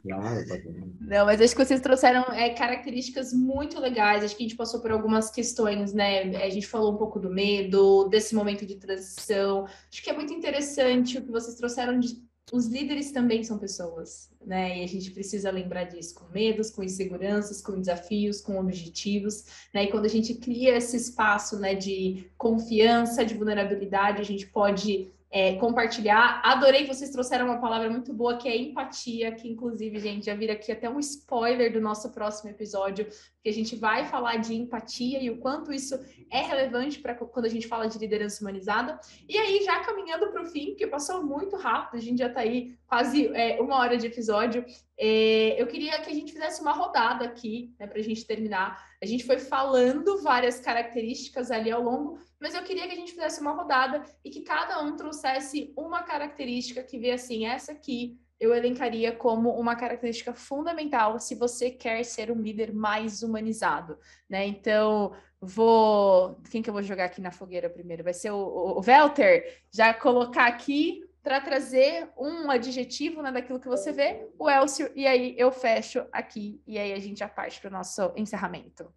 Não, 1.00 1.26
mas 1.26 1.40
acho 1.40 1.56
que 1.56 1.64
vocês 1.64 1.80
trouxeram 1.80 2.22
é, 2.32 2.50
características 2.50 3.32
muito 3.32 3.80
legais. 3.80 4.22
Acho 4.22 4.36
que 4.36 4.44
a 4.44 4.46
gente 4.46 4.56
passou 4.56 4.80
por 4.80 4.92
algumas 4.92 5.32
questões, 5.32 5.92
né? 5.92 6.36
A 6.36 6.48
gente 6.48 6.68
falou 6.68 6.94
um 6.94 6.96
pouco 6.96 7.18
do 7.18 7.28
medo, 7.28 8.04
desse 8.04 8.36
momento 8.36 8.64
de 8.64 8.76
transição. 8.76 9.64
Acho 9.64 10.00
que 10.00 10.10
é 10.10 10.12
muito 10.12 10.32
interessante 10.32 11.18
o 11.18 11.22
que 11.22 11.32
vocês 11.32 11.56
trouxeram 11.56 11.98
de 11.98 12.22
os 12.52 12.66
líderes 12.66 13.10
também 13.10 13.42
são 13.42 13.58
pessoas, 13.58 14.30
né? 14.44 14.78
E 14.80 14.84
a 14.84 14.86
gente 14.86 15.10
precisa 15.10 15.50
lembrar 15.50 15.84
disso, 15.84 16.14
com 16.14 16.28
medos, 16.28 16.70
com 16.70 16.82
inseguranças, 16.82 17.62
com 17.62 17.80
desafios, 17.80 18.40
com 18.40 18.58
objetivos, 18.58 19.44
né? 19.72 19.84
E 19.84 19.90
quando 19.90 20.04
a 20.04 20.08
gente 20.08 20.34
cria 20.34 20.76
esse 20.76 20.96
espaço, 20.96 21.58
né, 21.58 21.74
de 21.74 22.30
confiança, 22.36 23.24
de 23.24 23.34
vulnerabilidade, 23.34 24.20
a 24.20 24.24
gente 24.24 24.46
pode 24.46 25.10
é, 25.34 25.56
compartilhar. 25.56 26.40
Adorei 26.44 26.82
que 26.82 26.94
vocês 26.94 27.10
trouxeram 27.10 27.46
uma 27.46 27.60
palavra 27.60 27.90
muito 27.90 28.14
boa, 28.14 28.36
que 28.36 28.48
é 28.48 28.56
empatia, 28.56 29.32
que 29.32 29.48
inclusive, 29.48 29.98
gente, 29.98 30.26
já 30.26 30.34
vira 30.36 30.52
aqui 30.52 30.70
até 30.70 30.88
um 30.88 31.00
spoiler 31.00 31.72
do 31.72 31.80
nosso 31.80 32.12
próximo 32.12 32.50
episódio, 32.50 33.08
que 33.42 33.48
a 33.48 33.52
gente 33.52 33.74
vai 33.74 34.04
falar 34.04 34.36
de 34.36 34.54
empatia 34.54 35.20
e 35.20 35.28
o 35.30 35.38
quanto 35.38 35.72
isso 35.72 35.98
é 36.30 36.40
relevante 36.40 37.00
para 37.00 37.16
quando 37.16 37.46
a 37.46 37.48
gente 37.48 37.66
fala 37.66 37.88
de 37.88 37.98
liderança 37.98 38.42
humanizada. 38.42 38.96
E 39.28 39.36
aí, 39.36 39.64
já 39.64 39.80
caminhando 39.80 40.30
para 40.30 40.44
o 40.44 40.46
fim, 40.46 40.66
porque 40.66 40.86
passou 40.86 41.24
muito 41.24 41.56
rápido, 41.56 41.98
a 41.98 42.00
gente 42.00 42.18
já 42.18 42.28
está 42.28 42.38
aí 42.38 42.78
quase 42.86 43.26
é, 43.34 43.60
uma 43.60 43.76
hora 43.78 43.96
de 43.96 44.06
episódio, 44.06 44.64
é, 44.96 45.60
eu 45.60 45.66
queria 45.66 46.00
que 46.00 46.10
a 46.10 46.14
gente 46.14 46.32
fizesse 46.32 46.62
uma 46.62 46.72
rodada 46.72 47.24
aqui, 47.24 47.74
né, 47.78 47.88
para 47.88 47.98
a 47.98 48.02
gente 48.02 48.24
terminar. 48.24 48.80
A 49.02 49.06
gente 49.06 49.26
foi 49.26 49.38
falando 49.38 50.22
várias 50.22 50.60
características 50.60 51.50
ali 51.50 51.72
ao 51.72 51.82
longo, 51.82 52.18
mas 52.44 52.54
eu 52.54 52.62
queria 52.62 52.86
que 52.86 52.92
a 52.92 52.96
gente 52.96 53.12
fizesse 53.12 53.40
uma 53.40 53.52
rodada 53.52 54.04
e 54.22 54.28
que 54.28 54.42
cada 54.42 54.78
um 54.82 54.94
trouxesse 54.96 55.72
uma 55.74 56.02
característica 56.02 56.82
que 56.82 56.98
vê 56.98 57.12
assim, 57.12 57.46
essa 57.46 57.72
aqui 57.72 58.20
eu 58.38 58.54
elencaria 58.54 59.12
como 59.12 59.48
uma 59.58 59.74
característica 59.74 60.34
fundamental 60.34 61.18
se 61.18 61.34
você 61.34 61.70
quer 61.70 62.04
ser 62.04 62.30
um 62.30 62.42
líder 62.42 62.74
mais 62.74 63.22
humanizado, 63.22 63.98
né? 64.28 64.46
Então, 64.46 65.14
vou... 65.40 66.38
Quem 66.50 66.60
que 66.60 66.68
eu 66.68 66.74
vou 66.74 66.82
jogar 66.82 67.06
aqui 67.06 67.22
na 67.22 67.30
fogueira 67.30 67.70
primeiro? 67.70 68.04
Vai 68.04 68.12
ser 68.12 68.30
o, 68.32 68.82
Welter? 68.86 69.62
Já 69.70 69.94
colocar 69.94 70.44
aqui 70.44 71.02
para 71.22 71.40
trazer 71.40 72.10
um 72.14 72.50
adjetivo 72.50 73.22
né, 73.22 73.32
daquilo 73.32 73.58
que 73.58 73.68
você 73.68 73.90
vê, 73.90 74.28
o 74.38 74.50
Elcio, 74.50 74.92
e 74.94 75.06
aí 75.06 75.34
eu 75.38 75.50
fecho 75.50 76.06
aqui, 76.12 76.60
e 76.66 76.76
aí 76.76 76.92
a 76.92 76.98
gente 76.98 77.20
já 77.20 77.28
parte 77.28 77.58
para 77.58 77.70
o 77.70 77.72
nosso 77.72 78.12
encerramento. 78.14 78.92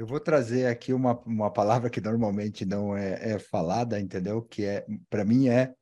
Eu 0.00 0.06
vou 0.06 0.18
trazer 0.18 0.64
aqui 0.64 0.94
uma, 0.94 1.20
uma 1.26 1.52
palavra 1.52 1.90
que 1.90 2.00
normalmente 2.00 2.64
não 2.64 2.96
é, 2.96 3.32
é 3.32 3.38
falada, 3.38 4.00
entendeu? 4.00 4.40
Que 4.40 4.64
é, 4.64 4.86
para 5.10 5.26
mim, 5.26 5.50
é 5.50 5.74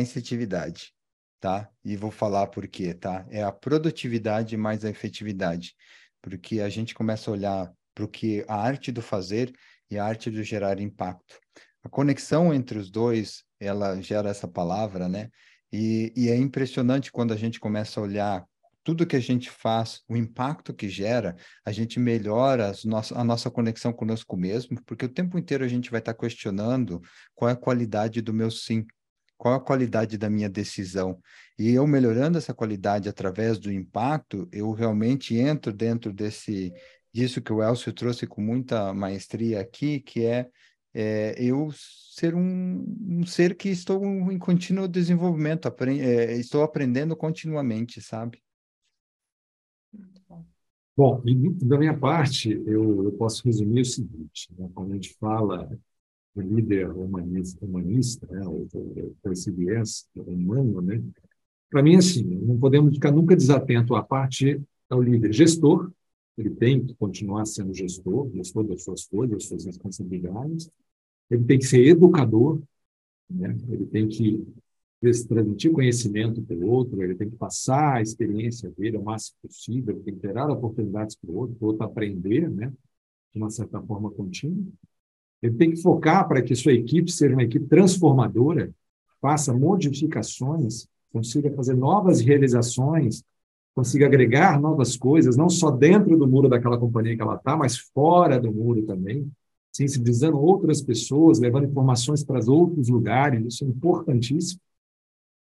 incentividade, 0.00 0.92
tá? 1.38 1.70
E 1.84 1.96
vou 1.96 2.10
falar 2.10 2.48
por 2.48 2.66
quê, 2.66 2.92
tá? 2.92 3.24
É 3.30 3.44
a 3.44 3.52
produtividade 3.52 4.56
mais 4.56 4.84
a 4.84 4.90
efetividade, 4.90 5.76
porque 6.20 6.60
a 6.60 6.68
gente 6.68 6.92
começa 6.92 7.30
a 7.30 7.32
olhar 7.32 7.72
para 7.94 8.04
o 8.04 8.08
que 8.08 8.44
a 8.48 8.56
arte 8.56 8.90
do 8.90 9.00
fazer 9.00 9.52
e 9.88 9.96
a 9.96 10.04
arte 10.04 10.32
do 10.32 10.42
gerar 10.42 10.80
impacto. 10.80 11.38
A 11.84 11.88
conexão 11.88 12.52
entre 12.52 12.76
os 12.76 12.90
dois, 12.90 13.44
ela 13.60 14.02
gera 14.02 14.30
essa 14.30 14.48
palavra, 14.48 15.08
né? 15.08 15.30
E, 15.72 16.12
e 16.16 16.28
é 16.28 16.36
impressionante 16.36 17.12
quando 17.12 17.32
a 17.32 17.36
gente 17.36 17.60
começa 17.60 18.00
a 18.00 18.02
olhar 18.02 18.44
tudo 18.82 19.06
que 19.06 19.16
a 19.16 19.20
gente 19.20 19.50
faz, 19.50 20.02
o 20.08 20.16
impacto 20.16 20.72
que 20.72 20.88
gera, 20.88 21.36
a 21.64 21.72
gente 21.72 22.00
melhora 22.00 22.72
a 23.14 23.24
nossa 23.24 23.50
conexão 23.50 23.92
conosco 23.92 24.36
mesmo, 24.36 24.82
porque 24.84 25.04
o 25.04 25.08
tempo 25.08 25.38
inteiro 25.38 25.64
a 25.64 25.68
gente 25.68 25.90
vai 25.90 26.00
estar 26.00 26.14
questionando 26.14 27.00
qual 27.34 27.48
é 27.48 27.52
a 27.52 27.56
qualidade 27.56 28.20
do 28.20 28.32
meu 28.32 28.50
sim, 28.50 28.86
qual 29.36 29.54
é 29.54 29.56
a 29.56 29.60
qualidade 29.60 30.16
da 30.18 30.30
minha 30.30 30.48
decisão. 30.48 31.18
E 31.58 31.70
eu 31.70 31.86
melhorando 31.86 32.38
essa 32.38 32.54
qualidade 32.54 33.08
através 33.08 33.58
do 33.58 33.72
impacto, 33.72 34.48
eu 34.52 34.70
realmente 34.72 35.36
entro 35.36 35.72
dentro 35.72 36.12
desse 36.12 36.72
disso 37.12 37.42
que 37.42 37.52
o 37.52 37.62
Elcio 37.62 37.92
trouxe 37.92 38.26
com 38.26 38.40
muita 38.40 38.94
maestria 38.94 39.60
aqui, 39.60 40.00
que 40.00 40.24
é, 40.24 40.48
é 40.94 41.34
eu 41.38 41.70
ser 41.72 42.34
um, 42.34 42.84
um, 43.00 43.26
ser 43.26 43.56
que 43.56 43.68
estou 43.68 44.04
em 44.30 44.38
contínuo 44.38 44.86
desenvolvimento, 44.86 45.66
apre 45.66 46.00
é, 46.00 46.34
estou 46.36 46.62
aprendendo 46.62 47.16
continuamente, 47.16 48.00
sabe? 48.00 48.42
Bom, 50.96 51.22
da 51.62 51.78
minha 51.78 51.96
parte, 51.96 52.50
eu, 52.66 53.04
eu 53.04 53.12
posso 53.12 53.42
resumir 53.44 53.82
o 53.82 53.84
seguinte: 53.84 54.48
né? 54.58 54.68
quando 54.74 54.92
a 54.92 54.94
gente 54.94 55.14
fala 55.14 55.70
do 56.34 56.42
líder 56.42 56.90
humanista, 56.90 57.64
humanista 57.64 58.26
né? 58.26 58.46
ou 58.46 58.68
esse 59.30 59.50
viés 59.50 60.08
humano, 60.14 60.80
né? 60.80 61.02
para 61.70 61.82
mim, 61.82 61.96
assim, 61.96 62.22
não 62.22 62.58
podemos 62.58 62.94
ficar 62.94 63.12
nunca 63.12 63.36
desatento 63.36 63.94
à 63.94 64.02
parte 64.02 64.60
ao 64.88 65.00
líder 65.00 65.32
gestor, 65.32 65.90
ele 66.36 66.50
tem 66.50 66.84
que 66.84 66.94
continuar 66.94 67.44
sendo 67.46 67.72
gestor, 67.72 68.28
gestor 68.34 68.64
das 68.64 68.82
suas 68.82 69.06
coisas, 69.06 69.30
das 69.30 69.44
suas 69.46 69.64
responsabilidades, 69.64 70.70
ele 71.30 71.44
tem 71.44 71.58
que 71.58 71.66
ser 71.66 71.86
educador, 71.86 72.60
né? 73.28 73.56
ele 73.68 73.86
tem 73.86 74.08
que 74.08 74.44
transmitir 75.00 75.72
conhecimento 75.72 76.42
para 76.42 76.56
o 76.56 76.70
outro, 76.70 77.02
ele 77.02 77.14
tem 77.14 77.30
que 77.30 77.36
passar 77.36 77.96
a 77.96 78.02
experiência 78.02 78.70
dele 78.70 78.98
o 78.98 79.02
máximo 79.02 79.36
possível, 79.42 80.00
tem 80.04 80.14
que 80.14 80.20
gerar 80.20 80.50
oportunidades 80.50 81.16
para 81.16 81.30
o 81.30 81.36
outro, 81.36 81.56
para 81.56 81.64
o 81.64 81.68
outro 81.68 81.84
aprender, 81.84 82.50
né? 82.50 82.70
de 83.32 83.38
uma 83.38 83.50
certa 83.50 83.80
forma 83.80 84.10
contínua. 84.10 84.66
Ele 85.42 85.54
tem 85.54 85.70
que 85.70 85.80
focar 85.80 86.28
para 86.28 86.42
que 86.42 86.54
sua 86.54 86.72
equipe 86.72 87.10
seja 87.10 87.34
uma 87.34 87.42
equipe 87.42 87.66
transformadora, 87.66 88.70
faça 89.20 89.54
modificações, 89.54 90.86
consiga 91.12 91.50
fazer 91.54 91.74
novas 91.74 92.20
realizações, 92.20 93.22
consiga 93.74 94.06
agregar 94.06 94.60
novas 94.60 94.96
coisas, 94.96 95.36
não 95.36 95.48
só 95.48 95.70
dentro 95.70 96.16
do 96.18 96.26
muro 96.26 96.48
daquela 96.48 96.78
companhia 96.78 97.16
que 97.16 97.22
ela 97.22 97.36
está, 97.36 97.56
mas 97.56 97.78
fora 97.78 98.38
do 98.38 98.52
muro 98.52 98.82
também, 98.82 99.30
sensibilizando 99.72 100.38
outras 100.38 100.82
pessoas, 100.82 101.38
levando 101.38 101.66
informações 101.66 102.22
para 102.22 102.40
outros 102.50 102.88
lugares, 102.88 103.54
isso 103.54 103.64
é 103.64 103.68
importantíssimo. 103.68 104.60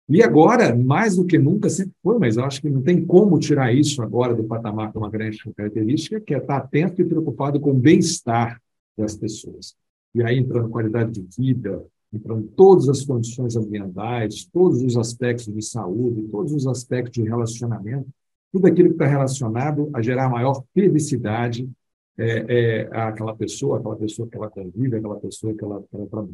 E 0.09 0.23
agora, 0.23 0.75
mais 0.75 1.17
do 1.17 1.27
que 1.27 1.37
nunca, 1.37 1.69
sempre 1.69 1.93
foi, 2.01 2.19
mas 2.19 2.37
eu 2.37 2.45
acho 2.45 2.61
que 2.61 2.71
não 2.71 2.81
tem 2.81 3.05
como 3.05 3.39
tirar 3.41 3.73
isso 3.73 4.01
agora 4.03 4.35
do 4.35 4.45
patamar 4.45 4.93
com 4.93 5.01
uma 5.01 5.11
grande 5.11 5.39
característica, 5.57 6.21
que 6.21 6.33
é 6.33 6.39
estar 6.39 6.59
atento 6.59 7.03
e 7.03 7.05
preocupado 7.05 7.59
com 7.59 7.71
o 7.71 7.75
bem-estar 7.75 8.61
das 8.97 9.17
pessoas. 9.17 9.75
E 10.15 10.23
aí 10.23 10.39
entrando 10.39 10.71
qualidade 10.71 11.21
de 11.21 11.27
vida, 11.37 11.85
entrando 12.13 12.47
todas 12.57 12.89
as 12.89 13.05
condições 13.05 13.57
ambientais, 13.57 14.45
todos 14.45 14.81
os 14.81 14.97
aspectos 14.97 15.53
de 15.53 15.63
saúde, 15.63 16.23
todos 16.31 16.53
os 16.53 16.69
aspectos 16.69 17.23
de 17.23 17.29
relacionamento, 17.29 18.09
tudo 18.53 18.69
aquilo 18.69 18.91
que 18.91 18.95
está 18.95 19.07
relacionado 19.07 19.91
a 19.93 20.01
gerar 20.01 20.29
maior 20.29 20.63
felicidade 20.73 21.69
é, 22.17 22.27
é, 22.49 22.89
àquela 22.93 23.35
pessoa, 23.35 23.79
aquela 23.79 23.97
pessoa 23.97 24.29
que 24.29 24.37
ela 24.37 24.49
convive, 24.49 24.97
aquela 24.97 25.17
pessoa 25.17 25.53
que 25.53 25.65
ela, 25.65 25.83
que 25.83 25.97
ela 25.97 26.07
trabalha. 26.07 26.33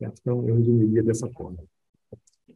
Então, 0.00 0.48
eu 0.48 0.56
resumiria 0.56 1.02
dessa 1.02 1.28
forma. 1.30 1.58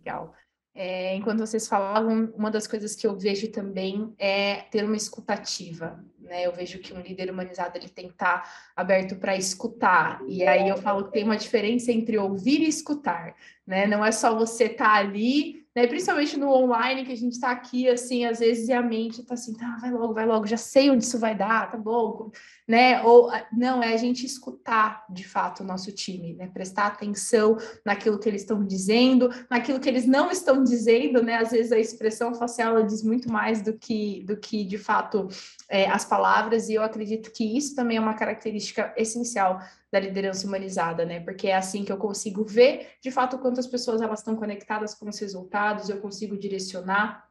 Legal. 0.01 0.35
É, 0.75 1.15
enquanto 1.15 1.41
vocês 1.41 1.67
falavam, 1.69 2.33
uma 2.35 2.51
das 2.51 2.67
coisas 2.67 2.95
que 2.95 3.07
eu 3.07 3.19
vejo 3.19 3.51
também 3.51 4.15
é 4.19 4.63
ter 4.71 4.85
uma 4.85 4.97
escutativa. 4.97 6.03
Né? 6.19 6.47
Eu 6.47 6.53
vejo 6.53 6.79
que 6.79 6.95
um 6.95 7.01
líder 7.01 7.31
humanizado 7.31 7.77
ele 7.77 7.89
tem 7.89 8.07
que 8.07 8.13
estar 8.13 8.49
aberto 8.75 9.17
para 9.17 9.37
escutar. 9.37 10.23
E 10.29 10.47
aí 10.47 10.69
eu 10.69 10.77
falo 10.77 11.05
que 11.05 11.13
tem 11.13 11.25
uma 11.25 11.37
diferença 11.37 11.91
entre 11.91 12.17
ouvir 12.17 12.61
e 12.61 12.69
escutar. 12.69 13.35
Né? 13.67 13.87
Não 13.87 14.05
é 14.05 14.13
só 14.13 14.35
você 14.35 14.65
estar 14.65 14.85
tá 14.85 14.95
ali 14.95 15.60
né? 15.75 15.87
Principalmente 15.87 16.37
no 16.37 16.51
online, 16.51 17.05
que 17.05 17.13
a 17.13 17.17
gente 17.17 17.33
está 17.33 17.51
aqui, 17.51 17.89
assim, 17.89 18.25
às 18.25 18.41
vezes 18.41 18.69
e 18.69 18.73
a 18.73 18.83
mente 18.83 19.21
está 19.21 19.35
assim, 19.35 19.55
tá, 19.55 19.77
vai 19.81 19.91
logo, 19.91 20.13
vai 20.13 20.27
logo, 20.27 20.47
já 20.47 20.57
sei 20.57 20.91
onde 20.91 21.05
isso 21.05 21.19
vai 21.19 21.37
dar, 21.37 21.71
tá 21.71 21.79
bom, 21.79 22.31
né? 22.67 23.03
Ou 23.03 23.31
não, 23.53 23.83
é 23.83 23.95
a 23.95 23.97
gente 23.97 24.27
escutar 24.27 25.05
de 25.09 25.27
fato 25.27 25.61
o 25.61 25.67
nosso 25.67 25.93
time, 25.93 26.35
né? 26.35 26.49
Prestar 26.53 26.87
atenção 26.87 27.57
naquilo 27.85 28.19
que 28.19 28.29
eles 28.29 28.43
estão 28.43 28.65
dizendo, 28.65 29.31
naquilo 29.49 29.79
que 29.79 29.89
eles 29.89 30.07
não 30.07 30.31
estão 30.31 30.65
dizendo, 30.65 31.23
né? 31.23 31.37
Às 31.37 31.51
vezes 31.51 31.71
a 31.71 31.79
expressão 31.79 32.35
facial 32.35 32.83
diz 32.83 33.03
muito 33.03 33.31
mais 33.31 33.63
do 33.63 33.73
que, 33.73 34.25
do 34.25 34.37
que 34.37 34.65
de 34.65 34.79
fato 34.79 35.29
é, 35.69 35.89
as 35.89 36.05
palavras, 36.05 36.69
e 36.69 36.75
eu 36.75 36.83
acredito 36.83 37.31
que 37.33 37.45
isso 37.57 37.77
também 37.77 37.97
é 37.97 38.01
uma 38.01 38.15
característica 38.15 38.93
essencial 38.97 39.61
da 39.93 39.99
liderança 39.99 40.47
humanizada, 40.47 41.05
né? 41.05 41.21
Porque 41.21 41.49
é 41.49 41.57
assim 41.57 41.85
que 41.85 41.93
eu 41.93 41.97
consigo 41.97 42.45
ver, 42.45 42.89
de 43.03 43.11
fato, 43.11 43.39
quantas 43.39 43.67
pessoas 43.67 44.01
elas 44.01 44.21
estão 44.21 44.37
conectadas 44.37 44.95
com 44.95 45.09
os 45.09 45.19
resultados, 45.19 45.89
eu 45.89 46.01
consigo 46.01 46.37
direcionar 46.37 47.29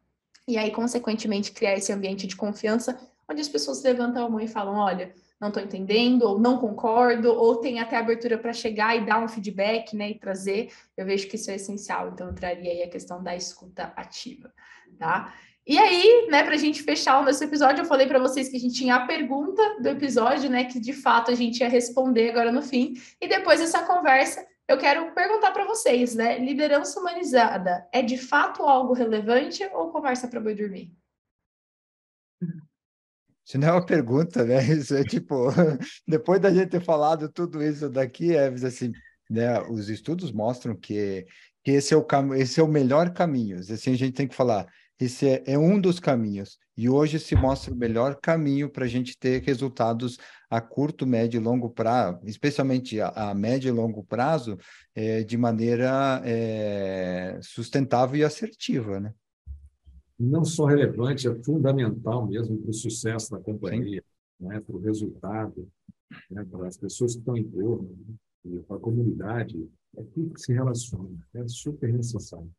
e 0.50 0.58
aí, 0.58 0.72
consequentemente, 0.72 1.52
criar 1.52 1.76
esse 1.76 1.94
ambiente 1.94 2.26
de 2.26 2.36
confiança, 2.36 3.00
onde 3.30 3.40
as 3.40 3.48
pessoas 3.48 3.84
levantam 3.84 4.26
a 4.26 4.30
mão 4.30 4.40
e 4.40 4.48
falam, 4.48 4.78
olha, 4.78 5.14
não 5.40 5.50
estou 5.50 5.62
entendendo, 5.62 6.24
ou 6.24 6.40
não 6.40 6.58
concordo, 6.58 7.32
ou 7.32 7.58
tem 7.58 7.80
até 7.80 7.96
abertura 7.96 8.36
para 8.36 8.52
chegar 8.52 8.98
e 8.98 9.06
dar 9.06 9.24
um 9.24 9.28
feedback, 9.28 9.96
né, 9.96 10.10
e 10.10 10.18
trazer. 10.18 10.74
Eu 10.98 11.06
vejo 11.06 11.28
que 11.28 11.36
isso 11.36 11.52
é 11.52 11.56
essencial, 11.56 12.10
então 12.10 12.28
eu 12.28 12.34
traria 12.34 12.72
aí 12.72 12.82
a 12.82 12.90
questão 12.90 13.22
da 13.22 13.36
escuta 13.36 13.94
ativa, 13.96 14.52
tá? 14.98 15.36
E 15.70 15.78
aí, 15.78 16.28
né, 16.32 16.42
para 16.42 16.56
a 16.56 16.58
gente 16.58 16.82
fechar 16.82 17.20
o 17.20 17.24
nosso 17.24 17.44
episódio, 17.44 17.82
eu 17.82 17.86
falei 17.86 18.08
para 18.08 18.18
vocês 18.18 18.50
que 18.50 18.58
a 18.58 18.60
gente 18.60 18.74
tinha 18.74 18.96
a 18.96 19.06
pergunta 19.06 19.62
do 19.80 19.88
episódio, 19.88 20.50
né, 20.50 20.64
que 20.64 20.80
de 20.80 20.94
fato 20.94 21.30
a 21.30 21.36
gente 21.36 21.60
ia 21.60 21.70
responder 21.70 22.32
agora 22.32 22.52
no 22.52 22.64
fim. 22.64 22.96
E 23.22 23.28
depois 23.28 23.60
dessa 23.60 23.86
conversa, 23.86 24.44
eu 24.68 24.80
quero 24.80 25.14
perguntar 25.14 25.52
para 25.52 25.68
vocês, 25.68 26.16
né, 26.16 26.40
liderança 26.40 27.00
humanizada 27.00 27.88
é 27.94 28.02
de 28.02 28.18
fato 28.18 28.64
algo 28.64 28.94
relevante 28.94 29.64
ou 29.72 29.92
conversa 29.92 30.28
para 30.28 30.40
boi 30.40 30.56
dormir? 30.56 30.92
Isso 33.46 33.60
não 33.60 33.68
é 33.68 33.72
uma 33.74 33.86
pergunta, 33.86 34.44
né? 34.44 34.64
Isso 34.74 34.96
é 34.96 35.04
tipo, 35.04 35.50
depois 36.08 36.42
da 36.42 36.52
gente 36.52 36.72
ter 36.72 36.84
falado 36.84 37.32
tudo 37.32 37.64
isso 37.64 37.88
daqui, 37.88 38.36
é 38.36 38.48
assim, 38.48 38.92
né? 39.30 39.62
Os 39.70 39.88
estudos 39.88 40.32
mostram 40.32 40.76
que, 40.76 41.28
que 41.64 41.70
esse 41.74 41.94
é 41.94 41.98
o 41.98 42.04
cam... 42.04 42.36
esse 42.36 42.60
é 42.60 42.64
o 42.64 42.68
melhor 42.68 43.14
caminho. 43.14 43.60
Assim, 43.60 43.94
a 43.94 43.98
gente 43.98 44.14
tem 44.14 44.28
que 44.28 44.36
falar, 44.36 44.68
esse 45.00 45.28
é, 45.28 45.44
é 45.46 45.58
um 45.58 45.80
dos 45.80 46.00
caminhos. 46.00 46.60
E 46.76 46.90
hoje 46.90 47.20
se 47.20 47.36
mostra 47.36 47.74
o 47.74 47.78
melhor 47.78 48.16
caminho 48.22 48.70
para 48.70 48.86
a 48.86 48.88
gente 48.88 49.18
ter 49.18 49.42
resultados 49.42 50.18
a 50.50 50.60
curto, 50.60 51.06
médio 51.06 51.40
e 51.40 51.44
longo 51.44 51.70
prazo, 51.70 52.20
especialmente 52.24 53.00
a, 53.00 53.10
a 53.10 53.34
médio 53.34 53.70
e 53.70 53.72
longo 53.72 54.04
prazo, 54.04 54.58
é, 54.96 55.24
de 55.24 55.38
maneira 55.38 56.22
é, 56.26 57.40
sustentável 57.42 58.18
e 58.18 58.24
assertiva, 58.24 59.00
né? 59.00 59.14
Não 60.20 60.44
só 60.44 60.66
relevante, 60.66 61.30
é 61.30 61.44
fundamental 61.44 62.28
mesmo 62.28 62.58
para 62.58 62.72
o 62.72 62.74
sucesso 62.74 63.32
da 63.32 63.40
companhia, 63.40 64.04
né? 64.38 64.60
para 64.60 64.76
o 64.76 64.80
resultado, 64.80 65.68
né? 66.30 66.46
para 66.52 66.68
as 66.68 66.76
pessoas 66.76 67.14
que 67.14 67.20
estão 67.20 67.38
em 67.38 67.44
torno, 67.44 67.98
né? 68.44 68.62
para 68.68 68.76
a 68.76 68.80
comunidade, 68.80 69.70
é 69.96 70.04
tudo 70.14 70.34
que 70.34 70.42
se 70.42 70.52
relaciona, 70.52 71.18
é 71.34 71.48
super 71.48 71.94
necessário. 71.94 72.52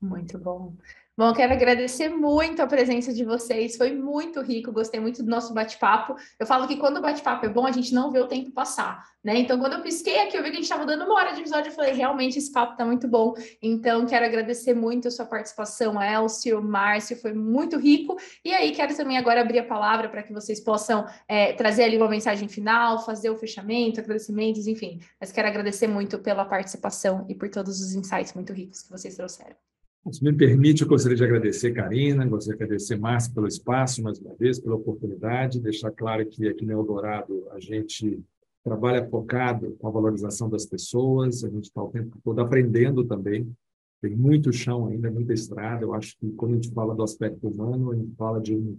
Muito 0.00 0.38
bom. 0.38 0.74
Bom, 1.20 1.34
quero 1.34 1.52
agradecer 1.52 2.08
muito 2.08 2.62
a 2.62 2.66
presença 2.66 3.12
de 3.12 3.26
vocês, 3.26 3.76
foi 3.76 3.92
muito 3.94 4.40
rico, 4.40 4.72
gostei 4.72 4.98
muito 4.98 5.22
do 5.22 5.28
nosso 5.28 5.52
bate-papo. 5.52 6.16
Eu 6.38 6.46
falo 6.46 6.66
que 6.66 6.78
quando 6.78 6.96
o 6.96 7.02
bate-papo 7.02 7.44
é 7.44 7.48
bom, 7.50 7.66
a 7.66 7.72
gente 7.72 7.92
não 7.92 8.10
vê 8.10 8.20
o 8.20 8.26
tempo 8.26 8.50
passar, 8.52 9.04
né? 9.22 9.36
Então, 9.38 9.58
quando 9.58 9.74
eu 9.74 9.82
pisquei 9.82 10.18
aqui, 10.20 10.34
eu 10.34 10.42
vi 10.42 10.48
que 10.48 10.52
a 10.52 10.60
gente 10.60 10.62
estava 10.62 10.86
dando 10.86 11.04
uma 11.04 11.12
hora 11.16 11.34
de 11.34 11.40
episódio, 11.40 11.68
eu 11.68 11.74
falei, 11.74 11.92
realmente 11.92 12.38
esse 12.38 12.50
papo 12.50 12.72
está 12.72 12.86
muito 12.86 13.06
bom. 13.06 13.34
Então, 13.60 14.06
quero 14.06 14.24
agradecer 14.24 14.72
muito 14.72 15.08
a 15.08 15.10
sua 15.10 15.26
participação, 15.26 16.02
Elcio, 16.02 16.62
Márcio, 16.62 17.14
foi 17.20 17.34
muito 17.34 17.76
rico. 17.76 18.16
E 18.42 18.54
aí, 18.54 18.72
quero 18.72 18.96
também 18.96 19.18
agora 19.18 19.42
abrir 19.42 19.58
a 19.58 19.64
palavra 19.64 20.08
para 20.08 20.22
que 20.22 20.32
vocês 20.32 20.58
possam 20.58 21.06
é, 21.28 21.52
trazer 21.52 21.82
ali 21.82 21.98
uma 21.98 22.08
mensagem 22.08 22.48
final, 22.48 23.04
fazer 23.04 23.28
o 23.28 23.36
fechamento, 23.36 24.00
agradecimentos, 24.00 24.66
enfim. 24.66 24.98
Mas 25.20 25.30
quero 25.30 25.48
agradecer 25.48 25.86
muito 25.86 26.18
pela 26.18 26.46
participação 26.46 27.26
e 27.28 27.34
por 27.34 27.50
todos 27.50 27.78
os 27.78 27.94
insights 27.94 28.32
muito 28.32 28.54
ricos 28.54 28.80
que 28.80 28.90
vocês 28.90 29.16
trouxeram. 29.16 29.69
Se 30.08 30.24
me 30.24 30.32
permite, 30.32 30.82
eu 30.82 30.88
gostaria 30.88 31.16
de 31.16 31.22
agradecer 31.22 31.72
Karina, 31.72 32.26
gostaria 32.26 32.56
de 32.56 32.64
agradecer 32.64 32.98
Márcio 32.98 33.34
pelo 33.34 33.46
espaço, 33.46 34.02
mais 34.02 34.18
uma 34.18 34.34
vez, 34.34 34.58
pela 34.58 34.74
oportunidade, 34.74 35.60
deixar 35.60 35.90
claro 35.90 36.26
que 36.26 36.48
aqui 36.48 36.64
no 36.64 36.72
Eldorado 36.72 37.46
a 37.50 37.60
gente 37.60 38.18
trabalha 38.64 39.06
focado 39.06 39.76
com 39.78 39.86
a 39.86 39.90
valorização 39.90 40.48
das 40.48 40.64
pessoas, 40.64 41.44
a 41.44 41.50
gente 41.50 41.64
está 41.64 41.82
o 41.82 41.90
tempo 41.90 42.18
todo 42.24 42.40
aprendendo 42.40 43.04
também, 43.04 43.54
tem 44.00 44.16
muito 44.16 44.50
chão 44.52 44.86
ainda, 44.86 45.10
muita 45.10 45.34
estrada, 45.34 45.84
eu 45.84 45.94
acho 45.94 46.16
que 46.18 46.30
quando 46.32 46.52
a 46.52 46.54
gente 46.54 46.72
fala 46.72 46.94
do 46.94 47.02
aspecto 47.02 47.46
humano, 47.46 47.92
a 47.92 47.94
gente 47.94 48.14
fala 48.16 48.40
de 48.40 48.56
um, 48.56 48.78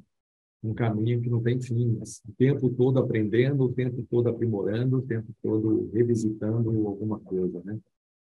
um 0.64 0.74
caminho 0.74 1.22
que 1.22 1.30
não 1.30 1.42
tem 1.42 1.62
fim, 1.62 2.00
o 2.02 2.34
tempo 2.36 2.68
todo 2.72 2.98
aprendendo, 2.98 3.66
o 3.66 3.72
tempo 3.72 4.04
todo 4.10 4.28
aprimorando, 4.28 4.98
o 4.98 5.02
tempo 5.04 5.32
todo 5.42 5.88
revisitando 5.94 6.70
alguma 6.88 7.20
coisa, 7.20 7.62
né? 7.64 7.80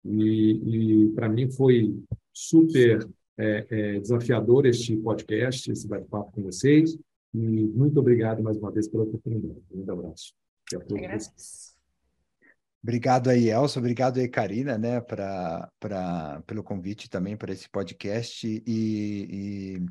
E, 0.05 1.05
e 1.05 1.11
para 1.13 1.29
mim 1.29 1.49
foi 1.49 1.97
super 2.33 3.07
é, 3.37 3.65
é, 3.69 3.99
desafiador 3.99 4.65
este 4.65 4.95
podcast, 4.97 5.71
esse 5.71 5.87
bate-papo 5.87 6.31
com 6.31 6.43
vocês. 6.43 6.97
E 7.33 7.37
muito 7.37 7.99
obrigado 7.99 8.43
mais 8.43 8.57
uma 8.57 8.71
vez 8.71 8.87
pela 8.87 9.03
oportunidade. 9.03 9.59
Um 9.71 9.75
grande 9.75 9.91
abraço. 9.91 10.33
Obrigado 12.83 13.29
aí, 13.29 13.49
Elson. 13.49 13.79
Obrigado 13.79 14.19
aí, 14.19 14.27
Karina, 14.27 14.77
né, 14.77 14.99
pra, 14.99 15.71
pra, 15.79 16.43
pelo 16.45 16.61
convite 16.61 17.09
também 17.09 17.37
para 17.37 17.53
esse 17.53 17.69
podcast 17.69 18.45
e, 18.45 18.61
e, 18.67 19.85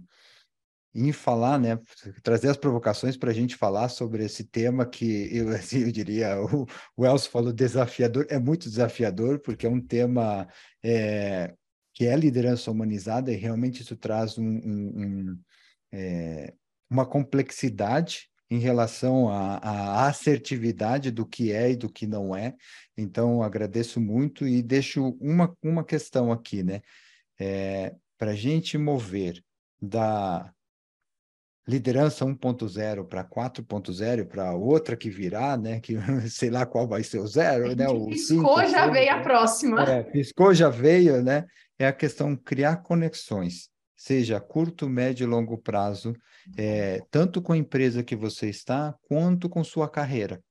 em 0.94 1.12
falar, 1.12 1.58
né, 1.58 1.78
trazer 2.22 2.48
as 2.48 2.56
provocações 2.56 3.16
para 3.16 3.30
a 3.30 3.34
gente 3.34 3.56
falar 3.56 3.88
sobre 3.88 4.24
esse 4.24 4.44
tema 4.44 4.84
que 4.84 5.28
eu, 5.34 5.48
assim, 5.54 5.80
eu 5.80 5.92
diria, 5.92 6.40
o, 6.40 6.66
o 6.96 7.06
Elson 7.06 7.30
falou 7.30 7.52
desafiador, 7.52 8.26
é 8.28 8.38
muito 8.38 8.68
desafiador, 8.68 9.38
porque 9.40 9.66
é 9.66 9.70
um 9.70 9.80
tema 9.80 10.46
é, 10.82 11.54
que 11.94 12.06
é 12.06 12.16
liderança 12.16 12.70
humanizada, 12.70 13.32
e 13.32 13.36
realmente 13.36 13.82
isso 13.82 13.96
traz 13.96 14.36
um, 14.38 14.44
um, 14.44 14.92
um, 14.96 15.38
é, 15.92 16.52
uma 16.90 17.06
complexidade 17.06 18.30
em 18.50 18.58
relação 18.58 19.30
à, 19.30 20.06
assertividade 20.06 21.10
do 21.10 21.24
que 21.24 21.52
é 21.52 21.70
e 21.70 21.76
do 21.76 21.90
que 21.90 22.06
não 22.06 22.36
é. 22.36 22.54
Então, 22.98 23.42
agradeço 23.42 23.98
muito 23.98 24.46
e 24.46 24.62
deixo 24.62 25.16
uma, 25.18 25.56
uma 25.62 25.82
questão 25.82 26.30
aqui, 26.30 26.62
né? 26.62 26.82
É, 27.40 27.94
Para 28.18 28.32
a 28.32 28.34
gente 28.34 28.76
mover 28.76 29.42
da 29.80 30.52
liderança 31.66 32.24
1.0 32.24 33.06
para 33.06 33.24
4.0 33.24 34.26
para 34.26 34.52
outra 34.52 34.96
que 34.96 35.08
virá, 35.08 35.56
né? 35.56 35.80
Que 35.80 35.96
sei 36.30 36.50
lá 36.50 36.66
qual 36.66 36.88
vai 36.88 37.02
ser 37.02 37.18
o 37.18 37.26
zero, 37.26 37.74
né? 37.76 37.88
O 37.88 38.06
piscou, 38.06 38.58
5, 38.58 38.70
já 38.70 38.86
veio 38.88 39.12
a 39.12 39.20
próxima. 39.20 39.82
É, 39.84 40.02
piscou, 40.02 40.54
já 40.54 40.68
veio, 40.68 41.22
né? 41.22 41.44
é 41.82 41.86
a 41.88 41.92
questão 41.92 42.36
criar 42.36 42.76
conexões, 42.76 43.68
seja 43.96 44.40
curto, 44.40 44.88
médio 44.88 45.24
e 45.24 45.26
longo 45.26 45.58
prazo, 45.58 46.14
é, 46.56 47.00
tanto 47.10 47.42
com 47.42 47.52
a 47.52 47.56
empresa 47.56 48.02
que 48.02 48.16
você 48.16 48.48
está, 48.48 48.94
quanto 49.08 49.48
com 49.48 49.62
sua 49.64 49.88
carreira. 49.88 50.42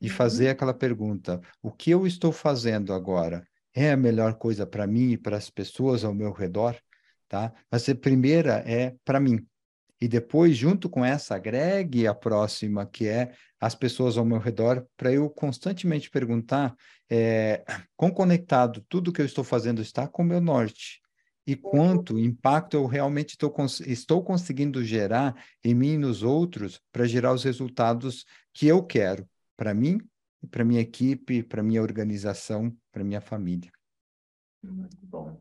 E 0.00 0.08
uhum. 0.08 0.14
fazer 0.14 0.48
aquela 0.48 0.74
pergunta: 0.74 1.40
o 1.62 1.70
que 1.70 1.90
eu 1.90 2.06
estou 2.06 2.32
fazendo 2.32 2.92
agora 2.92 3.46
é 3.74 3.90
a 3.90 3.96
melhor 3.96 4.34
coisa 4.34 4.66
para 4.66 4.86
mim 4.86 5.12
e 5.12 5.18
para 5.18 5.36
as 5.36 5.50
pessoas 5.50 6.04
ao 6.04 6.14
meu 6.14 6.32
redor? 6.32 6.76
Tá? 7.28 7.52
Mas 7.70 7.88
a 7.88 7.94
primeira 7.94 8.62
é 8.66 8.94
para 9.04 9.20
mim. 9.20 9.44
E 10.00 10.06
depois, 10.06 10.56
junto 10.56 10.88
com 10.88 11.04
essa, 11.04 11.34
agregue 11.34 12.06
a 12.06 12.14
próxima, 12.14 12.86
que 12.86 13.06
é 13.06 13.32
as 13.60 13.74
pessoas 13.74 14.16
ao 14.16 14.24
meu 14.24 14.38
redor, 14.38 14.86
para 14.96 15.12
eu 15.12 15.28
constantemente 15.28 16.10
perguntar 16.10 16.74
é, 17.10 17.64
quão 17.96 18.10
conectado 18.10 18.84
tudo 18.88 19.12
que 19.12 19.20
eu 19.20 19.26
estou 19.26 19.42
fazendo 19.42 19.82
está 19.82 20.06
com 20.06 20.22
o 20.22 20.26
meu 20.26 20.40
norte 20.40 21.00
e 21.48 21.56
quanto 21.56 22.18
impacto 22.18 22.76
eu 22.76 22.84
realmente 22.84 23.30
estou, 23.30 23.50
estou 23.86 24.22
conseguindo 24.22 24.84
gerar 24.84 25.34
em 25.64 25.74
mim 25.74 25.92
e 25.94 25.98
nos 25.98 26.22
outros 26.22 26.78
para 26.92 27.06
gerar 27.06 27.32
os 27.32 27.42
resultados 27.42 28.26
que 28.52 28.66
eu 28.66 28.84
quero 28.84 29.26
para 29.56 29.72
mim, 29.72 29.98
para 30.50 30.62
minha 30.62 30.82
equipe, 30.82 31.42
para 31.42 31.62
minha 31.62 31.80
organização, 31.80 32.76
para 32.92 33.02
minha 33.02 33.22
família. 33.22 33.72
Muito 34.62 34.98
bom. 35.06 35.40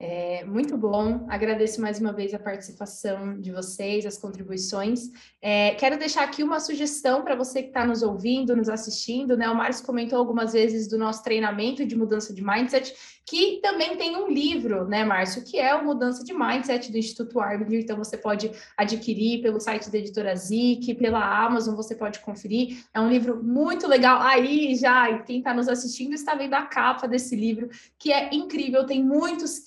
É, 0.00 0.44
muito 0.44 0.76
bom, 0.76 1.24
agradeço 1.28 1.80
mais 1.80 2.00
uma 2.00 2.12
vez 2.12 2.34
a 2.34 2.38
participação 2.38 3.40
de 3.40 3.52
vocês, 3.52 4.04
as 4.04 4.18
contribuições. 4.18 5.08
É, 5.40 5.70
quero 5.76 5.96
deixar 5.96 6.24
aqui 6.24 6.42
uma 6.42 6.58
sugestão 6.58 7.22
para 7.22 7.36
você 7.36 7.62
que 7.62 7.68
está 7.68 7.86
nos 7.86 8.02
ouvindo, 8.02 8.56
nos 8.56 8.68
assistindo, 8.68 9.36
né? 9.36 9.48
O 9.48 9.54
Márcio 9.54 9.86
comentou 9.86 10.18
algumas 10.18 10.52
vezes 10.52 10.88
do 10.88 10.98
nosso 10.98 11.22
treinamento 11.22 11.86
de 11.86 11.96
mudança 11.96 12.34
de 12.34 12.42
mindset, 12.42 12.92
que 13.26 13.58
também 13.62 13.96
tem 13.96 14.16
um 14.16 14.28
livro, 14.28 14.86
né, 14.86 15.02
Márcio, 15.02 15.42
que 15.42 15.58
é 15.58 15.74
o 15.74 15.84
Mudança 15.84 16.22
de 16.22 16.34
Mindset 16.34 16.92
do 16.92 16.98
Instituto 16.98 17.40
Arbiter. 17.40 17.80
Então, 17.80 17.96
você 17.96 18.18
pode 18.18 18.50
adquirir 18.76 19.40
pelo 19.40 19.58
site 19.58 19.90
da 19.90 19.96
editora 19.96 20.36
Zic, 20.36 20.94
pela 20.94 21.44
Amazon, 21.44 21.74
você 21.74 21.94
pode 21.94 22.18
conferir. 22.20 22.84
É 22.92 23.00
um 23.00 23.08
livro 23.08 23.42
muito 23.42 23.88
legal. 23.88 24.20
Aí, 24.20 24.76
já, 24.76 25.20
quem 25.20 25.38
está 25.38 25.54
nos 25.54 25.68
assistindo 25.68 26.12
está 26.12 26.34
vendo 26.34 26.52
a 26.52 26.66
capa 26.66 27.08
desse 27.08 27.34
livro, 27.34 27.70
que 27.98 28.12
é 28.12 28.34
incrível, 28.34 28.84
tem 28.84 29.02
muitos 29.02 29.58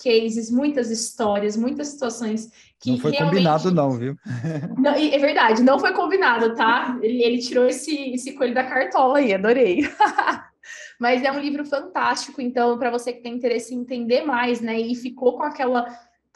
muitas 0.50 0.90
histórias, 0.90 1.56
muitas 1.56 1.88
situações 1.88 2.50
que 2.80 2.92
não 2.92 2.98
foi 2.98 3.10
realmente... 3.10 3.34
combinado, 3.34 3.70
não, 3.72 3.90
viu? 3.92 4.16
Não, 4.78 4.92
é 4.92 5.18
verdade, 5.18 5.62
não 5.62 5.80
foi 5.80 5.92
combinado, 5.92 6.54
tá? 6.54 6.96
Ele, 7.02 7.22
ele 7.22 7.38
tirou 7.38 7.66
esse, 7.66 8.12
esse 8.12 8.32
coelho 8.34 8.54
da 8.54 8.62
cartola 8.62 9.18
aí, 9.18 9.34
adorei. 9.34 9.88
Mas 11.00 11.24
é 11.24 11.30
um 11.30 11.40
livro 11.40 11.64
fantástico, 11.64 12.40
então, 12.40 12.78
para 12.78 12.90
você 12.90 13.12
que 13.12 13.22
tem 13.22 13.34
interesse 13.34 13.74
em 13.74 13.80
entender 13.80 14.22
mais, 14.22 14.60
né? 14.60 14.78
E 14.80 14.94
ficou 14.94 15.36
com 15.36 15.42
aquela 15.42 15.86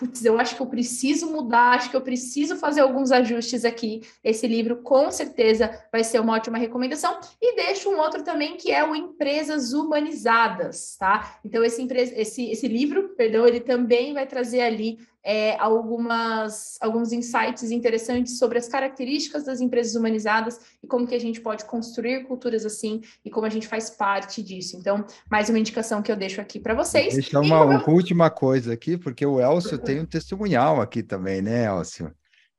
putz, 0.03 0.25
eu 0.25 0.39
acho 0.39 0.57
que 0.57 0.63
eu 0.63 0.67
preciso 0.67 1.31
mudar, 1.31 1.77
acho 1.77 1.91
que 1.91 1.97
eu 1.97 2.01
preciso 2.01 2.57
fazer 2.57 2.81
alguns 2.81 3.13
ajustes 3.13 3.65
aqui. 3.65 4.03
Esse 4.25 4.49
livro, 4.49 4.83
com 4.83 5.11
certeza, 5.11 5.71
vai 5.93 6.03
ser 6.03 6.21
uma 6.21 6.35
ótima 6.35 6.59
recomendação. 6.59 7.19
E 7.41 7.55
deixo 7.55 7.89
um 7.89 7.99
outro 7.99 8.25
também, 8.25 8.57
que 8.57 8.73
é 8.73 8.85
o 8.85 8.97
Empresas 8.97 9.73
Humanizadas, 9.73 10.97
tá? 10.99 11.39
Então, 11.45 11.63
esse, 11.63 11.87
esse, 12.17 12.51
esse 12.51 12.67
livro, 12.67 13.11
perdão, 13.11 13.47
ele 13.47 13.61
também 13.61 14.13
vai 14.13 14.27
trazer 14.27 14.63
ali 14.63 14.99
é, 15.25 15.57
algumas, 15.59 16.77
alguns 16.81 17.13
insights 17.13 17.71
interessantes 17.71 18.39
sobre 18.39 18.59
as 18.59 18.69
características 18.69 19.45
das 19.45 19.61
empresas 19.61 19.95
humanizadas 19.95 20.61
e 20.83 20.87
como 20.87 21.07
que 21.07 21.15
a 21.15 21.21
gente 21.21 21.41
pode 21.41 21.65
construir 21.65 22.25
culturas 22.25 22.67
assim 22.67 23.01
e 23.25 23.31
como 23.31 23.47
a 23.47 23.51
gente 23.51 23.69
faz 23.69 23.91
parte 23.91 24.43
disso. 24.43 24.77
Então, 24.77 25.05
mais 25.31 25.49
uma 25.49 25.59
indicação 25.59 26.03
que 26.03 26.11
eu 26.11 26.17
deixo 26.17 26.41
aqui 26.41 26.59
para 26.59 26.75
vocês. 26.75 27.15
Deixa 27.15 27.39
uma, 27.39 27.65
uma, 27.65 27.91
última 27.91 28.31
coisa 28.31 28.73
aqui, 28.73 28.97
porque 28.97 29.25
o 29.25 29.41
Elcio 29.41 29.79
tem 29.79 30.01
um 30.01 30.07
testemunhal 30.07 30.81
aqui 30.81 31.03
também, 31.03 31.41
né, 31.41 31.67
Elcio? 31.67 32.13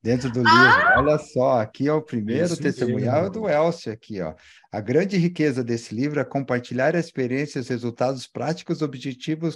Dentro 0.04 0.30
do 0.30 0.40
livro. 0.40 0.52
Ah! 0.52 0.96
Olha 0.98 1.18
só, 1.18 1.62
aqui 1.62 1.88
é 1.88 1.94
o 1.94 2.02
primeiro 2.02 2.44
Isso 2.44 2.62
testemunhal 2.62 3.24
mesmo. 3.24 3.32
do 3.32 3.50
Elcio 3.50 3.94
aqui, 3.94 4.22
ó. 4.22 4.36
A 4.72 4.82
grande 4.82 5.18
riqueza 5.18 5.64
desse 5.64 5.96
livro 5.96 6.20
é 6.20 6.26
compartilhar 6.26 6.94
experiências, 6.94 7.70
resultados 7.70 8.28
práticos, 8.28 8.82
objetivos, 8.82 9.56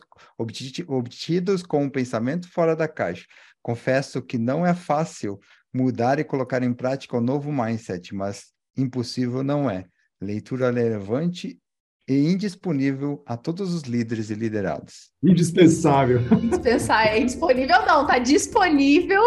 obtidos 0.88 1.64
com 1.64 1.84
um 1.84 1.90
pensamento 1.90 2.50
fora 2.50 2.76
da 2.76 2.88
caixa. 2.88 3.26
Confesso 3.62 4.22
que 4.22 4.38
não 4.38 4.66
é 4.66 4.74
fácil 4.74 5.38
mudar 5.74 6.18
e 6.18 6.24
colocar 6.24 6.64
em 6.64 6.74
prática 6.74 7.18
o 7.18 7.20
um 7.20 7.24
novo 7.24 7.52
mindset, 7.52 8.16
mas 8.16 8.46
impossível 8.78 9.44
não 9.44 9.70
é. 9.70 9.86
Leitura 10.22 10.72
relevante 10.72 11.60
e 12.08 12.32
indisponível 12.32 13.22
a 13.26 13.36
todos 13.36 13.74
os 13.74 13.82
líderes 13.82 14.30
e 14.30 14.34
liderados. 14.34 15.12
Indispensável. 15.22 16.22
Indispensável. 16.32 17.12
É 17.12 17.20
indisponível 17.20 17.86
não, 17.86 18.08
tá 18.08 18.18
disponível 18.18 19.22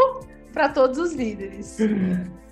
para 0.52 0.68
todos 0.68 0.98
os 0.98 1.14
líderes. 1.14 1.78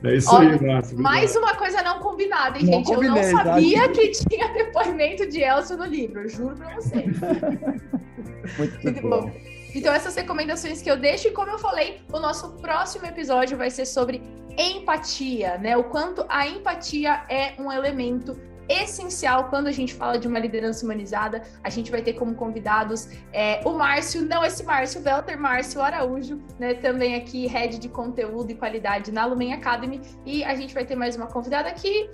É 0.04 0.14
isso 0.14 0.32
Olha, 0.32 0.52
aí, 0.52 0.66
Márcio. 0.66 0.98
Mais 0.98 1.34
uma 1.34 1.54
coisa 1.56 1.82
não 1.82 1.98
combinada, 1.98 2.58
hein, 2.58 2.64
não 2.64 2.72
gente? 2.74 2.86
Combinei, 2.86 3.24
eu 3.24 3.32
não 3.32 3.44
sabia 3.44 3.88
que 3.92 4.10
tinha 4.10 4.48
depoimento 4.52 5.28
de 5.28 5.42
Elcio 5.42 5.76
no 5.76 5.84
livro, 5.84 6.22
eu 6.22 6.28
juro 6.28 6.56
para 6.56 6.74
vocês. 6.76 7.16
Muito, 8.56 8.82
Muito 8.82 9.02
bom. 9.02 9.22
bom. 9.22 9.32
Então, 9.74 9.92
essas 9.92 10.14
recomendações 10.14 10.80
que 10.80 10.90
eu 10.90 10.96
deixo, 10.96 11.28
e 11.28 11.30
como 11.30 11.50
eu 11.50 11.58
falei, 11.58 12.00
o 12.12 12.18
nosso 12.18 12.52
próximo 12.54 13.06
episódio 13.06 13.56
vai 13.56 13.70
ser 13.70 13.86
sobre 13.86 14.22
empatia, 14.56 15.58
né? 15.58 15.76
O 15.76 15.84
quanto 15.84 16.24
a 16.28 16.46
empatia 16.46 17.22
é 17.28 17.54
um 17.58 17.70
elemento 17.70 18.36
essencial 18.68 19.48
quando 19.48 19.66
a 19.66 19.72
gente 19.72 19.94
fala 19.94 20.18
de 20.18 20.28
uma 20.28 20.38
liderança 20.38 20.84
humanizada. 20.84 21.42
A 21.62 21.70
gente 21.70 21.90
vai 21.90 22.02
ter 22.02 22.14
como 22.14 22.34
convidados 22.34 23.08
é, 23.32 23.60
o 23.64 23.72
Márcio, 23.72 24.22
não 24.22 24.44
esse 24.44 24.62
Márcio, 24.64 25.02
Welter 25.04 25.38
Márcio 25.38 25.80
Araújo, 25.80 26.40
né, 26.58 26.74
também 26.74 27.14
aqui, 27.14 27.46
head 27.46 27.78
de 27.78 27.88
conteúdo 27.88 28.50
e 28.50 28.54
qualidade 28.54 29.10
na 29.10 29.24
Lumen 29.24 29.52
Academy. 29.52 30.00
E 30.24 30.44
a 30.44 30.54
gente 30.54 30.74
vai 30.74 30.84
ter 30.84 30.96
mais 30.96 31.16
uma 31.16 31.26
convidada 31.26 31.68
aqui 31.68 32.10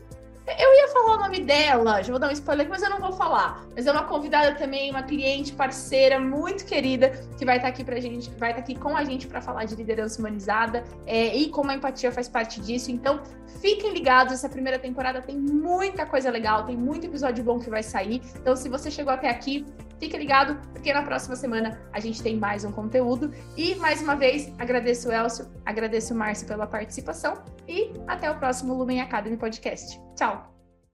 eu 0.46 0.74
ia 0.74 0.88
falar 0.88 1.16
o 1.16 1.20
nome 1.20 1.40
dela, 1.40 2.02
já 2.02 2.10
vou 2.10 2.18
dar 2.18 2.28
um 2.28 2.32
spoiler, 2.32 2.68
mas 2.68 2.82
eu 2.82 2.90
não 2.90 3.00
vou 3.00 3.12
falar. 3.12 3.64
Mas 3.74 3.86
é 3.86 3.92
uma 3.92 4.04
convidada 4.04 4.54
também, 4.56 4.90
uma 4.90 5.02
cliente, 5.02 5.52
parceira 5.52 6.20
muito 6.20 6.66
querida, 6.66 7.10
que 7.38 7.46
vai 7.46 7.56
estar 7.56 7.68
aqui 7.68 7.82
pra 7.82 7.98
gente, 7.98 8.30
vai 8.38 8.50
estar 8.50 8.60
aqui 8.60 8.74
com 8.74 8.94
a 8.94 9.04
gente 9.04 9.26
para 9.26 9.40
falar 9.40 9.64
de 9.64 9.74
liderança 9.74 10.20
humanizada 10.20 10.84
é, 11.06 11.34
e 11.34 11.48
como 11.48 11.70
a 11.70 11.74
empatia 11.74 12.12
faz 12.12 12.28
parte 12.28 12.60
disso. 12.60 12.90
Então, 12.90 13.22
fiquem 13.60 13.92
ligados, 13.92 14.34
essa 14.34 14.48
primeira 14.48 14.78
temporada 14.78 15.22
tem 15.22 15.36
muita 15.36 16.04
coisa 16.04 16.30
legal, 16.30 16.64
tem 16.64 16.76
muito 16.76 17.06
episódio 17.06 17.42
bom 17.42 17.58
que 17.58 17.70
vai 17.70 17.82
sair. 17.82 18.20
Então, 18.36 18.54
se 18.54 18.68
você 18.68 18.90
chegou 18.90 19.12
até 19.12 19.30
aqui, 19.30 19.64
fique 20.04 20.18
ligado, 20.18 20.56
porque 20.72 20.92
na 20.92 21.02
próxima 21.02 21.34
semana 21.34 21.80
a 21.92 21.98
gente 21.98 22.22
tem 22.22 22.36
mais 22.36 22.64
um 22.64 22.70
conteúdo. 22.70 23.32
E 23.56 23.74
mais 23.76 24.02
uma 24.02 24.14
vez, 24.14 24.52
agradeço 24.58 25.08
o 25.08 25.12
Elcio, 25.12 25.46
agradeço 25.64 26.12
o 26.12 26.16
Márcio 26.16 26.46
pela 26.46 26.66
participação 26.66 27.42
e 27.66 27.90
até 28.06 28.30
o 28.30 28.38
próximo 28.38 28.74
Lumen 28.74 29.00
Academy 29.00 29.36
Podcast. 29.36 29.98
Tchau! 30.14 30.53